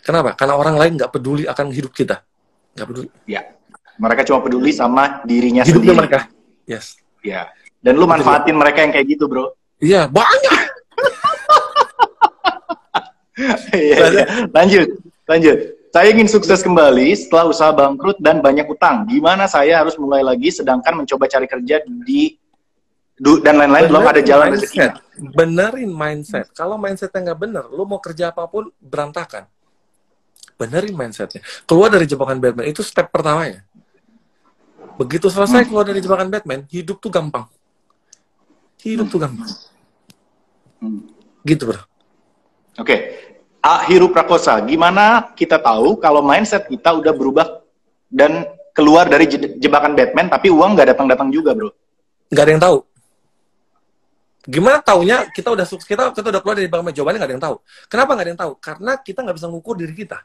Kenapa? 0.00 0.32
Karena 0.34 0.54
orang 0.56 0.76
lain 0.76 0.92
nggak 0.96 1.10
peduli 1.10 1.44
akan 1.44 1.70
hidup 1.70 1.92
kita, 1.92 2.24
nggak 2.74 2.86
peduli. 2.88 3.08
Ya. 3.24 3.44
Mereka 4.00 4.24
cuma 4.24 4.40
peduli 4.40 4.72
sama 4.72 5.20
dirinya 5.22 5.60
Hidupnya 5.60 5.92
sendiri. 5.92 6.00
mereka. 6.00 6.20
Yes. 6.64 6.96
Ya. 7.20 7.52
Dan 7.78 8.00
lu 8.00 8.08
manfaatin 8.08 8.56
mereka 8.56 8.80
yang 8.80 8.92
kayak 8.92 9.06
gitu, 9.08 9.28
bro. 9.28 9.52
Iya 9.76 10.08
banyak. 10.08 10.56
Iya, 13.72 13.96
iya. 14.12 14.24
lanjut, 14.52 14.86
lanjut. 15.24 15.56
Saya 15.90 16.12
ingin 16.12 16.28
sukses 16.28 16.60
kembali 16.60 17.08
setelah 17.16 17.48
usaha 17.48 17.72
bangkrut 17.72 18.20
dan 18.20 18.38
banyak 18.38 18.68
utang. 18.68 19.08
Gimana 19.08 19.48
saya 19.48 19.80
harus 19.80 19.96
mulai 19.96 20.20
lagi 20.20 20.52
sedangkan 20.52 21.02
mencoba 21.02 21.24
cari 21.24 21.48
kerja 21.48 21.80
di 22.04 22.36
du- 23.16 23.40
dan 23.40 23.56
lain-lain 23.58 23.88
belum 23.88 24.04
ada 24.04 24.20
jalan 24.20 24.54
rezekinya. 24.54 24.92
mindset. 24.94 25.32
Benerin 25.34 25.90
mindset. 25.90 26.46
Kalau 26.52 26.76
mindsetnya 26.76 27.32
nggak 27.32 27.40
bener, 27.40 27.64
lu 27.72 27.88
mau 27.88 27.98
kerja 27.98 28.28
apa 28.30 28.44
pun 28.46 28.68
berantakan. 28.76 29.48
Benerin 30.60 30.92
mindsetnya. 30.92 31.40
Keluar 31.64 31.88
dari 31.88 32.04
jebakan 32.04 32.36
Batman 32.36 32.68
itu 32.68 32.84
step 32.84 33.08
pertamanya. 33.08 33.64
Begitu 35.00 35.32
selesai 35.32 35.64
keluar 35.64 35.88
dari 35.88 36.04
jebakan 36.04 36.28
Batman, 36.28 36.68
hidup 36.68 37.00
tuh 37.00 37.08
gampang. 37.08 37.48
Hidup 38.84 39.08
tuh 39.08 39.16
gampang. 39.24 39.48
Gitu 41.40 41.64
bro. 41.64 41.80
Oke, 42.76 42.96
A. 43.64 43.88
Hiru 43.88 44.12
Prakosa, 44.12 44.60
gimana 44.60 45.32
kita 45.32 45.56
tahu 45.56 45.96
kalau 45.96 46.20
mindset 46.20 46.68
kita 46.68 46.92
udah 46.92 47.12
berubah 47.16 47.64
dan 48.12 48.44
keluar 48.76 49.08
dari 49.08 49.24
je- 49.24 49.56
jebakan 49.56 49.96
Batman, 49.96 50.28
tapi 50.28 50.52
uang 50.52 50.76
nggak 50.76 50.92
datang-datang 50.92 51.32
juga, 51.32 51.56
bro? 51.56 51.72
Nggak 52.28 52.44
ada 52.44 52.52
yang 52.52 52.64
tahu. 52.68 52.78
Gimana 54.44 54.80
taunya 54.84 55.28
kita 55.32 55.52
udah 55.52 55.64
sukses 55.64 55.88
kita 55.88 56.12
kita 56.12 56.28
udah 56.28 56.40
keluar 56.44 56.56
dari 56.60 56.68
jebakan 56.68 56.84
Batman? 56.84 56.96
Jawabannya 56.96 57.18
nggak 57.24 57.30
ada 57.32 57.36
yang 57.40 57.44
tahu. 57.48 57.56
Kenapa 57.88 58.10
nggak 58.12 58.24
ada 58.24 58.32
yang 58.36 58.42
tahu? 58.44 58.52
Karena 58.60 58.92
kita 59.00 59.18
nggak 59.24 59.36
bisa 59.40 59.48
ngukur 59.48 59.74
diri 59.80 59.96
kita. 59.96 60.20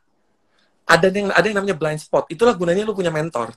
Ada 0.86 1.10
yang 1.10 1.34
ada 1.34 1.46
yang 1.46 1.58
namanya 1.58 1.78
blind 1.78 1.98
spot. 2.00 2.30
Itulah 2.30 2.54
gunanya 2.54 2.86
lu 2.86 2.94
punya 2.94 3.10
mentor. 3.10 3.52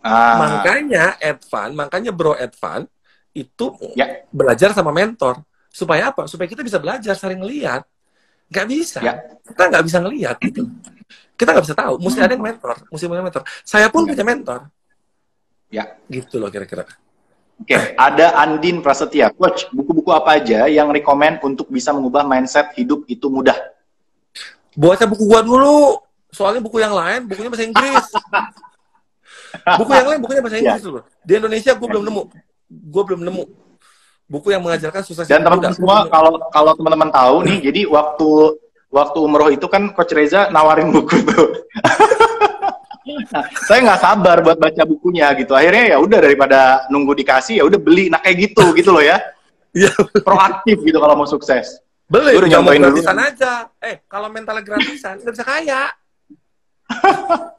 Ah, 0.00 0.38
Makanya 0.40 1.18
Advan, 1.20 1.76
makanya 1.76 2.08
Bro 2.14 2.32
Advan 2.32 2.88
itu 3.36 3.74
Ya. 3.92 4.24
belajar 4.32 4.72
sama 4.72 4.94
mentor. 4.94 5.42
Supaya 5.68 6.08
apa? 6.10 6.24
Supaya 6.30 6.46
kita 6.48 6.62
bisa 6.64 6.78
belajar 6.80 7.12
saling 7.14 7.38
ngeliat. 7.38 7.84
Nggak 8.48 8.66
bisa. 8.66 8.98
Ya. 9.02 9.18
Kita 9.44 9.68
nggak 9.70 9.84
bisa 9.84 9.98
ngeliat 10.02 10.36
gitu. 10.42 10.66
Kita 11.36 11.50
nggak 11.52 11.64
bisa 11.66 11.76
tahu. 11.76 11.94
Mesti 12.00 12.18
ada 12.18 12.32
yang 12.32 12.42
mentor. 12.42 12.74
Mesti 12.90 13.04
punya 13.06 13.22
mentor. 13.22 13.42
Saya 13.62 13.86
pun 13.90 14.06
Ya. 14.06 14.14
punya 14.14 14.24
mentor. 14.26 14.60
ya. 15.70 15.84
Gitu 16.10 16.38
loh 16.42 16.50
kira-kira. 16.50 16.82
Oke, 17.60 17.76
ada 17.94 18.40
Andin 18.40 18.80
Prasetya. 18.80 19.30
Coach, 19.30 19.68
buku-buku 19.68 20.10
apa 20.10 20.40
aja 20.40 20.64
yang 20.66 20.88
rekomend 20.88 21.44
untuk 21.44 21.68
bisa 21.68 21.92
mengubah 21.92 22.24
mindset 22.24 22.72
hidup 22.72 23.04
itu 23.04 23.28
mudah? 23.28 23.54
Baca 24.72 25.04
buku 25.04 25.28
gua 25.28 25.44
dulu. 25.44 26.00
Soalnya 26.30 26.60
buku 26.62 26.78
yang 26.78 26.94
lain, 26.94 27.26
bukunya 27.26 27.50
bahasa 27.50 27.64
Inggris. 27.66 28.06
buku 29.78 29.90
yang 29.90 30.08
lain, 30.08 30.18
bukunya 30.22 30.42
bahasa 30.42 30.56
Ya. 30.56 30.62
Inggris 30.62 30.84
loh. 30.86 31.04
Di 31.26 31.32
Indonesia 31.36 31.72
gua 31.74 31.88
belum 31.90 32.04
nemu. 32.06 32.22
Gua 32.90 33.02
belum 33.06 33.20
nemu. 33.26 33.44
Buku 34.30 34.54
yang 34.54 34.62
mengajarkan 34.62 35.02
sukses 35.02 35.26
Dan 35.26 35.42
teman-teman 35.42 35.74
semua, 35.74 36.06
kalau 36.06 36.38
kalau 36.54 36.72
teman-teman 36.78 37.10
tahu 37.10 37.36
nih, 37.42 37.58
jadi 37.66 37.80
waktu 37.90 38.30
waktu 38.90 39.18
umroh 39.18 39.50
itu 39.50 39.66
kan 39.66 39.90
Coach 39.90 40.14
Reza 40.14 40.50
nawarin 40.54 40.94
buku 40.94 41.16
tuh. 41.26 41.48
Nah, 43.10 43.42
saya 43.66 43.82
nggak 43.82 44.00
sabar 44.06 44.38
buat 44.38 44.54
baca 44.60 44.82
bukunya 44.86 45.26
gitu. 45.34 45.50
Akhirnya 45.56 45.96
ya 45.96 45.98
udah 45.98 46.18
daripada 46.22 46.86
nunggu 46.92 47.18
dikasih 47.18 47.58
ya 47.58 47.64
udah 47.66 47.80
beli. 47.80 48.06
Nah 48.06 48.22
kayak 48.22 48.50
gitu 48.50 48.70
gitu 48.76 48.94
loh 48.94 49.02
ya. 49.02 49.18
Iya. 49.74 49.90
Proaktif 50.22 50.78
gitu 50.82 50.98
kalau 50.98 51.14
mau 51.18 51.26
sukses. 51.26 51.80
Beli, 52.10 52.34
udah 52.34 52.48
nyontoin 52.58 52.82
dulu. 52.82 52.98
gratisan 52.98 53.18
aja. 53.22 53.52
Eh, 53.78 54.02
kalau 54.10 54.26
mentalnya 54.30 54.66
gratisan, 54.66 55.22
nggak 55.22 55.34
bisa 55.34 55.46
kaya. 55.46 55.82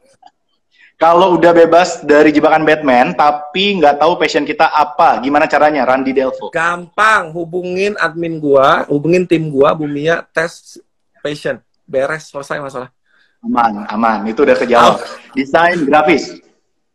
Kalau 1.02 1.34
udah 1.34 1.50
bebas 1.50 2.06
dari 2.06 2.30
jebakan 2.30 2.62
Batman, 2.62 3.18
tapi 3.18 3.82
nggak 3.82 3.98
tahu 3.98 4.22
passion 4.22 4.46
kita 4.46 4.70
apa, 4.70 5.18
gimana 5.18 5.50
caranya? 5.50 5.82
Randy 5.82 6.14
Delvo. 6.14 6.54
Gampang, 6.54 7.34
hubungin 7.34 7.98
admin 7.98 8.38
gua, 8.38 8.86
hubungin 8.86 9.26
tim 9.26 9.50
gua, 9.50 9.74
Bumia, 9.74 10.22
tes 10.30 10.78
passion. 11.26 11.58
Beres, 11.90 12.30
selesai 12.30 12.62
masalah. 12.62 12.94
Aman, 13.42 13.90
aman. 13.90 14.30
Itu 14.30 14.46
udah 14.46 14.54
kejawab. 14.54 15.02
Desain 15.34 15.82
grafis. 15.90 16.38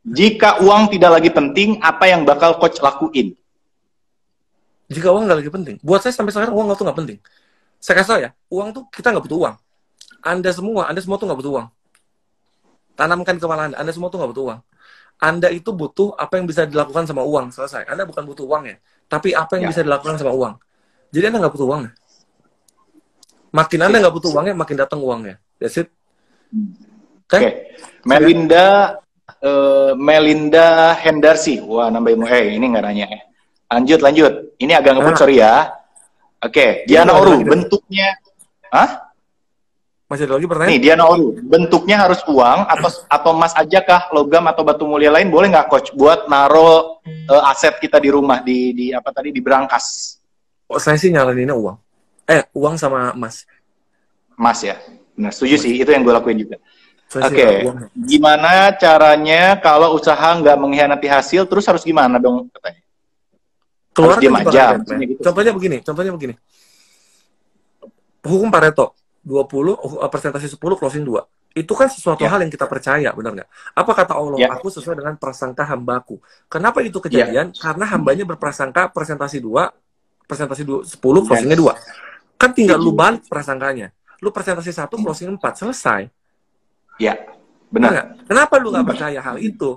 Jika 0.06 0.62
uang 0.62 0.86
tidak 0.94 1.18
lagi 1.18 1.30
penting, 1.34 1.82
apa 1.82 2.06
yang 2.06 2.22
bakal 2.22 2.62
coach 2.62 2.78
lakuin? 2.78 3.34
Jika 4.86 5.10
uang 5.10 5.26
nggak 5.26 5.38
lagi 5.42 5.50
penting. 5.50 5.76
Buat 5.82 6.06
saya 6.06 6.14
sampai 6.14 6.30
sekarang 6.30 6.54
uang 6.54 6.78
tuh 6.78 6.86
nggak 6.86 6.98
penting. 7.02 7.18
Saya 7.82 7.94
kasih 7.98 8.10
tau 8.14 8.20
ya, 8.22 8.30
uang 8.54 8.70
tuh 8.70 8.82
kita 8.94 9.10
nggak 9.10 9.26
butuh 9.26 9.38
uang. 9.50 9.54
Anda 10.22 10.50
semua, 10.54 10.86
Anda 10.86 11.02
semua 11.02 11.18
tuh 11.18 11.26
nggak 11.26 11.40
butuh 11.42 11.52
uang. 11.58 11.66
Tanamkan 12.96 13.36
kepala 13.36 13.68
Anda, 13.70 13.76
Anda 13.76 13.92
semua 13.92 14.08
tuh 14.08 14.18
nggak 14.18 14.30
butuh 14.32 14.44
uang. 14.48 14.60
Anda 15.16 15.48
itu 15.52 15.70
butuh 15.72 16.16
apa 16.16 16.36
yang 16.40 16.48
bisa 16.48 16.64
dilakukan 16.64 17.04
sama 17.04 17.24
uang, 17.24 17.52
selesai. 17.52 17.84
Anda 17.88 18.04
bukan 18.04 18.24
butuh 18.24 18.44
uang 18.44 18.68
ya, 18.68 18.76
tapi 19.06 19.32
apa 19.32 19.60
yang 19.60 19.68
Ya. 19.68 19.70
bisa 19.72 19.80
dilakukan 19.84 20.16
sama 20.16 20.32
uang. 20.32 20.54
Jadi 21.12 21.24
Anda 21.28 21.38
nggak 21.44 21.54
butuh 21.56 21.68
uangnya. 21.68 21.92
Makin 23.52 23.78
Anda 23.80 23.96
nggak 24.04 24.14
butuh 24.16 24.30
uangnya, 24.36 24.54
makin 24.56 24.76
datang 24.76 25.00
uangnya. 25.00 25.36
That's 25.56 25.80
it. 25.80 25.88
Oke? 27.26 27.36
Oke. 27.36 27.50
Melinda 28.04 28.96
eh, 29.40 29.92
Melinda 29.96 30.92
Hendarsi. 30.96 31.60
Wah, 31.60 31.88
nambah 31.88 32.12
ilmu. 32.12 32.24
Eh, 32.28 32.56
ini 32.56 32.64
nggak 32.72 32.84
nanya 32.84 33.06
ya. 33.08 33.20
Lanjut, 33.72 34.00
lanjut. 34.04 34.32
Ini 34.60 34.72
agak 34.78 34.92
ngebut, 34.96 35.14
Ah. 35.16 35.18
sorry 35.18 35.36
ya. 35.40 35.54
Oke, 36.38 36.84
Diana 36.86 37.16
nggak 37.16 37.16
ada 37.16 37.32
Oru, 37.32 37.36
bentuknya 37.42 38.08
Hah? 38.70 39.05
Masih 40.06 40.30
ada 40.30 40.38
lagi 40.38 40.46
pertanyaan? 40.46 40.70
Nih, 40.70 40.80
Diana 40.86 41.04
Oru, 41.10 41.34
bentuknya 41.42 42.06
harus 42.06 42.22
uang 42.30 42.58
atau 42.70 42.90
atau 43.10 43.30
emas 43.34 43.50
aja 43.58 43.82
kah, 43.82 44.06
logam 44.14 44.46
atau 44.46 44.62
batu 44.62 44.86
mulia 44.86 45.10
lain 45.10 45.26
boleh 45.26 45.50
nggak 45.50 45.66
coach 45.66 45.90
buat 45.98 46.30
naro 46.30 47.02
eh, 47.02 47.50
aset 47.50 47.74
kita 47.82 47.98
di 47.98 48.14
rumah 48.14 48.38
di 48.38 48.70
di 48.70 48.86
apa 48.94 49.10
tadi 49.10 49.34
di 49.34 49.42
berangkas 49.42 50.16
Oh, 50.66 50.82
saya 50.82 50.98
sih 50.98 51.14
nyaraninnya 51.14 51.54
uang. 51.54 51.78
Eh, 52.26 52.42
uang 52.50 52.74
sama 52.74 53.14
emas. 53.14 53.46
emas 54.34 54.58
ya. 54.66 54.74
Nah, 55.14 55.30
setuju 55.30 55.62
sih, 55.62 55.78
itu 55.78 55.86
yang 55.86 56.02
gue 56.02 56.10
lakuin 56.10 56.42
juga. 56.42 56.58
Oke, 57.22 57.62
uang. 57.62 57.86
gimana 57.94 58.74
caranya 58.74 59.62
kalau 59.62 59.94
usaha 59.94 60.34
nggak 60.34 60.58
mengkhianati 60.58 61.06
hasil, 61.06 61.46
terus 61.46 61.62
harus 61.70 61.86
gimana 61.86 62.18
dong 62.18 62.50
katanya? 62.50 62.82
keluar 63.94 64.18
Harus 64.18 64.28
dari 64.28 64.42
aja, 64.42 64.64
gitu. 65.06 65.22
Contohnya 65.22 65.52
begini, 65.54 65.76
contohnya 65.80 66.12
begini. 66.12 66.34
Hukum 68.26 68.50
Pareto 68.50 68.92
20 69.26 69.74
uh, 69.74 70.06
persentase 70.06 70.46
10 70.46 70.56
closing 70.78 71.02
2. 71.02 71.18
Itu 71.56 71.72
kan 71.74 71.90
sesuatu 71.90 72.22
Ya. 72.22 72.30
hal 72.30 72.44
yang 72.46 72.52
kita 72.52 72.68
percaya, 72.70 73.10
benar 73.10 73.32
nggak? 73.34 73.48
Apa 73.74 73.92
kata 73.96 74.12
Allah? 74.14 74.38
Ya. 74.38 74.48
Aku 74.54 74.70
sesuai 74.70 74.94
dengan 74.94 75.18
prasangka 75.18 75.66
hambaku. 75.66 76.22
Kenapa 76.46 76.78
itu 76.80 77.02
kejadian? 77.02 77.50
Karena 77.50 77.88
hambanya 77.90 78.22
berprasangka 78.22 78.92
presentasi 78.94 79.42
2, 79.42 79.72
presentasi 80.24 80.62
2, 80.62 80.84
10, 80.86 81.26
closingnya 81.26 81.58
2. 81.58 81.74
Kan 82.38 82.50
tinggal 82.52 82.78
lu 82.78 82.92
balik 82.92 83.24
prasangkanya. 83.26 83.90
Lu 84.20 84.30
presentasi 84.30 84.70
1, 84.70 84.94
closing 84.94 85.32
4, 85.34 85.58
selesai. 85.58 86.00
Ya, 86.96 87.16
Benar 87.66 87.72
benar. 87.72 87.90
nggak? 87.90 88.06
Kenapa 88.30 88.54
lu 88.60 88.68
nggak 88.70 88.86
percaya 88.86 89.18
hal 89.20 89.36
itu? 89.36 89.70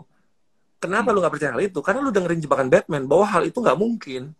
Kenapa 0.79 1.11
lu 1.11 1.19
nggak 1.19 1.33
percaya 1.35 1.51
hal 1.55 1.63
itu? 1.63 1.79
Karena 1.79 1.99
lu 1.99 2.11
dengerin 2.11 2.39
jebakan 2.39 2.67
Batman 2.67 3.03
bahwa 3.03 3.25
hal 3.25 3.43
itu 3.43 3.59
nggak 3.59 3.75
mungkin. 3.75 4.31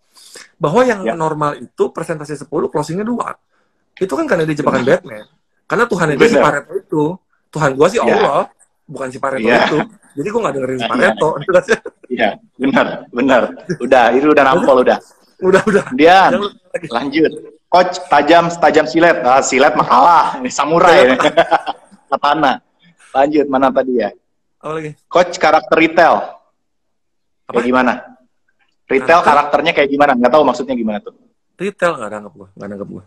Bahwa 0.56 0.84
yang 0.84 1.04
Ya. 1.04 1.16
normal 1.16 1.56
itu 1.58 1.84
presentasi 1.92 2.36
10, 2.36 2.68
closingnya 2.68 3.04
2. 3.04 3.32
Itu 4.00 4.14
kan 4.16 4.26
karena 4.26 4.44
dia 4.48 4.56
jebakan 4.58 4.82
Batman. 4.88 5.26
Karena 5.70 5.86
Tuhan 5.86 6.08
itu 6.16 6.24
si. 6.26 6.38
Pareto 6.40 6.72
itu. 6.74 7.04
Tuhan 7.50 7.70
gua 7.78 7.88
sih 7.90 8.00
Ya. 8.00 8.06
Allah, 8.06 8.42
bukan 8.88 9.08
si 9.12 9.18
Pareto 9.22 9.46
Ya. 9.46 9.68
itu. 9.68 9.78
Jadi 10.18 10.28
gua 10.32 10.40
nggak 10.48 10.56
dengerin 10.58 10.78
si 10.80 10.84
Ya. 10.84 10.90
Pareto. 10.90 11.30
Iya, 12.10 12.30
benar, 12.58 12.86
benar. 13.14 13.42
Udah, 13.78 14.06
itu 14.18 14.26
udah 14.34 14.44
nampol 14.44 14.82
udah. 14.82 14.98
udah, 15.40 15.62
udah. 15.68 15.86
Lagi. 16.74 16.88
lanjut. 16.90 17.32
Coach 17.70 18.02
tajam 18.10 18.50
tajam 18.50 18.86
silet. 18.90 19.22
Ah, 19.22 19.46
silet 19.46 19.72
mah 19.78 19.86
kalah. 19.86 20.26
Ini 20.42 20.50
samurai. 20.50 21.14
Katana. 22.10 22.58
Lanjut 23.14 23.46
mana 23.46 23.70
tadi 23.70 24.02
ya? 24.02 24.10
Apa 24.58 24.74
lagi? 24.82 24.92
Coach 25.06 25.38
karakter 25.38 25.78
retail. 25.78 26.16
Apa? 27.46 27.62
Kayak 27.62 27.66
gimana? 27.70 27.94
Retail 28.90 29.22
Karakter? 29.22 29.30
karakternya 29.30 29.72
kayak 29.78 29.90
gimana? 29.94 30.12
Nggak 30.18 30.32
tahu 30.34 30.44
maksudnya 30.50 30.74
gimana 30.74 30.98
tuh. 30.98 31.14
Retail 31.62 31.94
nggak 31.94 32.10
nangkep 32.10 32.34
gua, 32.34 32.48
nggak 32.58 32.68
nangkep 32.74 32.90
gua. 32.90 33.04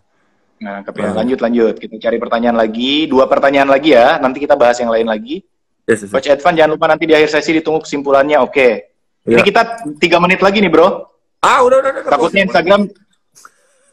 Nah, 0.62 0.86
ya, 0.86 1.10
lanjut 1.12 1.38
lanjut. 1.42 1.74
Kita 1.76 1.98
cari 1.98 2.16
pertanyaan 2.16 2.54
lagi, 2.54 3.10
dua 3.10 3.26
pertanyaan 3.26 3.66
lagi 3.66 3.92
ya. 3.92 4.16
Nanti 4.16 4.38
kita 4.38 4.54
bahas 4.54 4.78
yang 4.78 4.88
lain 4.88 5.10
lagi. 5.10 5.42
Yes, 5.82 6.06
yes. 6.06 6.10
Coach 6.14 6.30
Edvan 6.30 6.54
jangan 6.54 6.78
lupa 6.78 6.86
nanti 6.86 7.04
di 7.04 7.12
akhir 7.12 7.28
sesi 7.28 7.50
ditunggu 7.52 7.82
kesimpulannya. 7.82 8.38
Oke. 8.38 8.94
Ini 9.22 9.38
Iya. 9.38 9.42
kita 9.42 9.62
tiga 9.98 10.22
menit 10.22 10.38
lagi 10.38 10.62
nih 10.62 10.70
bro. 10.70 11.10
Ah, 11.42 11.62
udah, 11.62 11.82
udah, 11.82 11.90
udah. 11.98 12.02
Takutnya 12.06 12.46
Instagram. 12.46 12.86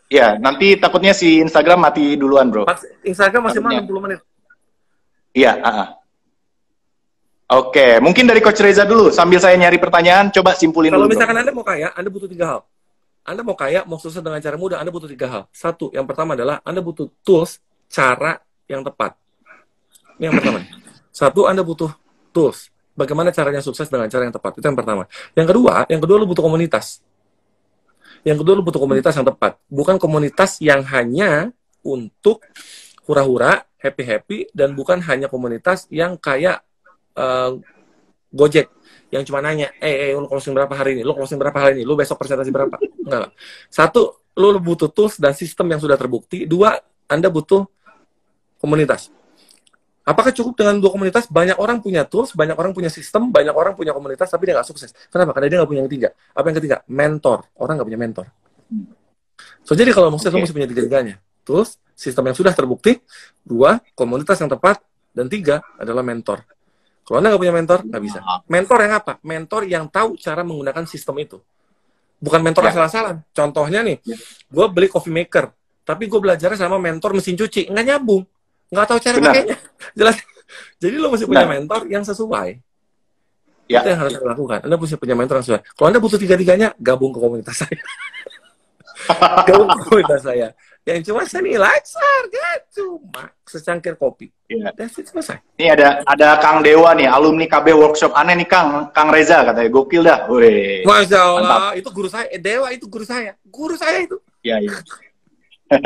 Ya, 0.10 0.38
nanti 0.38 0.74
takutnya 0.74 1.14
si 1.14 1.38
Instagram 1.38 1.82
mati 1.82 2.14
duluan 2.14 2.50
bro. 2.50 2.66
Instagram 3.02 3.50
masih 3.50 3.62
Takutnya. 3.62 3.82
mana 3.82 3.90
60 3.90 4.06
menit. 4.06 4.20
Iya. 5.34 5.52
ah, 5.62 5.74
ah. 5.74 5.88
Oke, 7.50 7.98
mungkin 7.98 8.30
dari 8.30 8.46
Coach 8.46 8.62
Reza 8.62 8.86
dulu. 8.86 9.10
Sambil 9.10 9.42
saya 9.42 9.58
nyari 9.58 9.82
pertanyaan, 9.82 10.30
coba 10.30 10.54
simpulin 10.54 10.94
Kalau 10.94 11.06
dulu. 11.06 11.10
bro. 11.10 11.18
misalkan 11.18 11.38
Anda 11.42 11.50
mau 11.50 11.66
kaya, 11.66 11.90
Anda 11.98 12.10
butuh 12.14 12.30
tiga 12.30 12.46
hal. 12.46 12.60
Anda 13.30 13.46
mau 13.46 13.54
kaya, 13.54 13.86
mau 13.86 14.02
sukses 14.02 14.26
dengan 14.26 14.42
cara 14.42 14.58
mudah, 14.58 14.82
Anda 14.82 14.90
butuh 14.90 15.06
tiga 15.06 15.30
hal. 15.30 15.44
Satu, 15.54 15.94
yang 15.94 16.10
pertama 16.10 16.34
adalah 16.34 16.58
Anda 16.66 16.82
butuh 16.82 17.14
tools, 17.22 17.62
cara 17.86 18.42
yang 18.66 18.82
tepat. 18.82 19.14
Ini 20.18 20.34
yang 20.34 20.36
pertama. 20.42 20.66
Satu, 21.14 21.46
Anda 21.46 21.62
butuh 21.62 21.94
tools. 22.34 22.74
Bagaimana 22.98 23.30
caranya 23.30 23.62
sukses 23.62 23.86
dengan 23.86 24.10
cara 24.10 24.26
yang 24.26 24.34
tepat. 24.34 24.58
Itu 24.58 24.66
yang 24.66 24.76
pertama. 24.76 25.06
Yang 25.38 25.48
kedua, 25.54 25.86
yang 25.86 26.02
kedua 26.02 26.18
lu 26.18 26.26
butuh 26.26 26.42
komunitas. 26.42 27.06
Yang 28.26 28.44
kedua 28.44 28.54
lu 28.58 28.64
butuh 28.66 28.82
komunitas 28.82 29.14
yang 29.14 29.28
tepat. 29.30 29.62
Bukan 29.70 30.02
komunitas 30.02 30.58
yang 30.60 30.82
hanya 30.90 31.54
untuk 31.86 32.44
hura-hura, 33.06 33.64
happy-happy, 33.80 34.52
dan 34.52 34.74
bukan 34.74 35.00
hanya 35.06 35.30
komunitas 35.30 35.86
yang 35.94 36.18
kayak 36.18 36.66
eh, 37.14 37.52
Gojek 38.30 38.70
yang 39.10 39.26
cuma 39.26 39.42
nanya, 39.42 39.74
eh, 39.82 40.10
eh 40.10 40.18
lu 40.18 40.30
closing 40.30 40.54
berapa 40.54 40.70
hari 40.70 40.98
ini, 40.98 41.02
lu 41.02 41.18
closing 41.18 41.42
berapa 41.42 41.58
hari 41.58 41.82
ini, 41.82 41.84
lu 41.86 41.98
besok 41.98 42.22
presentasi 42.22 42.54
berapa? 42.54 42.78
Enggak 42.78 43.20
lah. 43.26 43.32
Satu, 43.70 44.22
lu 44.38 44.62
butuh 44.62 44.90
tools 44.90 45.18
dan 45.18 45.34
sistem 45.34 45.66
yang 45.74 45.82
sudah 45.82 45.98
terbukti. 45.98 46.46
Dua, 46.46 46.78
Anda 47.10 47.34
butuh 47.34 47.66
komunitas. 48.62 49.10
Apakah 50.06 50.34
cukup 50.34 50.58
dengan 50.58 50.82
dua 50.82 50.90
komunitas? 50.90 51.30
Banyak 51.30 51.62
orang 51.62 51.86
punya 51.86 52.02
tools, 52.02 52.34
banyak 52.34 52.58
orang 52.58 52.74
punya 52.74 52.90
sistem, 52.90 53.30
banyak 53.30 53.54
orang 53.54 53.78
punya 53.78 53.94
komunitas, 53.94 54.30
tapi 54.30 54.50
dia 54.50 54.58
nggak 54.58 54.66
sukses. 54.66 54.90
Kenapa? 55.14 55.38
Karena 55.38 55.54
dia 55.54 55.58
nggak 55.62 55.70
punya 55.70 55.82
yang 55.86 55.90
ketiga. 55.90 56.10
Apa 56.34 56.46
yang 56.50 56.58
ketiga? 56.58 56.78
Mentor. 56.90 57.46
Orang 57.62 57.78
nggak 57.78 57.90
punya 57.94 58.02
mentor. 58.02 58.26
So, 59.62 59.78
jadi 59.78 59.94
kalau 59.94 60.10
mau 60.10 60.18
sukses, 60.18 60.34
okay. 60.34 60.42
lo 60.42 60.46
mesti 60.46 60.56
punya 60.58 60.70
tiga-tiganya. 60.70 61.16
Tools, 61.46 61.78
sistem 61.94 62.26
yang 62.30 62.38
sudah 62.38 62.54
terbukti, 62.58 62.98
dua, 63.46 63.82
komunitas 63.94 64.42
yang 64.42 64.50
tepat, 64.50 64.82
dan 65.14 65.30
tiga 65.30 65.62
adalah 65.78 66.02
mentor. 66.02 66.42
Kalau 67.10 67.18
Anda 67.26 67.34
nggak 67.34 67.42
punya 67.42 67.56
mentor, 67.58 67.80
nggak 67.90 68.04
bisa. 68.06 68.20
Mentor 68.46 68.78
yang 68.86 68.94
apa? 69.02 69.14
Mentor 69.26 69.62
yang 69.66 69.86
tahu 69.90 70.14
cara 70.22 70.46
menggunakan 70.46 70.86
sistem 70.86 71.18
itu. 71.18 71.42
Bukan 72.22 72.46
mentor 72.46 72.70
ya. 72.70 72.78
asal-asalan. 72.78 73.26
Contohnya 73.34 73.82
nih, 73.82 73.98
ya. 74.06 74.14
gue 74.46 74.66
beli 74.70 74.86
coffee 74.86 75.10
maker, 75.10 75.50
tapi 75.82 76.06
gue 76.06 76.22
belajar 76.22 76.54
sama 76.54 76.78
mentor 76.78 77.18
mesin 77.18 77.34
cuci. 77.34 77.74
Nggak 77.74 77.86
nyambung 77.90 78.22
nggak 78.70 78.86
tahu 78.86 79.00
cara 79.02 79.18
Benar. 79.18 79.34
pakainya 79.34 79.58
jelas 80.00 80.16
jadi 80.78 80.96
lo 80.98 81.08
mesti 81.14 81.26
punya 81.26 81.46
mentor 81.50 81.82
yang 81.90 82.06
sesuai 82.06 82.50
ya. 83.66 83.82
itu 83.82 83.88
yang 83.90 84.00
harus 84.00 84.14
anda 84.18 84.28
lakukan 84.30 84.60
anda 84.66 84.76
mesti 84.78 84.96
punya 84.98 85.16
mentor 85.18 85.36
yang 85.42 85.46
sesuai 85.46 85.62
kalau 85.74 85.88
anda 85.90 86.02
butuh 86.02 86.20
tiga 86.22 86.36
tiganya 86.38 86.70
gabung 86.78 87.10
ke 87.10 87.20
komunitas 87.20 87.66
saya 87.66 87.82
gabung 89.50 89.70
ke 89.74 89.82
komunitas 89.90 90.22
saya 90.22 90.48
yang 90.90 91.06
cuma 91.06 91.22
seni 91.30 91.54
laksar 91.54 92.22
gak 92.34 92.58
cuma 92.74 93.30
secangkir 93.46 93.94
kopi 93.94 94.34
ya. 94.50 94.74
that's 94.74 94.98
it 94.98 95.06
selesai 95.06 95.38
ini 95.62 95.70
ada 95.70 96.02
ada 96.10 96.42
Kang 96.42 96.66
Dewa 96.66 96.98
nih 96.98 97.06
alumni 97.06 97.46
KB 97.46 97.78
workshop 97.78 98.18
aneh 98.18 98.34
nih 98.42 98.50
Kang 98.50 98.90
Kang 98.90 99.14
Reza 99.14 99.46
katanya 99.46 99.70
gokil 99.70 100.02
dah 100.02 100.26
Wih. 100.26 100.82
Masya 100.82 101.20
Allah 101.22 101.46
Mantap. 101.46 101.78
itu 101.78 101.90
guru 101.94 102.10
saya 102.10 102.26
eh, 102.34 102.42
Dewa 102.42 102.68
itu 102.74 102.86
guru 102.90 103.06
saya 103.06 103.38
guru 103.46 103.78
saya 103.78 103.98
itu 104.02 104.18
iya 104.42 104.58
iya 104.58 104.74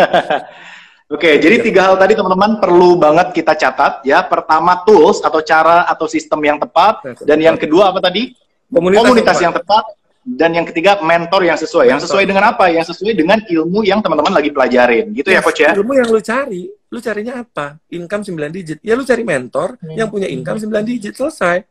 Oke, 1.12 1.30
okay, 1.30 1.34
jadi 1.38 1.62
tiga 1.62 1.92
hal 1.92 2.00
tadi 2.00 2.18
teman-teman 2.18 2.58
perlu 2.58 2.98
banget 2.98 3.38
kita 3.38 3.54
catat 3.54 4.02
ya. 4.02 4.24
Pertama 4.26 4.82
tools 4.82 5.22
atau 5.22 5.46
cara 5.46 5.86
atau 5.86 6.10
sistem 6.10 6.42
yang 6.42 6.58
tepat 6.58 7.06
dan 7.22 7.38
yang 7.38 7.54
kedua 7.54 7.94
apa 7.94 8.02
tadi? 8.02 8.34
Komunitas, 8.72 9.04
Komunitas 9.06 9.38
yang, 9.38 9.54
tepat. 9.54 9.84
Dan 10.24 10.56
yang 10.56 10.64
ketiga 10.64 11.04
mentor 11.04 11.44
yang 11.44 11.60
sesuai. 11.60 11.84
Mentor. 11.84 11.92
Yang 11.92 12.02
sesuai 12.08 12.24
dengan 12.24 12.44
apa? 12.56 12.66
Yang 12.72 12.96
sesuai 12.96 13.14
dengan 13.14 13.40
ilmu 13.44 13.84
yang 13.84 14.00
teman-teman 14.00 14.32
lagi 14.40 14.50
pelajarin. 14.56 15.12
Gitu 15.12 15.28
yes, 15.28 15.36
ya 15.36 15.42
coach 15.44 15.60
ya. 15.60 15.72
Ilmu 15.76 15.92
yang 16.00 16.08
lu 16.08 16.22
cari, 16.24 16.64
lu 16.72 17.00
carinya 17.04 17.34
apa? 17.44 17.76
Income 17.92 18.24
9 18.32 18.56
digit. 18.56 18.78
Ya 18.80 18.96
lu 18.96 19.04
cari 19.04 19.24
mentor 19.28 19.76
hmm. 19.84 20.00
yang 20.00 20.08
punya 20.08 20.32
income 20.32 20.64
9 20.64 20.72
digit 20.88 21.14
selesai. 21.20 21.68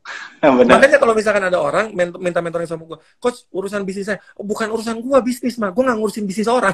Benar. 0.40 0.80
Makanya 0.80 0.96
kalau 0.96 1.12
misalkan 1.12 1.44
ada 1.44 1.60
orang 1.60 1.92
minta 1.92 2.40
mentoring 2.40 2.64
sama 2.64 2.88
gue, 2.88 2.98
coach 3.20 3.44
urusan 3.52 3.84
bisnis 3.84 4.08
saya, 4.08 4.18
oh, 4.40 4.44
bukan 4.48 4.72
urusan 4.72 4.96
gue 4.96 5.18
bisnis 5.20 5.60
mah, 5.60 5.68
gue 5.68 5.84
nggak 5.84 5.98
ngurusin 6.00 6.24
bisnis 6.24 6.48
orang. 6.48 6.72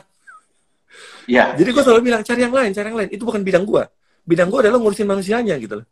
Ya. 1.26 1.50
Jadi 1.58 1.74
gue 1.74 1.82
selalu 1.82 2.14
bilang 2.14 2.22
cari 2.22 2.40
yang 2.46 2.54
lain, 2.54 2.70
cari 2.70 2.86
yang 2.94 2.98
lain. 3.02 3.10
Itu 3.10 3.26
bukan 3.26 3.42
bidang 3.42 3.66
gue. 3.66 3.82
Bidang 4.22 4.54
gue 4.54 4.58
adalah 4.62 4.78
ngurusin 4.78 5.06
manusianya 5.10 5.58
gitu 5.58 5.82
loh. 5.82 5.86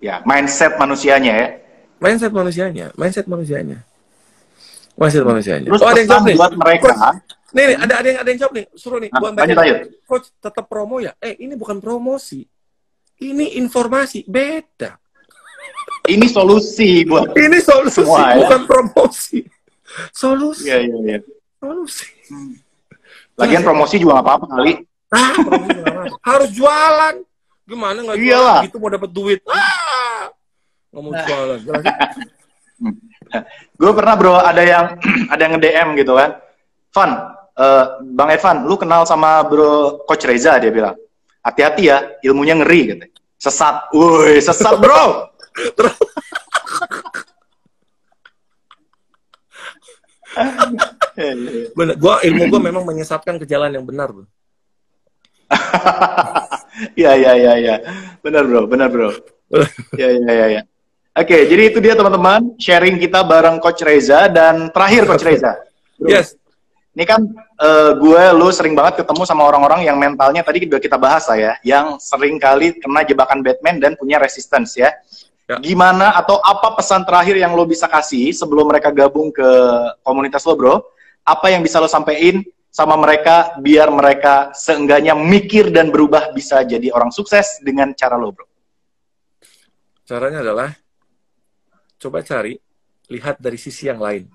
Ya, 0.00 0.24
mindset 0.24 0.80
manusianya 0.80 1.32
ya. 1.36 1.48
Mindset 2.02 2.32
manusianya, 2.34 2.86
mindset 2.98 3.26
manusianya. 3.30 3.78
Mindset 4.98 5.22
manusianya. 5.22 5.68
Terus 5.70 5.82
oh, 5.82 5.88
ada 5.88 5.98
yang 6.02 6.08
jawab 6.10 6.24
nih. 6.26 6.36
buat 6.36 6.52
mereka. 6.58 6.90
Coach, 6.90 7.00
nih, 7.54 7.64
nih, 7.70 7.76
ada 7.78 7.94
ada 8.02 8.06
yang 8.10 8.18
ada 8.18 8.28
yang 8.34 8.40
jawab 8.42 8.52
nih. 8.58 8.66
Suruh 8.74 8.98
nih, 8.98 9.10
nah, 9.14 9.20
gua 9.22 9.30
baca. 9.30 9.62
Coach, 10.10 10.26
tetap 10.42 10.64
promo 10.66 10.98
ya? 10.98 11.14
Eh, 11.22 11.38
ini 11.38 11.54
bukan 11.54 11.78
promosi. 11.78 12.42
Ini 13.22 13.54
informasi, 13.62 14.26
beda. 14.26 14.98
Ini 16.10 16.26
solusi 16.26 17.06
buat 17.06 17.30
Ini 17.38 17.62
solusi, 17.62 18.02
semua, 18.02 18.34
ya? 18.34 18.42
bukan 18.42 18.60
promosi. 18.66 19.46
Solusi. 20.10 20.66
Iya, 20.66 20.78
iya, 20.82 20.96
iya. 21.06 21.18
Solusi. 21.62 22.10
Hmm. 22.26 22.58
Lagian 23.38 23.62
promosi 23.62 24.02
juga 24.02 24.18
gak 24.18 24.26
apa-apa 24.26 24.46
kali. 24.58 24.72
Ah, 25.14 25.34
Harus 26.26 26.50
jualan. 26.50 27.22
Gimana 27.62 28.02
nggak 28.02 28.18
jualan 28.18 28.62
gitu 28.66 28.76
mau 28.82 28.90
dapat 28.90 29.10
duit? 29.14 29.38
Ah, 29.46 30.01
mau 31.00 31.12
jualan. 31.16 31.58
gue 33.80 33.92
pernah 33.96 34.14
bro 34.18 34.36
ada 34.36 34.60
yang 34.60 34.84
ada 35.32 35.40
yang 35.40 35.52
nge-DM 35.56 35.88
gitu 36.04 36.12
kan. 36.20 36.36
Van, 36.92 37.10
uh, 37.56 37.84
Bang 38.12 38.28
Evan, 38.28 38.68
lu 38.68 38.76
kenal 38.76 39.08
sama 39.08 39.40
bro 39.48 40.04
Coach 40.04 40.28
Reza 40.28 40.60
dia 40.60 40.68
bilang. 40.68 40.96
Hati-hati 41.42 41.82
ya, 41.88 41.98
ilmunya 42.22 42.54
ngeri 42.60 42.80
gitu. 42.92 43.06
Sesat. 43.40 43.90
Woi, 43.96 44.38
sesat 44.38 44.76
bro. 44.78 45.32
benar 51.76 52.00
gua 52.00 52.24
ilmu 52.24 52.48
gua 52.48 52.56
memang 52.56 52.88
menyesatkan 52.88 53.36
ke 53.36 53.44
jalan 53.44 53.68
yang 53.68 53.84
benar 53.84 54.08
bro 54.08 54.24
Iya 56.96 57.12
iya 57.20 57.32
iya 57.36 57.52
iya. 57.60 57.74
Benar 58.24 58.48
bro, 58.48 58.64
benar 58.64 58.88
bro. 58.88 59.12
Iya 59.92 60.08
iya 60.08 60.30
iya 60.32 60.46
ya. 60.60 60.62
Oke, 61.12 61.44
jadi 61.44 61.68
itu 61.68 61.76
dia 61.76 61.92
teman-teman 61.92 62.56
sharing 62.56 62.96
kita 62.96 63.20
bareng 63.20 63.60
Coach 63.60 63.84
Reza 63.84 64.32
dan 64.32 64.72
terakhir 64.72 65.04
Coach 65.04 65.28
Reza. 65.28 65.60
Bro, 66.00 66.08
yes. 66.12 66.40
Ini 66.96 67.04
kan 67.04 67.20
uh, 67.60 67.92
gue 68.00 68.22
lu 68.32 68.48
sering 68.48 68.72
banget 68.72 69.04
ketemu 69.04 69.24
sama 69.28 69.44
orang-orang 69.44 69.84
yang 69.84 70.00
mentalnya 70.00 70.40
tadi 70.40 70.64
udah 70.64 70.80
kita 70.80 70.96
bahas 70.96 71.28
lah 71.28 71.36
ya, 71.36 71.52
yang 71.64 72.00
sering 72.00 72.40
kali 72.40 72.76
kena 72.80 73.04
jebakan 73.04 73.44
Batman 73.44 73.76
dan 73.76 73.92
punya 73.96 74.16
resistance 74.16 74.76
ya. 74.76 74.88
Ya. 75.48 75.60
Gimana 75.60 76.16
atau 76.16 76.40
apa 76.40 76.80
pesan 76.80 77.04
terakhir 77.04 77.36
yang 77.36 77.52
lo 77.52 77.68
bisa 77.68 77.84
kasih 77.88 78.32
sebelum 78.32 78.72
mereka 78.72 78.88
gabung 78.88 79.28
ke 79.28 79.48
komunitas 80.00 80.48
lo, 80.48 80.56
bro? 80.56 80.80
Apa 81.28 81.52
yang 81.52 81.60
bisa 81.60 81.76
lo 81.76 81.92
sampaikan 81.92 82.40
sama 82.72 82.96
mereka 82.96 83.52
biar 83.60 83.92
mereka 83.92 84.48
seenggaknya 84.56 85.12
mikir 85.12 85.68
dan 85.68 85.92
berubah 85.92 86.32
bisa 86.32 86.64
jadi 86.64 86.88
orang 86.88 87.12
sukses 87.12 87.60
dengan 87.60 87.92
cara 87.92 88.16
lo, 88.16 88.32
bro? 88.32 88.48
Caranya 90.08 90.40
adalah 90.40 90.81
coba 92.02 92.26
cari, 92.26 92.58
lihat 93.06 93.38
dari 93.38 93.58
sisi 93.58 93.86
yang 93.86 94.02
lain. 94.02 94.26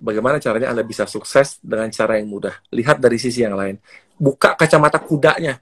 Bagaimana 0.00 0.40
caranya 0.40 0.72
Anda 0.72 0.84
bisa 0.84 1.04
sukses 1.04 1.60
dengan 1.60 1.92
cara 1.92 2.16
yang 2.16 2.28
mudah? 2.32 2.56
Lihat 2.72 3.00
dari 3.00 3.20
sisi 3.20 3.44
yang 3.44 3.56
lain. 3.56 3.76
Buka 4.16 4.56
kacamata 4.56 4.96
kudanya 5.00 5.60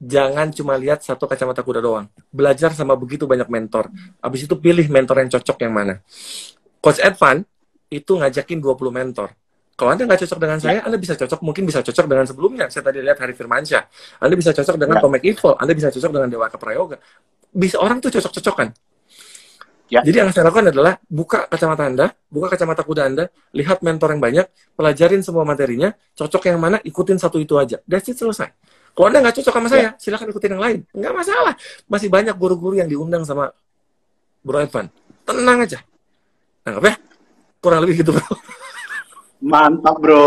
jangan 0.00 0.48
cuma 0.56 0.80
lihat 0.80 1.04
satu 1.04 1.28
kacamata 1.28 1.60
kuda 1.60 1.84
doang. 1.84 2.08
Belajar 2.32 2.72
sama 2.72 2.96
begitu 2.96 3.28
banyak 3.28 3.46
mentor. 3.52 3.92
Habis 4.24 4.48
itu 4.48 4.56
pilih 4.56 4.88
mentor 4.88 5.20
yang 5.20 5.28
cocok 5.28 5.56
yang 5.60 5.72
mana. 5.76 6.00
Coach 6.80 7.04
Edvan 7.04 7.44
itu 7.92 8.16
ngajakin 8.16 8.58
20 8.64 8.88
mentor. 8.88 9.36
Kalau 9.76 9.92
Anda 9.92 10.08
nggak 10.08 10.24
cocok 10.24 10.38
dengan 10.40 10.58
saya, 10.60 10.80
Anda 10.84 10.96
bisa 11.00 11.16
cocok, 11.16 11.40
mungkin 11.40 11.64
bisa 11.68 11.80
cocok 11.84 12.04
dengan 12.08 12.24
sebelumnya. 12.24 12.68
Saya 12.72 12.84
tadi 12.84 13.00
lihat 13.00 13.20
Hari 13.20 13.32
Firmansyah. 13.36 13.82
Anda 14.20 14.34
bisa 14.36 14.52
cocok 14.56 14.76
dengan 14.76 14.96
ya. 14.96 15.02
Tomek 15.04 15.22
Evil. 15.24 15.52
Anda 15.56 15.72
bisa 15.76 15.88
cocok 15.92 16.10
dengan 16.16 16.28
Dewa 16.28 16.48
Prayoga. 16.48 16.96
Bisa 17.52 17.76
orang 17.80 18.00
tuh 18.00 18.12
cocok-cocokan. 18.12 18.72
Ya. 19.90 20.06
Jadi 20.06 20.22
yang 20.22 20.30
saya 20.30 20.46
lakukan 20.46 20.70
adalah 20.70 21.02
buka 21.10 21.50
kacamata 21.50 21.82
Anda, 21.90 22.06
buka 22.30 22.54
kacamata 22.54 22.86
kuda 22.86 23.10
Anda, 23.10 23.24
lihat 23.50 23.82
mentor 23.82 24.14
yang 24.14 24.22
banyak, 24.22 24.46
pelajarin 24.78 25.18
semua 25.26 25.42
materinya, 25.42 25.90
cocok 26.14 26.46
yang 26.46 26.62
mana, 26.62 26.78
ikutin 26.86 27.18
satu 27.18 27.42
itu 27.42 27.58
aja. 27.58 27.82
That's 27.90 28.06
it, 28.06 28.14
selesai. 28.14 28.54
Kalau 28.94 29.06
Anda 29.10 29.26
nggak 29.26 29.42
cocok 29.42 29.50
sama 29.50 29.66
saya, 29.66 29.82
ya. 29.82 29.90
silakan 29.98 30.30
ikutin 30.30 30.50
yang 30.54 30.62
lain. 30.62 30.78
Nggak 30.94 31.14
masalah. 31.14 31.54
Masih 31.90 32.06
banyak 32.06 32.38
guru-guru 32.38 32.78
yang 32.78 32.86
diundang 32.86 33.26
sama 33.26 33.50
Bro 34.46 34.62
Evan. 34.62 34.86
Tenang 35.26 35.58
aja. 35.66 35.78
Anggap 36.62 36.84
ya? 36.86 36.94
Kurang 37.60 37.80
lebih 37.84 38.06
gitu, 38.06 38.14
bro. 38.14 38.24
Mantap, 39.40 39.96
bro. 39.98 40.22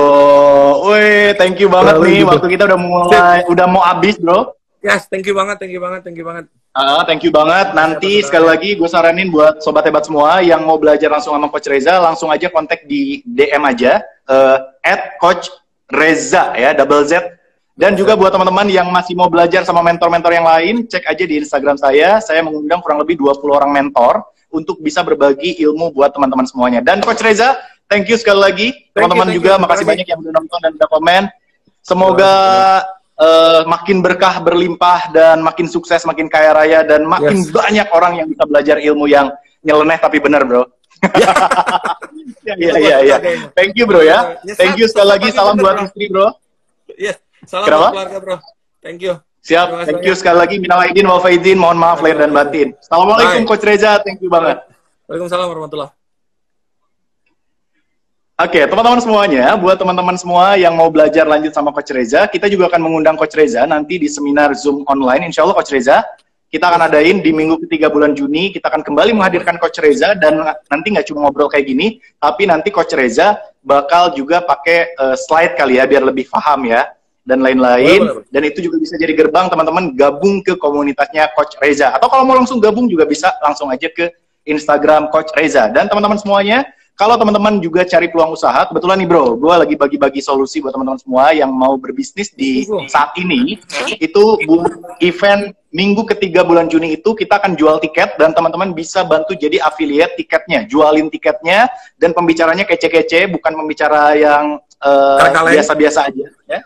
Woi, 0.90 1.34
thank 1.40 1.58
you 1.62 1.72
banget 1.72 1.98
Kurang 1.98 2.06
nih. 2.10 2.20
Gitu. 2.22 2.30
Waktu 2.30 2.48
kita 2.52 2.64
udah 2.68 2.80
mulai, 2.80 3.40
Sip. 3.42 3.52
udah 3.54 3.66
mau 3.70 3.82
habis, 3.82 4.16
bro. 4.20 4.54
Yes, 4.84 5.08
thank 5.08 5.24
you 5.24 5.34
banget, 5.34 5.56
thank 5.58 5.72
you 5.72 5.80
banget, 5.80 6.02
thank 6.04 6.18
you 6.20 6.28
banget. 6.28 6.52
Uh, 6.74 7.06
thank 7.06 7.22
you 7.22 7.30
banget. 7.30 7.78
Nanti 7.78 8.20
ya, 8.20 8.26
sekali 8.26 8.46
lagi 8.50 8.70
gue 8.74 8.90
saranin 8.90 9.30
buat 9.30 9.62
sobat 9.62 9.86
hebat 9.86 10.10
semua 10.10 10.42
yang 10.42 10.66
mau 10.66 10.82
belajar 10.82 11.06
langsung 11.06 11.38
sama 11.38 11.46
Coach 11.54 11.70
Reza, 11.70 12.02
langsung 12.02 12.34
aja 12.34 12.50
kontak 12.50 12.90
di 12.90 13.22
DM 13.30 13.62
aja 13.62 14.02
uh, 14.26 14.58
at 14.82 15.22
Coach 15.22 15.54
Reza 15.94 16.58
ya, 16.58 16.74
double 16.74 17.06
Z 17.06 17.34
dan 17.74 17.98
juga 17.98 18.14
buat 18.14 18.30
teman-teman 18.30 18.70
yang 18.70 18.86
masih 18.94 19.18
mau 19.18 19.26
belajar 19.34 19.66
sama 19.66 19.82
mentor-mentor 19.82 20.30
yang 20.30 20.46
lain, 20.46 20.86
cek 20.86 21.10
aja 21.10 21.24
di 21.26 21.42
Instagram 21.42 21.74
saya. 21.74 22.22
Saya 22.22 22.46
mengundang 22.46 22.86
kurang 22.86 23.02
lebih 23.02 23.18
20 23.18 23.50
orang 23.50 23.74
mentor 23.74 24.22
untuk 24.54 24.78
bisa 24.78 25.02
berbagi 25.02 25.58
ilmu 25.66 25.90
buat 25.90 26.14
teman-teman 26.14 26.46
semuanya. 26.46 26.86
Dan 26.86 27.02
Coach 27.02 27.26
Reza, 27.26 27.58
thank 27.90 28.06
you 28.06 28.18
sekali 28.22 28.38
lagi. 28.38 28.68
Teman-teman 28.94 29.34
juga 29.34 29.58
you, 29.58 29.62
makasih 29.66 29.86
banyak 29.90 30.06
yang 30.06 30.22
udah 30.22 30.34
nonton 30.38 30.60
dan 30.62 30.72
udah 30.78 30.90
komen. 30.94 31.24
Semoga 31.82 32.34
uh, 33.20 33.62
makin 33.68 34.02
berkah, 34.02 34.42
berlimpah, 34.42 35.14
dan 35.14 35.42
makin 35.42 35.70
sukses, 35.70 36.06
makin 36.08 36.30
kaya 36.30 36.54
raya, 36.54 36.80
dan 36.86 37.06
makin 37.06 37.44
yes. 37.44 37.52
banyak 37.52 37.88
orang 37.94 38.14
yang 38.22 38.28
bisa 38.30 38.44
belajar 38.46 38.78
ilmu 38.80 39.06
yang 39.10 39.34
nyeleneh 39.64 40.00
tapi 40.00 40.18
benar, 40.22 40.46
bro. 40.46 40.64
Iya, 42.44 42.76
iya, 42.76 42.98
iya. 43.04 43.18
Thank 43.56 43.80
you, 43.80 43.88
bro 43.88 44.04
ya. 44.04 44.40
Thank 44.60 44.76
you 44.76 44.88
sekali 44.92 45.16
lagi. 45.16 45.28
Salam 45.32 45.56
buat 45.56 45.80
istri, 45.80 46.12
bro. 46.12 46.36
Yes. 46.96 47.20
Salam 47.48 47.68
Kenapa? 47.68 47.88
keluarga, 47.96 48.18
bro. 48.20 48.36
Thank 48.84 49.00
you. 49.00 49.14
Siap, 49.44 49.68
thank 49.84 50.04
you 50.08 50.16
sekali 50.16 50.38
lagi. 50.40 50.56
Minal 50.60 50.88
aidin 50.88 51.04
wal 51.04 51.20
faizin, 51.20 51.60
mohon 51.60 51.76
maaf 51.76 52.00
lahir 52.00 52.16
dan 52.16 52.32
batin. 52.32 52.72
Assalamualaikum 52.80 53.44
Coach 53.44 53.68
Reza, 53.68 54.00
thank 54.00 54.24
you 54.24 54.32
banget. 54.32 54.64
Waalaikumsalam 55.08 55.52
warahmatullah. 55.52 55.92
Oke, 58.34 58.66
teman-teman 58.66 58.98
semuanya, 58.98 59.54
buat 59.54 59.78
teman-teman 59.78 60.18
semua 60.18 60.58
yang 60.58 60.74
mau 60.74 60.90
belajar 60.90 61.22
lanjut 61.22 61.54
sama 61.54 61.70
Coach 61.70 61.94
Reza, 61.94 62.26
kita 62.26 62.50
juga 62.50 62.66
akan 62.66 62.82
mengundang 62.82 63.14
Coach 63.14 63.38
Reza 63.38 63.62
nanti 63.70 64.02
di 64.02 64.10
seminar 64.10 64.58
Zoom 64.58 64.82
online. 64.90 65.30
Insya 65.30 65.46
Allah 65.46 65.54
Coach 65.54 65.70
Reza, 65.70 66.02
kita 66.50 66.66
akan 66.66 66.90
adain 66.90 67.22
di 67.22 67.30
minggu 67.30 67.62
ketiga 67.62 67.94
bulan 67.94 68.18
Juni, 68.18 68.50
kita 68.50 68.74
akan 68.74 68.82
kembali 68.82 69.14
menghadirkan 69.14 69.62
Coach 69.62 69.78
Reza 69.86 70.18
dan 70.18 70.42
nanti 70.66 70.88
nggak 70.90 71.14
cuma 71.14 71.30
ngobrol 71.30 71.46
kayak 71.46 71.70
gini, 71.70 72.02
tapi 72.18 72.50
nanti 72.50 72.74
Coach 72.74 72.98
Reza 72.98 73.38
bakal 73.62 74.18
juga 74.18 74.42
pakai 74.42 74.98
uh, 74.98 75.14
slide 75.14 75.54
kali 75.54 75.78
ya, 75.78 75.86
biar 75.86 76.02
lebih 76.02 76.26
paham 76.34 76.66
ya, 76.66 76.90
dan 77.30 77.38
lain-lain. 77.38 78.26
Dan 78.34 78.50
itu 78.50 78.66
juga 78.66 78.82
bisa 78.82 78.98
jadi 78.98 79.14
gerbang 79.14 79.46
teman-teman 79.46 79.94
gabung 79.94 80.42
ke 80.42 80.58
komunitasnya 80.58 81.30
Coach 81.38 81.54
Reza. 81.62 81.94
Atau 81.94 82.10
kalau 82.10 82.26
mau 82.26 82.34
langsung 82.34 82.58
gabung 82.58 82.90
juga 82.90 83.06
bisa 83.06 83.30
langsung 83.46 83.70
aja 83.70 83.86
ke 83.94 84.10
Instagram 84.50 85.14
Coach 85.14 85.30
Reza. 85.38 85.70
Dan 85.70 85.86
teman-teman 85.86 86.18
semuanya, 86.18 86.66
kalau 86.94 87.18
teman-teman 87.18 87.58
juga 87.58 87.82
cari 87.90 88.06
peluang 88.06 88.38
usaha, 88.38 88.70
kebetulan 88.70 89.02
nih 89.02 89.10
bro, 89.10 89.34
gue 89.34 89.54
lagi 89.54 89.76
bagi-bagi 89.76 90.22
solusi 90.22 90.62
buat 90.62 90.78
teman-teman 90.78 91.02
semua 91.02 91.34
yang 91.34 91.50
mau 91.50 91.74
berbisnis 91.74 92.30
di 92.38 92.70
saat 92.86 93.18
ini, 93.18 93.58
itu 93.98 94.24
event 95.02 95.58
minggu 95.74 96.06
ketiga 96.06 96.46
bulan 96.46 96.70
Juni 96.70 96.94
itu 96.94 97.18
kita 97.18 97.42
akan 97.42 97.58
jual 97.58 97.82
tiket 97.82 98.14
dan 98.22 98.30
teman-teman 98.38 98.78
bisa 98.78 99.02
bantu 99.02 99.34
jadi 99.34 99.58
affiliate 99.66 100.14
tiketnya, 100.22 100.70
jualin 100.70 101.10
tiketnya 101.10 101.66
dan 101.98 102.14
pembicaranya 102.14 102.62
kece-kece, 102.62 103.26
bukan 103.34 103.58
pembicara 103.58 104.14
yang 104.14 104.62
biasa 104.84 105.42
biasa-biasa 105.50 106.00
aja. 106.12 106.26
Ya. 106.46 106.60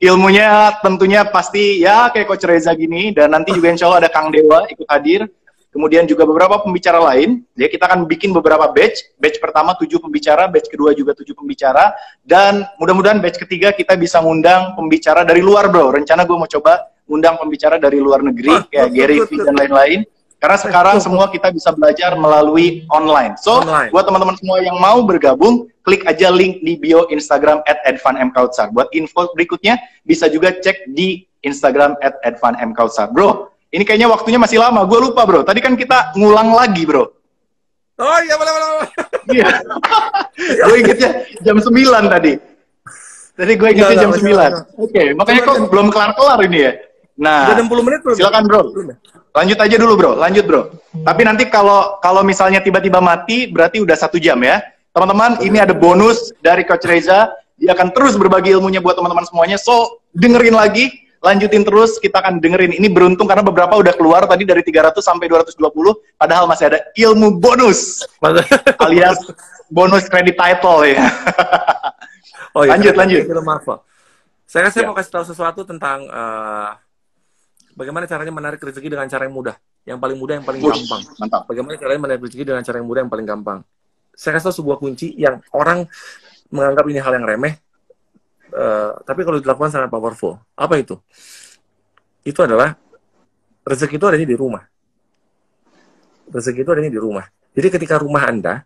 Ilmunya 0.10 0.80
tentunya 0.82 1.22
pasti 1.28 1.78
ya 1.84 2.10
kayak 2.10 2.26
Coach 2.26 2.46
Reza 2.48 2.74
gini 2.74 3.14
dan 3.14 3.30
nanti 3.30 3.54
juga 3.54 3.70
insya 3.70 3.86
Allah 3.86 4.08
ada 4.08 4.10
Kang 4.10 4.34
Dewa 4.34 4.66
ikut 4.66 4.88
hadir 4.90 5.30
kemudian 5.74 6.06
juga 6.06 6.22
beberapa 6.22 6.62
pembicara 6.62 7.02
lain. 7.02 7.42
Ya, 7.58 7.66
kita 7.66 7.90
akan 7.90 8.06
bikin 8.06 8.30
beberapa 8.30 8.70
batch. 8.70 9.18
Batch 9.18 9.42
pertama 9.42 9.74
tujuh 9.74 9.98
pembicara, 9.98 10.46
batch 10.46 10.70
kedua 10.70 10.94
juga 10.94 11.18
tujuh 11.18 11.34
pembicara, 11.34 11.90
dan 12.22 12.62
mudah-mudahan 12.78 13.18
batch 13.18 13.42
ketiga 13.42 13.74
kita 13.74 13.98
bisa 13.98 14.22
ngundang 14.22 14.78
pembicara 14.78 15.26
dari 15.26 15.42
luar, 15.42 15.66
bro. 15.66 15.90
Rencana 15.90 16.22
gue 16.22 16.36
mau 16.38 16.46
coba 16.46 16.94
undang 17.10 17.36
pembicara 17.36 17.76
dari 17.76 17.98
luar 17.98 18.22
negeri, 18.22 18.70
kayak 18.70 18.88
Gary 18.94 19.18
Vee 19.26 19.42
dan 19.42 19.58
lain-lain. 19.58 20.00
Karena 20.38 20.60
sekarang 20.60 20.96
semua 21.00 21.32
kita 21.32 21.48
bisa 21.48 21.72
belajar 21.72 22.12
melalui 22.20 22.84
online. 22.92 23.32
So, 23.40 23.64
online. 23.64 23.88
buat 23.88 24.04
teman-teman 24.04 24.36
semua 24.36 24.60
yang 24.60 24.76
mau 24.76 25.00
bergabung, 25.00 25.72
klik 25.88 26.04
aja 26.04 26.28
link 26.28 26.60
di 26.60 26.76
bio 26.76 27.08
Instagram 27.08 27.64
at. 27.64 27.80
Buat 28.76 28.92
info 28.92 29.32
berikutnya, 29.32 29.80
bisa 30.04 30.28
juga 30.28 30.52
cek 30.52 30.92
di 30.92 31.24
Instagram 31.40 31.96
at. 32.04 32.20
Bro, 33.16 33.53
ini 33.74 33.82
kayaknya 33.82 34.06
waktunya 34.06 34.38
masih 34.38 34.62
lama. 34.62 34.86
Gue 34.86 35.02
lupa, 35.02 35.26
bro. 35.26 35.42
Tadi 35.42 35.58
kan 35.58 35.74
kita 35.74 36.14
ngulang 36.14 36.54
lagi, 36.54 36.86
bro. 36.86 37.10
Oh 37.98 38.18
iya, 38.22 38.34
boleh, 38.38 38.52
boleh. 38.54 38.88
Iya. 39.34 39.48
gue 40.70 40.76
ingetnya 40.78 41.10
jam 41.42 41.58
9 41.58 41.74
tadi. 42.06 42.32
Tadi 43.34 43.52
gue 43.58 43.68
ingetnya 43.74 43.98
jam 44.06 44.12
9. 44.14 44.22
Oke, 44.22 44.54
okay, 44.78 45.06
makanya 45.18 45.40
kok 45.42 45.56
belum 45.74 45.90
kelar-kelar 45.90 46.38
ini 46.46 46.58
ya. 46.70 46.72
Nah, 47.18 47.50
Udah 47.50 47.66
60 47.66 47.86
menit 47.86 48.00
belum? 48.06 48.16
Silakan, 48.18 48.42
bro. 48.46 48.62
Ya? 48.62 48.94
Lanjut 49.42 49.58
aja 49.58 49.76
dulu, 49.78 49.92
bro. 49.98 50.12
Lanjut, 50.22 50.44
bro. 50.46 50.62
Tapi 51.02 51.22
nanti 51.26 51.44
kalau 51.50 51.98
kalau 51.98 52.22
misalnya 52.22 52.62
tiba-tiba 52.62 53.02
mati, 53.02 53.50
berarti 53.50 53.82
udah 53.82 53.98
satu 53.98 54.22
jam 54.22 54.38
ya. 54.42 54.62
Teman-teman, 54.94 55.42
ini 55.42 55.58
ada 55.58 55.74
bonus 55.74 56.30
dari 56.38 56.62
Coach 56.62 56.86
Reza. 56.86 57.34
Dia 57.58 57.74
akan 57.74 57.90
terus 57.90 58.14
berbagi 58.14 58.54
ilmunya 58.54 58.78
buat 58.78 58.94
teman-teman 58.94 59.26
semuanya. 59.26 59.58
So, 59.58 60.02
dengerin 60.14 60.54
lagi 60.54 61.03
lanjutin 61.24 61.64
terus, 61.64 61.96
kita 61.96 62.20
akan 62.20 62.36
dengerin. 62.36 62.76
Ini 62.76 62.92
beruntung 62.92 63.24
karena 63.24 63.40
beberapa 63.40 63.80
udah 63.80 63.96
keluar 63.96 64.28
tadi 64.28 64.44
dari 64.44 64.60
300 64.60 65.00
sampai 65.00 65.26
220, 65.32 65.56
padahal 66.20 66.44
masih 66.44 66.68
ada 66.68 66.84
ilmu 66.92 67.40
bonus. 67.40 68.04
alias 68.84 69.16
bonus 69.72 70.04
credit 70.12 70.36
title 70.36 70.84
ya. 70.84 71.00
oh 72.56 72.68
iya, 72.68 72.76
lanjut, 72.76 72.94
lanjut. 72.94 73.22
Film 73.24 73.44
Marvel. 73.44 73.78
Saya, 74.44 74.68
saya 74.68 74.84
ya. 74.84 74.88
mau 74.92 74.96
kasih 75.00 75.12
tahu 75.16 75.24
sesuatu 75.24 75.60
tentang 75.64 76.04
uh, 76.12 76.76
bagaimana 77.72 78.04
caranya 78.04 78.30
menarik 78.30 78.60
rezeki 78.60 78.92
dengan 78.92 79.08
cara 79.08 79.24
yang 79.24 79.34
mudah. 79.34 79.56
Yang 79.84 79.98
paling 80.00 80.18
mudah, 80.20 80.34
yang 80.40 80.46
paling 80.46 80.60
Ush, 80.60 80.72
gampang. 80.76 81.02
Mantap. 81.20 81.42
Bagaimana 81.48 81.74
caranya 81.80 82.00
menarik 82.04 82.20
rezeki 82.28 82.44
dengan 82.44 82.62
cara 82.62 82.76
yang 82.80 82.88
mudah, 82.88 83.00
yang 83.04 83.12
paling 83.12 83.26
gampang. 83.26 83.58
Saya 84.14 84.38
kasih 84.38 84.46
tahu 84.52 84.56
sebuah 84.62 84.76
kunci 84.78 85.16
yang 85.18 85.42
orang 85.50 85.88
menganggap 86.52 86.84
ini 86.86 87.00
hal 87.02 87.12
yang 87.18 87.26
remeh, 87.26 87.63
Eh, 88.54 88.92
tapi 89.02 89.26
kalau 89.26 89.42
dilakukan 89.42 89.70
sangat 89.74 89.90
powerful. 89.90 90.38
Apa 90.54 90.78
itu? 90.78 90.94
Itu 92.22 92.38
adalah 92.46 92.78
rezeki 93.66 93.98
itu 93.98 94.06
adanya 94.06 94.28
di 94.30 94.38
rumah. 94.38 94.62
Rezeki 96.30 96.62
itu 96.62 96.70
adanya 96.70 96.92
di 96.94 97.00
rumah. 97.02 97.26
Jadi 97.50 97.68
ketika 97.74 97.98
rumah 97.98 98.30
Anda 98.30 98.62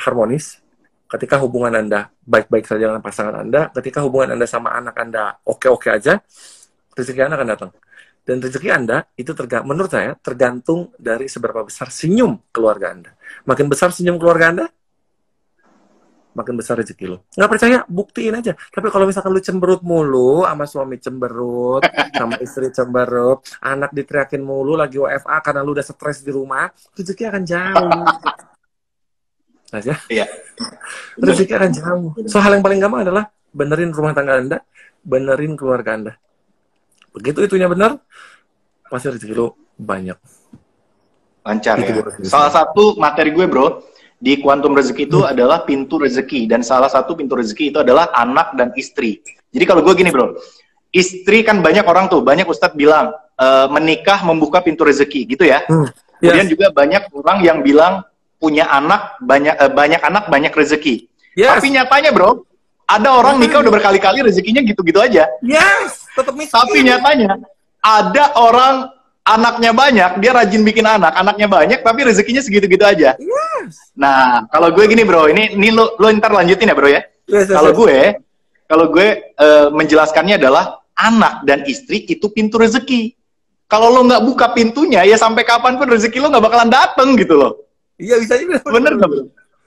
harmonis, 0.00 0.64
ketika 1.12 1.36
hubungan 1.44 1.76
Anda 1.76 2.08
baik-baik 2.24 2.64
saja 2.64 2.88
dengan 2.88 3.04
pasangan 3.04 3.36
Anda, 3.44 3.68
ketika 3.76 4.00
hubungan 4.00 4.32
Anda 4.32 4.48
sama 4.48 4.72
anak 4.72 4.96
Anda 4.96 5.36
oke-oke 5.44 5.92
aja, 5.92 6.24
rezeki 6.96 7.20
Anda 7.20 7.36
akan 7.36 7.48
datang. 7.52 7.70
Dan 8.26 8.40
rezeki 8.40 8.68
Anda 8.72 9.04
itu 9.14 9.36
tergantung, 9.36 9.68
menurut 9.76 9.92
saya 9.92 10.16
tergantung 10.18 10.90
dari 10.96 11.28
seberapa 11.28 11.62
besar 11.68 11.92
senyum 11.92 12.40
keluarga 12.48 12.96
Anda. 12.96 13.12
Makin 13.44 13.68
besar 13.68 13.92
senyum 13.92 14.16
keluarga 14.16 14.50
Anda, 14.50 14.66
makin 16.36 16.54
besar 16.60 16.76
rezeki 16.76 17.04
lo. 17.08 17.24
Nggak 17.32 17.50
percaya, 17.56 17.78
buktiin 17.88 18.36
aja. 18.36 18.52
Tapi 18.52 18.92
kalau 18.92 19.08
misalkan 19.08 19.32
lu 19.32 19.40
cemberut 19.40 19.80
mulu, 19.80 20.44
sama 20.44 20.68
suami 20.68 21.00
cemberut, 21.00 21.80
sama 22.20 22.36
istri 22.44 22.68
cemberut, 22.68 23.40
anak 23.64 23.96
diteriakin 23.96 24.44
mulu, 24.44 24.76
lagi 24.76 25.00
WFA 25.00 25.40
karena 25.40 25.64
lu 25.64 25.72
udah 25.72 25.84
stres 25.84 26.20
di 26.20 26.28
rumah, 26.28 26.68
rezeki 26.92 27.24
akan 27.32 27.42
jauh. 27.48 28.04
Aja. 29.72 29.96
Iya. 30.12 30.28
Rezeki 31.16 31.52
akan 31.56 31.70
jauh. 31.72 32.10
So, 32.28 32.44
hal 32.44 32.60
yang 32.60 32.62
paling 32.62 32.78
gampang 32.84 33.08
adalah 33.08 33.32
benerin 33.56 33.90
rumah 33.96 34.12
tangga 34.12 34.36
Anda, 34.36 34.58
benerin 35.00 35.56
keluarga 35.56 35.96
Anda. 35.96 36.12
Begitu 37.16 37.48
itunya 37.48 37.64
benar, 37.64 37.96
pasti 38.92 39.08
rezeki 39.08 39.32
lo 39.32 39.56
banyak. 39.80 40.20
Lancar 41.46 41.80
ya. 41.80 42.02
Salah 42.28 42.52
satu 42.52 42.98
materi 43.00 43.32
gue, 43.32 43.46
bro, 43.48 43.80
di 44.16 44.40
kuantum 44.40 44.72
rezeki 44.72 45.08
itu 45.08 45.20
hmm. 45.20 45.32
adalah 45.32 45.62
pintu 45.68 46.00
rezeki 46.00 46.48
dan 46.48 46.64
salah 46.64 46.88
satu 46.88 47.12
pintu 47.12 47.36
rezeki 47.36 47.74
itu 47.74 47.78
adalah 47.84 48.08
anak 48.16 48.56
dan 48.56 48.72
istri. 48.74 49.20
Jadi 49.52 49.64
kalau 49.68 49.84
gue 49.84 49.92
gini 49.92 50.08
bro, 50.08 50.36
istri 50.92 51.44
kan 51.44 51.60
banyak 51.60 51.84
orang 51.84 52.08
tuh, 52.08 52.24
banyak 52.24 52.48
ustadz 52.48 52.76
bilang 52.76 53.12
e, 53.36 53.46
menikah 53.72 54.24
membuka 54.24 54.64
pintu 54.64 54.88
rezeki 54.88 55.36
gitu 55.36 55.44
ya. 55.44 55.64
Hmm. 55.68 55.88
Yes. 56.20 56.32
Kemudian 56.32 56.48
juga 56.48 56.66
banyak 56.72 57.02
orang 57.12 57.38
yang 57.44 57.58
bilang 57.60 58.04
punya 58.40 58.68
anak 58.72 59.20
banyak 59.20 59.54
e, 59.56 59.64
banyak 59.72 60.00
anak 60.00 60.24
banyak 60.32 60.52
rezeki. 60.52 61.04
Yes. 61.36 61.60
Tapi 61.60 61.76
nyatanya 61.76 62.10
bro, 62.16 62.48
ada 62.88 63.08
orang 63.20 63.36
nikah 63.36 63.60
udah 63.60 63.72
berkali-kali 63.72 64.24
rezekinya 64.24 64.64
gitu-gitu 64.64 64.96
aja. 64.96 65.28
Yes, 65.44 66.08
tetap 66.16 66.32
miskin. 66.32 66.56
Tapi 66.56 66.78
nyatanya 66.88 67.44
ada 67.84 68.24
orang 68.40 68.95
anaknya 69.26 69.74
banyak, 69.74 70.10
dia 70.22 70.30
rajin 70.30 70.62
bikin 70.62 70.86
anak, 70.86 71.12
anaknya 71.18 71.50
banyak, 71.50 71.82
tapi 71.82 72.06
rezekinya 72.06 72.38
segitu-gitu 72.38 72.86
aja. 72.86 73.18
Yes. 73.18 73.90
Nah, 73.98 74.46
kalau 74.54 74.70
gue 74.70 74.86
gini 74.86 75.02
bro, 75.02 75.26
ini 75.26 75.58
ini 75.58 75.74
lo 75.74 75.98
lo 75.98 76.06
ntar 76.14 76.30
lanjutin 76.30 76.70
ya 76.70 76.76
bro 76.78 76.86
ya. 76.86 77.02
Yes, 77.26 77.50
yes, 77.50 77.58
kalau 77.58 77.74
yes. 77.74 77.78
gue, 77.82 77.98
kalau 78.70 78.86
gue 78.94 79.08
uh, 79.34 79.68
menjelaskannya 79.74 80.38
adalah 80.38 80.78
anak 80.94 81.42
dan 81.42 81.66
istri 81.66 82.06
itu 82.06 82.30
pintu 82.30 82.62
rezeki. 82.62 83.18
Kalau 83.66 83.90
lo 83.90 84.06
nggak 84.06 84.22
buka 84.22 84.46
pintunya, 84.54 85.02
ya 85.02 85.18
sampai 85.18 85.42
kapan 85.42 85.74
pun 85.74 85.90
rezeki 85.90 86.22
lo 86.22 86.30
nggak 86.30 86.46
bakalan 86.46 86.70
dateng 86.70 87.18
gitu 87.18 87.34
loh. 87.34 87.52
Iya 87.98 88.22
bisa 88.22 88.38
juga. 88.38 88.62
Bener 88.62 88.94
nggak 88.94 89.10
bro? 89.10 89.26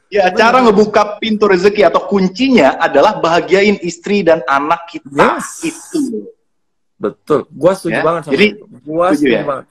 Ya, 0.09 0.25
Bener. 0.31 0.39
cara 0.41 0.57
ngebuka 0.65 1.21
pintu 1.21 1.45
rezeki 1.45 1.85
atau 1.85 2.07
kuncinya 2.09 2.81
adalah 2.81 3.21
bahagiain 3.21 3.77
istri 3.85 4.25
dan 4.25 4.41
anak 4.47 4.87
kita 4.89 5.37
yes. 5.37 5.67
itu. 5.67 6.31
Betul. 6.99 7.47
Gua 7.49 7.71
setuju 7.73 7.97
ya? 7.97 8.03
banget 8.03 8.21
sama 8.27 8.33
Jadi, 8.35 8.47
itu. 8.51 8.63
Gua 8.83 9.07
setuju, 9.15 9.31
ya? 9.31 9.43
banget. 9.47 9.65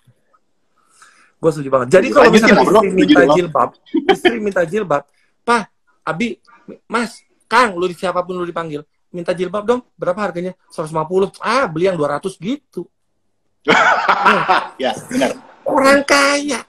Gua 1.39 1.51
setuju 1.53 1.69
banget. 1.71 1.89
Jadi 1.93 2.07
kalau 2.11 2.29
misalnya 2.33 2.57
istri 2.65 2.91
minta 2.97 3.25
jilbab, 3.37 3.71
istri 4.09 4.37
minta 4.41 4.63
jilbab, 4.65 5.03
Pak, 5.45 5.65
Abi, 6.03 6.41
Mas, 6.89 7.21
Kang, 7.45 7.77
lu 7.77 7.87
siapa 7.93 8.25
pun 8.25 8.41
lu 8.41 8.49
dipanggil, 8.49 8.83
minta 9.13 9.37
jilbab 9.37 9.69
dong, 9.69 9.81
berapa 10.01 10.19
harganya? 10.19 10.57
150. 10.73 11.37
Ah, 11.45 11.69
beli 11.69 11.93
yang 11.93 12.01
200 12.01 12.33
gitu. 12.41 12.89
ya, 14.83 14.97
benar. 15.13 15.37
Orang 15.69 16.01
kaya. 16.09 16.65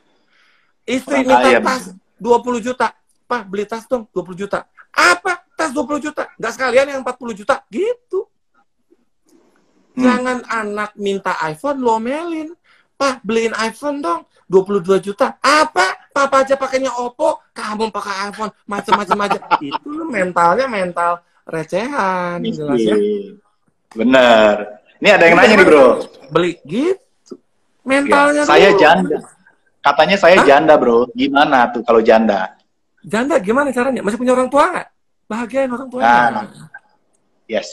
Istri 0.84 1.24
Orang 1.24 1.28
minta 1.28 1.48
kaya, 1.48 1.60
tas 1.64 1.84
20 2.20 2.60
juta. 2.68 2.88
Pak, 3.30 3.42
beli 3.48 3.64
tas 3.64 3.88
dong 3.88 4.04
20 4.12 4.36
juta. 4.36 4.68
Apa? 4.92 5.40
Tas 5.56 5.72
20 5.72 6.04
juta. 6.04 6.28
Gak 6.36 6.54
sekalian 6.58 6.98
yang 6.98 7.02
40 7.06 7.40
juta. 7.40 7.64
Gitu. 7.72 8.28
Hmm. 10.00 10.06
Jangan 10.08 10.38
anak 10.48 10.92
minta 10.96 11.36
iPhone 11.44 11.84
lo 11.84 12.00
melin. 12.00 12.56
Pak, 12.96 13.24
beliin 13.28 13.52
iPhone 13.60 14.00
dong. 14.00 14.24
22 14.48 15.12
juta. 15.12 15.36
Apa? 15.44 16.10
Papa 16.10 16.42
aja 16.42 16.58
pakainya 16.58 16.90
Oppo, 16.96 17.44
kamu 17.54 17.94
pakai 17.94 18.34
iPhone, 18.34 18.52
macam-macam 18.66 19.18
aja. 19.30 19.40
Itu 19.68 19.88
lo 19.88 20.10
mentalnya 20.10 20.66
mental 20.66 21.22
recehan 21.46 22.42
jelasnya. 22.44 22.96
Bener. 23.94 24.56
Ini 25.00 25.10
ada 25.16 25.24
yang 25.28 25.36
nanya 25.38 25.56
nih, 25.60 25.68
Bro. 25.68 25.88
Beli 26.34 26.52
gitu. 26.68 27.40
Mentalnya 27.88 28.44
ya, 28.44 28.50
Saya 28.50 28.70
janda. 28.76 29.20
Katanya 29.80 30.18
saya 30.20 30.38
Hah? 30.44 30.46
janda, 30.46 30.76
bro. 30.76 31.08
Gimana 31.16 31.72
tuh 31.72 31.82
kalau 31.88 32.04
janda? 32.04 32.52
Janda 33.00 33.40
gimana 33.40 33.72
caranya? 33.72 34.04
Masih 34.04 34.20
punya 34.20 34.36
orang 34.36 34.52
tua 34.52 34.68
nggak? 34.76 34.88
Bahagiain 35.32 35.72
orang 35.72 35.88
tuanya. 35.88 36.12
Ah. 36.12 36.46
Yes. 37.48 37.70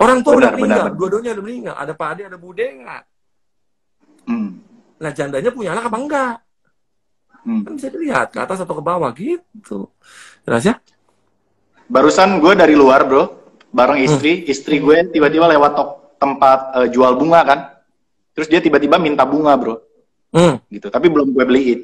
Orang 0.00 0.18
tua 0.22 0.32
udah 0.38 0.50
benar, 0.52 0.58
meninggal, 0.58 0.86
dua-duanya 0.98 1.30
udah 1.38 1.44
meninggal. 1.44 1.74
Ada 1.78 1.92
Pak 1.94 2.08
Ade, 2.14 2.22
ada 2.26 2.38
Bude 2.38 2.66
nggak? 2.66 3.02
Hmm. 4.24 4.50
Nah 4.98 5.10
jandanya 5.12 5.50
punya 5.52 5.70
anak 5.76 5.84
apa 5.90 5.96
enggak? 6.00 6.34
Hmm. 7.44 7.60
Kan 7.62 7.72
bisa 7.76 7.88
dilihat 7.92 8.32
ke 8.32 8.38
atas 8.40 8.64
atau 8.64 8.74
ke 8.74 8.84
bawah 8.84 9.10
gitu. 9.12 9.92
Jelas 10.48 10.64
ya? 10.64 10.74
Barusan 11.86 12.40
gue 12.40 12.52
dari 12.56 12.72
luar, 12.72 13.04
bro. 13.04 13.24
Bareng 13.68 14.00
istri. 14.00 14.48
Istri 14.48 14.80
gue 14.80 14.96
tiba-tiba 15.12 15.44
lewat 15.52 15.72
tok- 15.76 15.96
tempat 16.16 16.58
eh, 16.80 16.88
jual 16.88 17.20
bunga 17.20 17.40
kan. 17.44 17.60
Terus 18.32 18.48
dia 18.48 18.64
tiba-tiba 18.64 18.96
minta 18.96 19.28
bunga, 19.28 19.52
bro. 19.60 19.76
Hmm. 20.32 20.58
Gitu. 20.72 20.88
Tapi 20.88 21.06
belum 21.12 21.30
gue 21.30 21.44
beliin. 21.46 21.80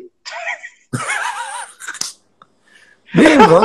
Bro. 3.51 3.63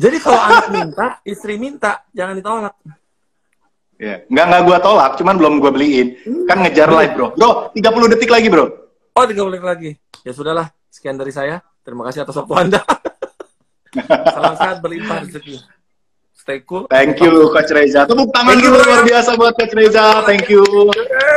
Jadi 0.00 0.16
kalau 0.20 0.40
anak 0.40 0.66
minta, 0.72 1.06
istri 1.24 1.56
minta, 1.56 2.04
jangan 2.12 2.36
ditolak. 2.36 2.76
Ya. 4.00 4.24
Nggak, 4.32 4.46
nggak 4.48 4.62
gue 4.64 4.78
tolak, 4.80 5.12
cuman 5.20 5.34
belum 5.36 5.54
gue 5.60 5.70
beliin. 5.76 6.08
Kan 6.48 6.64
ngejar 6.64 6.88
live, 6.88 7.12
bro. 7.12 7.28
Bro, 7.36 7.76
30 7.76 8.12
detik 8.16 8.32
lagi, 8.32 8.48
bro. 8.48 8.64
Oh, 9.12 9.24
tiga 9.28 9.44
menit 9.44 9.60
lagi. 9.60 9.90
Ya 10.24 10.32
sudahlah, 10.32 10.72
sekian 10.88 11.20
dari 11.20 11.28
saya. 11.28 11.60
Terima 11.84 12.08
kasih 12.08 12.24
atas 12.24 12.40
waktu 12.40 12.54
Anda. 12.56 12.80
Salam 14.34 14.54
sehat 14.56 14.80
berlimpah 14.80 15.28
rezeki. 15.28 15.60
Stay 16.32 16.64
cool. 16.64 16.88
Thank 16.88 17.20
you, 17.20 17.52
Coach 17.52 17.68
Reza. 17.68 18.08
Tepuk 18.08 18.32
tangan 18.32 18.56
dulu 18.56 18.80
luar 18.80 19.04
biasa 19.04 19.36
buat 19.36 19.52
Coach 19.60 19.76
Reza. 19.76 20.24
Thank 20.24 20.48
you. 20.48 20.64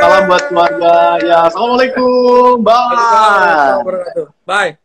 Salam 0.00 0.24
buat 0.24 0.48
keluarga. 0.48 1.20
Ya, 1.20 1.38
Assalamualaikum. 1.52 2.64
Bye. 2.64 3.84
Bye. 4.48 4.83